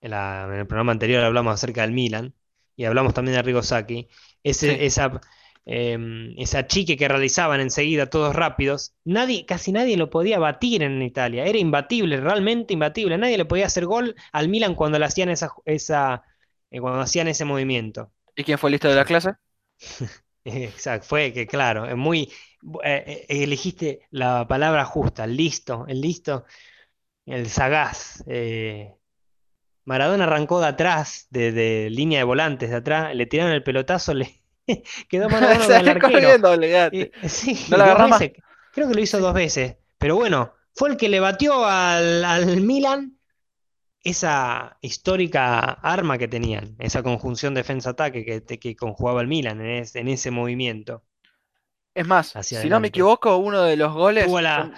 el 0.00 0.66
programa 0.66 0.92
anterior 0.92 1.24
hablamos 1.24 1.54
acerca 1.54 1.82
del 1.82 1.92
Milan, 1.92 2.34
y 2.76 2.84
hablamos 2.84 3.14
también 3.14 3.36
de 3.36 3.42
Rigosaki, 3.42 4.08
ese, 4.42 4.86
esa 4.86 5.20
Em, 5.66 6.34
esa 6.38 6.66
chique 6.66 6.96
que 6.96 7.06
realizaban 7.06 7.60
enseguida 7.60 8.06
todos 8.06 8.34
rápidos, 8.34 8.94
nadie, 9.04 9.44
casi 9.44 9.72
nadie 9.72 9.96
lo 9.96 10.08
podía 10.08 10.38
batir 10.38 10.82
en 10.82 11.02
Italia, 11.02 11.44
era 11.44 11.58
imbatible, 11.58 12.16
realmente 12.16 12.72
imbatible, 12.72 13.18
nadie 13.18 13.36
le 13.36 13.44
podía 13.44 13.66
hacer 13.66 13.84
gol 13.84 14.16
al 14.32 14.48
Milan 14.48 14.74
cuando 14.74 14.98
le 14.98 15.04
hacían 15.04 15.28
esa, 15.28 15.52
esa 15.66 16.24
eh, 16.70 16.80
cuando 16.80 17.00
hacían 17.00 17.28
ese 17.28 17.44
movimiento. 17.44 18.10
¿Y 18.34 18.42
quién 18.42 18.58
fue 18.58 18.68
el 18.70 18.72
listo 18.72 18.88
de 18.88 18.96
la 18.96 19.04
clase? 19.06 19.34
Exacto, 20.44 21.06
fue 21.06 21.32
que 21.32 21.46
claro, 21.46 21.86
es 21.86 21.96
muy 21.96 22.32
eh, 22.84 23.26
eh, 23.28 23.42
elegiste 23.42 24.06
la 24.10 24.46
palabra 24.46 24.84
justa, 24.84 25.26
listo, 25.26 25.84
el 25.88 26.00
listo, 26.00 26.44
el 27.26 27.48
sagaz. 27.48 28.24
Maradona 29.84 30.24
arrancó 30.24 30.60
de 30.60 30.66
atrás, 30.66 31.26
de, 31.30 31.52
de, 31.52 31.90
línea 31.90 32.18
de 32.18 32.24
volantes 32.24 32.70
de 32.70 32.76
atrás, 32.76 33.14
le 33.14 33.26
tiraron 33.26 33.52
el 33.52 33.62
pelotazo, 33.62 34.14
le, 34.14 34.40
Quedó 35.08 35.28
Maradona 35.30 35.64
con 35.66 35.72
el 35.74 35.88
arquero. 35.88 37.28
sí, 37.28 37.56
Creo 38.72 38.88
que 38.88 38.94
lo 38.94 39.00
hizo 39.00 39.18
dos 39.18 39.34
veces. 39.34 39.76
Pero 39.98 40.16
bueno, 40.16 40.54
fue 40.74 40.90
el 40.90 40.96
que 40.96 41.08
le 41.08 41.20
batió 41.20 41.64
al, 41.64 42.60
Milan 42.60 43.16
esa 44.02 44.78
histórica 44.80 45.58
arma 45.58 46.16
que 46.16 46.26
tenían, 46.26 46.74
esa 46.78 47.02
conjunción 47.02 47.52
defensa-ataque 47.52 48.24
que, 48.24 48.58
que, 48.58 48.76
conjugaba 48.76 49.20
el 49.20 49.28
Milan 49.28 49.60
en, 49.60 50.08
ese 50.08 50.30
movimiento. 50.30 51.04
Es 51.94 52.06
más, 52.06 52.28
si 52.28 52.68
no 52.68 52.80
me 52.80 52.88
equivoco, 52.88 53.36
uno 53.36 53.62
de 53.62 53.76
los 53.76 53.92
goles. 53.92 54.26
Tuvo 54.26 54.40
la, 54.40 54.70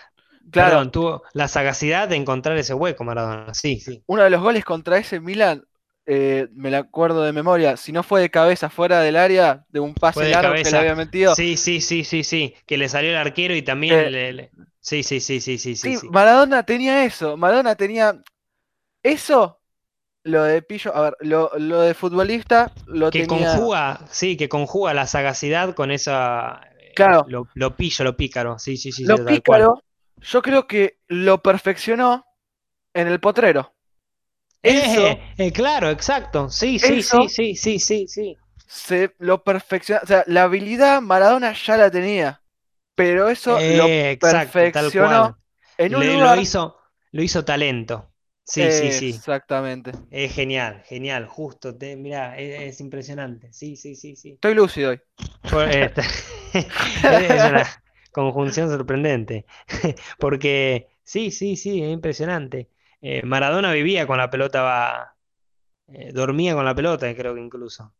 claro, 0.50 0.90
tuvo 0.90 1.22
la 1.34 1.48
sagacidad 1.48 2.08
de 2.08 2.16
encontrar 2.16 2.56
ese 2.56 2.74
hueco, 2.74 3.04
Maradona. 3.04 3.54
Sí, 3.54 3.80
sí. 3.80 4.02
Uno 4.06 4.22
de 4.22 4.30
los 4.30 4.40
goles 4.42 4.64
contra 4.64 4.98
ese 4.98 5.20
Milan 5.20 5.64
eh, 6.06 6.48
me 6.52 6.70
la 6.70 6.78
acuerdo 6.78 7.22
de 7.22 7.32
memoria, 7.32 7.76
si 7.76 7.92
no 7.92 8.02
fue 8.02 8.20
de 8.20 8.30
cabeza 8.30 8.70
fuera 8.70 9.00
del 9.00 9.16
área, 9.16 9.64
de 9.68 9.80
un 9.80 9.94
pase 9.94 10.28
largo 10.30 10.54
que 10.54 10.70
le 10.70 10.78
había 10.78 10.94
metido. 10.94 11.34
Sí, 11.34 11.56
sí, 11.56 11.80
sí, 11.80 12.04
sí, 12.04 12.24
sí, 12.24 12.54
que 12.66 12.76
le 12.76 12.88
salió 12.88 13.10
el 13.10 13.16
arquero 13.16 13.54
y 13.54 13.62
también 13.62 14.10
le, 14.12 14.50
Sí, 14.80 15.04
sí, 15.04 15.20
sí, 15.20 15.40
sí, 15.40 15.58
sí, 15.58 15.76
sí, 15.76 15.96
Maradona 16.10 16.64
tenía 16.64 17.04
eso, 17.04 17.36
Maradona 17.36 17.76
tenía 17.76 18.20
eso 19.02 19.60
Lo 20.24 20.44
de 20.44 20.62
Pillo, 20.62 20.94
a 20.94 21.02
ver, 21.02 21.16
lo, 21.20 21.50
lo 21.58 21.80
de 21.82 21.94
futbolista 21.94 22.72
lo 22.86 23.10
Que 23.10 23.26
tenía. 23.26 23.56
conjuga, 23.56 24.00
sí, 24.10 24.36
que 24.36 24.48
conjuga 24.48 24.94
la 24.94 25.06
sagacidad 25.06 25.74
con 25.74 25.90
esa. 25.90 26.60
Eh, 27.00 27.12
Claro. 27.12 27.26
Lo, 27.26 27.48
lo 27.54 27.76
pillo, 27.76 28.04
lo 28.04 28.16
pícaro. 28.16 28.58
Sí, 28.58 28.76
sí, 28.76 28.92
sí, 28.92 29.06
Lo 29.06 29.16
cual. 29.44 29.62
pícaro, 29.64 29.84
yo 30.20 30.42
creo 30.42 30.66
que 30.66 30.98
lo 31.08 31.42
perfeccionó 31.42 32.24
en 32.94 33.08
el 33.08 33.20
potrero. 33.20 33.74
Eso 34.62 35.04
Eh, 35.04 35.34
eh, 35.38 35.52
claro, 35.52 35.88
exacto. 35.90 36.48
Sí, 36.50 36.78
sí, 36.80 37.00
sí, 37.02 37.28
sí, 37.28 37.54
sí, 37.54 37.78
sí, 37.78 38.08
sí. 38.08 38.36
se 38.66 39.14
lo 39.18 39.42
perfeccionó. 39.44 40.00
O 40.02 40.06
sea, 40.06 40.24
la 40.26 40.44
habilidad 40.44 41.00
Maradona 41.02 41.52
ya 41.52 41.76
la 41.76 41.90
tenía. 41.90 42.42
Pero 42.94 43.28
eso 43.28 43.62
lo 43.66 43.94
Eh, 43.94 44.10
exacto, 44.10 44.70
tal 44.70 44.92
perfeccionó 44.92 44.94
cual. 44.94 45.36
en 45.78 45.96
un 45.96 46.06
Le- 46.06 46.06
lugar. 46.06 46.36
lo 46.36 46.40
hizo, 46.40 46.76
lo 47.12 47.22
hizo 47.22 47.44
talento. 47.44 48.11
Sí, 48.44 48.70
sí, 48.70 48.92
sí. 48.92 49.08
Exactamente. 49.08 49.92
Es 50.10 50.34
genial, 50.34 50.82
genial, 50.86 51.26
justo. 51.26 51.76
Te, 51.76 51.96
mirá, 51.96 52.36
es, 52.38 52.74
es 52.74 52.80
impresionante. 52.80 53.52
Sí, 53.52 53.76
sí, 53.76 53.94
sí, 53.94 54.16
sí. 54.16 54.32
Estoy 54.32 54.54
lúcido 54.54 54.90
hoy. 54.90 55.00
Eh, 55.70 55.92
es 56.54 57.44
una 57.44 57.66
conjunción 58.12 58.68
sorprendente. 58.70 59.46
Porque 60.18 60.88
sí, 61.04 61.30
sí, 61.30 61.56
sí, 61.56 61.82
es 61.82 61.90
impresionante. 61.92 62.68
Eh, 63.00 63.22
Maradona 63.24 63.72
vivía 63.72 64.06
con 64.06 64.18
la 64.18 64.30
pelota, 64.30 64.62
va, 64.62 65.16
eh, 65.88 66.12
dormía 66.14 66.54
con 66.54 66.64
la 66.66 66.74
pelota, 66.76 67.14
creo 67.16 67.34
que 67.34 67.42
incluso. 67.42 67.94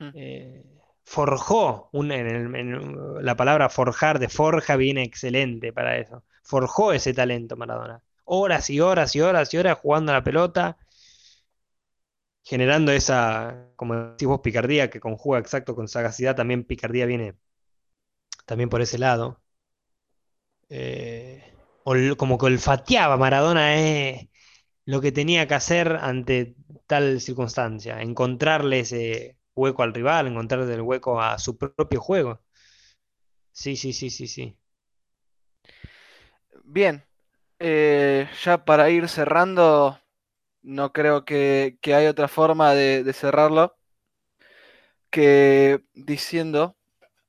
Mm. 0.00 0.10
Eh, 0.14 0.64
forjó, 1.04 1.90
un, 1.92 2.12
en 2.12 2.28
el- 2.28 2.56
en 2.56 3.24
la 3.26 3.36
palabra 3.36 3.70
forjar 3.70 4.20
de 4.20 4.30
forja 4.30 4.76
viene 4.76 5.04
excelente 5.04 5.72
para 5.74 5.98
eso. 5.98 6.24
Forjó 6.44 6.94
ese 6.94 7.14
talento 7.14 7.56
Maradona. 7.56 8.03
Horas 8.24 8.68
y 8.70 8.80
horas 8.80 9.16
y 9.16 9.20
horas 9.22 9.54
y 9.54 9.56
horas 9.58 9.78
jugando 9.78 10.12
a 10.12 10.16
la 10.16 10.24
pelota, 10.24 10.76
generando 12.44 12.92
esa, 12.92 13.68
como 13.76 13.94
decís 13.96 14.28
vos, 14.28 14.40
picardía 14.40 14.88
que 14.90 15.00
conjuga 15.00 15.38
exacto 15.40 15.74
con 15.74 15.88
sagacidad. 15.88 16.36
También 16.36 16.64
picardía 16.64 17.06
viene 17.06 17.34
también 18.46 18.68
por 18.70 18.80
ese 18.82 18.98
lado. 18.98 19.40
Eh, 20.68 21.42
como 22.18 22.38
que 22.38 22.46
olfateaba 22.46 23.16
Maradona 23.16 23.76
eh, 23.80 24.30
lo 24.86 25.00
que 25.00 25.12
tenía 25.12 25.48
que 25.48 25.54
hacer 25.54 25.98
ante 26.02 26.56
tal 26.88 27.20
circunstancia, 27.20 28.02
encontrarle 28.02 28.80
ese 28.80 29.38
hueco 29.54 29.82
al 29.84 29.94
rival, 29.94 30.28
encontrarle 30.28 30.74
el 30.74 30.82
hueco 30.82 31.20
a 31.22 31.38
su 31.38 31.58
propio 31.58 32.00
juego. 32.00 32.40
Sí, 33.52 33.74
sí, 33.76 33.92
sí, 33.94 34.10
sí, 34.10 34.26
sí. 34.28 34.58
Bien. 36.64 37.04
Eh, 37.66 38.28
ya 38.42 38.64
para 38.66 38.90
ir 38.90 39.08
cerrando, 39.08 39.98
no 40.62 40.92
creo 40.92 41.24
que, 41.24 41.78
que 41.80 41.94
hay 41.94 42.06
otra 42.06 42.28
forma 42.28 42.74
de, 42.74 43.02
de 43.04 43.12
cerrarlo 43.14 43.76
que 45.10 45.82
diciendo, 45.94 46.76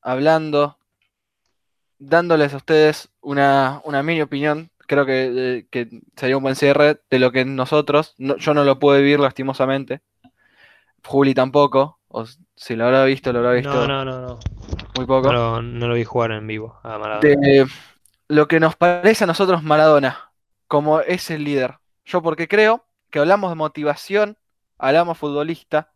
hablando, 0.02 0.78
dándoles 2.00 2.54
a 2.54 2.58
ustedes 2.58 3.10
una, 3.22 3.82
una 3.86 4.04
mini 4.04 4.22
opinión. 4.22 4.70
Creo 4.88 5.06
que, 5.06 5.68
que 5.72 5.88
sería 6.16 6.38
un 6.38 6.44
buen 6.44 6.56
cierre 6.56 7.00
de 7.10 7.20
lo 7.20 7.32
que 7.32 7.46
nosotros, 7.46 8.14
no- 8.18 8.38
yo 8.38 8.54
no 8.54 8.64
lo 8.64 8.78
pude 8.78 9.00
vivir 9.02 9.20
lastimosamente, 9.20 10.02
Juli 11.04 11.34
tampoco, 11.34 12.00
o 12.08 12.26
si 12.56 12.76
lo 12.76 12.86
habrá 12.86 13.06
visto, 13.06 13.32
lo 13.32 13.40
habrá 13.40 13.54
visto 13.54 13.74
No, 13.74 13.88
no, 13.88 14.06
no, 14.06 14.22
no. 14.22 14.40
muy 14.96 15.06
poco. 15.06 15.32
No 15.32 15.34
lo, 15.34 15.62
no 15.62 15.88
lo 15.88 15.94
vi 15.96 16.04
jugar 16.04 16.32
en 16.32 16.46
vivo 16.48 16.80
a 16.84 16.98
Maradona. 16.98 17.22
de 17.22 17.68
lo 18.28 18.48
que 18.48 18.60
nos 18.60 18.76
parece 18.76 19.24
a 19.24 19.28
nosotros 19.28 19.64
Maradona, 19.64 20.25
como 20.76 21.00
es 21.00 21.32
el 21.32 21.46
líder. 21.46 21.78
Yo 22.04 22.22
porque 22.22 22.50
creo 22.50 22.86
que 23.10 23.20
hablamos 23.20 23.50
de 23.50 23.56
motivación, 23.56 24.38
hablamos 24.78 25.18
futbolista, 25.18 25.94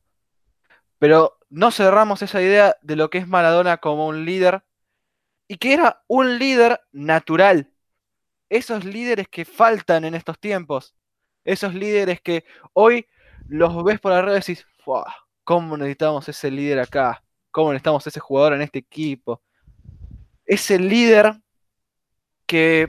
pero 1.00 1.38
no 1.50 1.70
cerramos 1.72 2.22
esa 2.22 2.42
idea 2.42 2.78
de 2.82 2.96
lo 2.96 3.10
que 3.10 3.18
es 3.18 3.28
Maradona 3.28 3.80
como 3.80 4.08
un 4.08 4.24
líder 4.24 4.64
y 5.50 5.58
que 5.58 5.74
era 5.74 6.02
un 6.08 6.40
líder 6.40 6.80
natural. 6.94 7.74
Esos 8.48 8.86
líderes 8.86 9.28
que 9.28 9.44
faltan 9.44 10.06
en 10.06 10.16
estos 10.16 10.40
tiempos, 10.40 10.96
esos 11.44 11.76
líderes 11.76 12.22
que 12.22 12.46
hoy 12.72 13.06
los 13.50 13.84
ves 13.84 14.00
por 14.00 14.14
red 14.14 14.32
y 14.32 14.36
decís, 14.36 14.66
"Fua, 14.86 15.14
¿cómo 15.44 15.76
necesitamos 15.76 16.30
ese 16.30 16.50
líder 16.50 16.80
acá? 16.80 17.22
¿Cómo 17.52 17.74
necesitamos 17.74 18.08
ese 18.08 18.22
jugador 18.22 18.54
en 18.54 18.62
este 18.62 18.80
equipo? 18.80 19.42
Ese 20.46 20.80
líder 20.80 21.34
que 22.46 22.88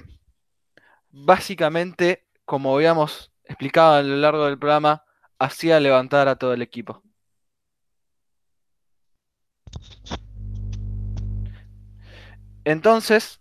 básicamente, 1.10 2.24
como 2.44 2.74
habíamos 2.74 3.30
explicado 3.44 3.94
a 3.94 4.02
lo 4.02 4.16
largo 4.16 4.46
del 4.46 4.58
programa, 4.58 5.04
hacía 5.38 5.80
levantar 5.80 6.28
a 6.28 6.36
todo 6.36 6.52
el 6.52 6.62
equipo. 6.62 7.02
Entonces, 12.64 13.40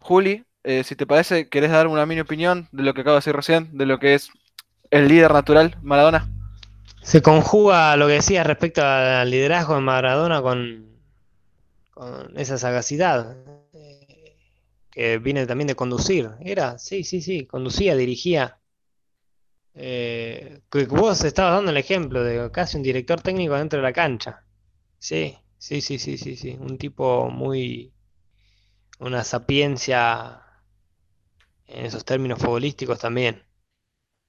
Juli, 0.00 0.44
eh, 0.64 0.84
si 0.84 0.94
te 0.96 1.06
parece, 1.06 1.48
¿querés 1.48 1.70
dar 1.70 1.88
una 1.88 2.06
mini 2.06 2.20
opinión 2.20 2.68
de 2.72 2.84
lo 2.84 2.94
que 2.94 3.00
acabo 3.00 3.14
de 3.14 3.18
decir 3.18 3.34
recién, 3.34 3.76
de 3.76 3.86
lo 3.86 3.98
que 3.98 4.14
es 4.14 4.30
el 4.90 5.08
líder 5.08 5.32
natural, 5.32 5.76
Maradona? 5.82 6.30
Se 7.02 7.20
conjuga 7.20 7.96
lo 7.96 8.06
que 8.06 8.14
decías 8.14 8.46
respecto 8.46 8.82
al 8.84 9.28
liderazgo 9.28 9.74
de 9.74 9.80
Maradona 9.80 10.40
con, 10.40 10.86
con 11.92 12.38
esa 12.38 12.58
sagacidad 12.58 13.36
que 14.92 15.18
viene 15.18 15.46
también 15.46 15.68
de 15.68 15.76
conducir. 15.76 16.30
Era, 16.40 16.78
sí, 16.78 17.04
sí, 17.04 17.22
sí, 17.22 17.46
conducía, 17.46 17.96
dirigía. 17.96 18.60
Eh, 19.74 20.60
vos 20.88 21.24
estabas 21.24 21.54
dando 21.56 21.70
el 21.70 21.76
ejemplo 21.76 22.22
de 22.24 22.50
casi 22.50 22.76
un 22.76 22.82
director 22.82 23.20
técnico 23.20 23.54
dentro 23.56 23.78
de 23.78 23.82
la 23.82 23.92
cancha. 23.92 24.44
Sí, 24.98 25.38
sí, 25.58 25.80
sí, 25.82 25.98
sí, 25.98 26.18
sí, 26.18 26.36
sí. 26.36 26.56
Un 26.60 26.78
tipo 26.78 27.30
muy, 27.30 27.92
una 29.00 29.22
sapiencia 29.22 30.42
en 31.66 31.86
esos 31.86 32.04
términos 32.04 32.38
futbolísticos 32.38 32.98
también. 33.00 33.42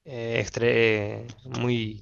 Eh, 0.05 0.41
extre- 0.45 1.28
muy 1.45 2.01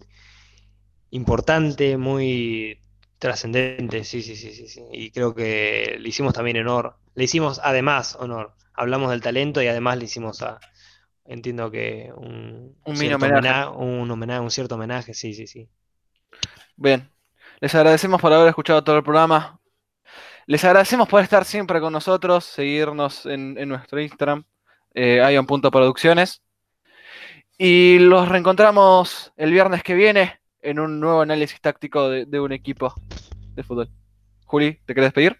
importante, 1.11 1.97
muy 1.97 2.79
trascendente, 3.19 4.03
sí, 4.03 4.21
sí, 4.21 4.35
sí, 4.35 4.53
sí, 4.53 4.67
sí. 4.67 4.81
Y 4.91 5.11
creo 5.11 5.33
que 5.35 5.97
le 5.99 6.09
hicimos 6.09 6.33
también 6.33 6.57
honor. 6.57 6.97
Le 7.15 7.23
hicimos 7.25 7.59
además 7.63 8.15
honor. 8.19 8.53
Hablamos 8.73 9.11
del 9.11 9.21
talento 9.21 9.61
y 9.61 9.67
además 9.67 9.97
le 9.97 10.05
hicimos 10.05 10.41
a, 10.41 10.59
entiendo 11.25 11.69
que 11.71 12.11
un, 12.15 12.77
Un 12.85 12.93
mini 12.93 12.97
cierto 12.97 13.15
homenaje. 13.15 13.65
homena- 13.65 13.69
un 13.71 14.09
homenaje, 14.11 14.39
un 14.39 14.51
cierto 14.51 14.75
homenaje, 14.75 15.13
sí, 15.13 15.33
sí, 15.33 15.47
sí. 15.47 15.69
Bien, 16.75 17.09
les 17.59 17.75
agradecemos 17.75 18.21
por 18.21 18.33
haber 18.33 18.47
escuchado 18.49 18.83
todo 18.83 18.97
el 18.97 19.03
programa. 19.03 19.59
Les 20.47 20.63
agradecemos 20.63 21.07
por 21.07 21.21
estar 21.21 21.45
siempre 21.45 21.79
con 21.79 21.93
nosotros, 21.93 22.45
seguirnos 22.45 23.25
en, 23.25 23.57
en 23.57 23.69
nuestro 23.69 23.99
Instagram, 24.01 24.43
eh, 24.95 25.21
ion.producciones. 25.33 26.41
Y 27.57 27.99
los 27.99 28.27
reencontramos 28.27 29.31
el 29.37 29.51
viernes 29.51 29.83
que 29.83 29.93
viene 29.93 30.39
en 30.61 30.79
un 30.79 30.99
nuevo 30.99 31.21
análisis 31.21 31.61
táctico 31.61 32.09
de, 32.09 32.25
de 32.25 32.39
un 32.39 32.51
equipo 32.53 32.93
de 33.53 33.63
fútbol. 33.63 33.89
Juli, 34.45 34.79
¿te 34.85 34.95
querés 34.95 35.07
despedir? 35.09 35.37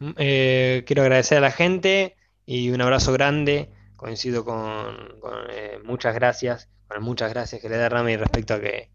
Mm, 0.00 0.10
eh, 0.16 0.84
quiero 0.86 1.02
agradecer 1.02 1.38
a 1.38 1.42
la 1.42 1.50
gente 1.50 2.16
y 2.46 2.70
un 2.70 2.80
abrazo 2.80 3.12
grande. 3.12 3.70
Coincido 3.96 4.44
con, 4.44 5.18
con, 5.20 5.34
eh, 5.50 5.80
muchas 5.84 6.14
gracias, 6.14 6.68
con 6.86 7.02
muchas 7.02 7.32
gracias 7.32 7.60
que 7.60 7.68
le 7.68 7.76
da 7.76 7.88
Rami 7.88 8.16
respecto 8.16 8.54
a 8.54 8.60
que 8.60 8.90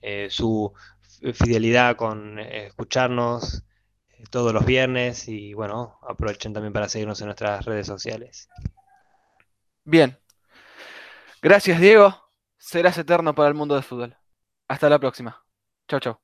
eh, 0.00 0.28
su 0.30 0.72
fidelidad 1.34 1.96
con 1.96 2.38
eh, 2.38 2.66
escucharnos 2.66 3.64
eh, 4.10 4.24
todos 4.30 4.52
los 4.52 4.64
viernes 4.64 5.28
y 5.28 5.54
bueno, 5.54 5.98
aprovechen 6.02 6.52
también 6.52 6.72
para 6.72 6.88
seguirnos 6.88 7.20
en 7.20 7.26
nuestras 7.26 7.64
redes 7.64 7.86
sociales. 7.86 8.48
Bien. 9.84 10.18
Gracias, 11.42 11.80
Diego. 11.80 12.30
Serás 12.58 12.98
eterno 12.98 13.34
para 13.34 13.48
el 13.48 13.54
mundo 13.54 13.74
del 13.74 13.84
fútbol. 13.84 14.16
Hasta 14.68 14.88
la 14.88 14.98
próxima. 14.98 15.44
Chau, 15.88 16.00
chau. 16.00 16.18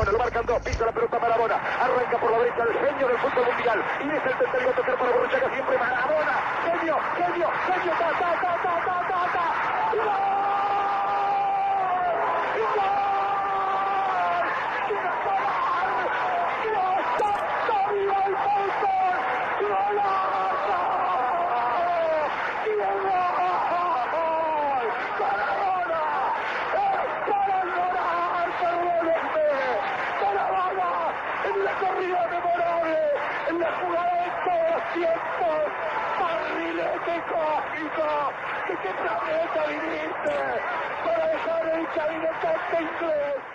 Lo 0.00 0.18
marcan 0.18 0.46
dos, 0.46 0.60
pisa 0.62 0.86
la 0.86 0.92
pelota 0.92 1.18
Marabona, 1.18 1.56
arranca 1.56 2.18
por 2.18 2.30
la 2.30 2.38
derecha 2.38 2.62
el 2.62 2.72
genio 2.72 3.06
del 3.08 3.18
fútbol 3.18 3.46
mundial, 3.52 3.84
y 4.00 4.08
es 4.08 4.24
el 4.24 4.38
tercero 4.38 4.70
a 4.70 4.72
tocar 4.72 4.96
para 4.98 5.10
Borruchaga 5.12 5.50
siempre 5.52 5.78
Marabona, 5.78 6.40
genio, 6.64 6.98
genio, 7.16 7.48
genio, 7.66 7.92
ta, 7.92 8.10
ta, 8.18 8.32
ta, 8.40 8.54
ta, 8.62 8.74
ta, 8.86 8.96
ta, 9.08 9.20
ta, 9.32 9.44
¡Gol! 12.60 12.86
¡Gol! 15.24 16.06
¡Dios, 16.62 17.00
santo, 17.18 17.74
viva 17.92 18.20
el 18.26 18.34
fútbol! 18.36 19.16
¡Golazo! 19.60 20.80
¡Diego! 22.64 23.18
¡Maradona! 25.20 26.02
¡Es 26.72 27.04
para 27.28 27.58
llorar, 27.64 28.48
perdónenme! 28.60 29.48
¡Maradona! 30.20 30.90
En 31.44 31.56
la 31.64 31.72
corrida 31.74 32.20
memorable, 32.28 33.00
en 33.48 33.56
la 33.60 33.70
jugada 33.80 34.14
de 34.14 34.28
todos 34.44 34.66
los 34.70 34.84
tiempos, 34.92 35.60
barrilete 36.20 37.12
hijo, 37.16 37.44
hijo, 37.80 38.10
¿de 42.50 42.56
qué 42.70 42.76
planeta 42.98 43.49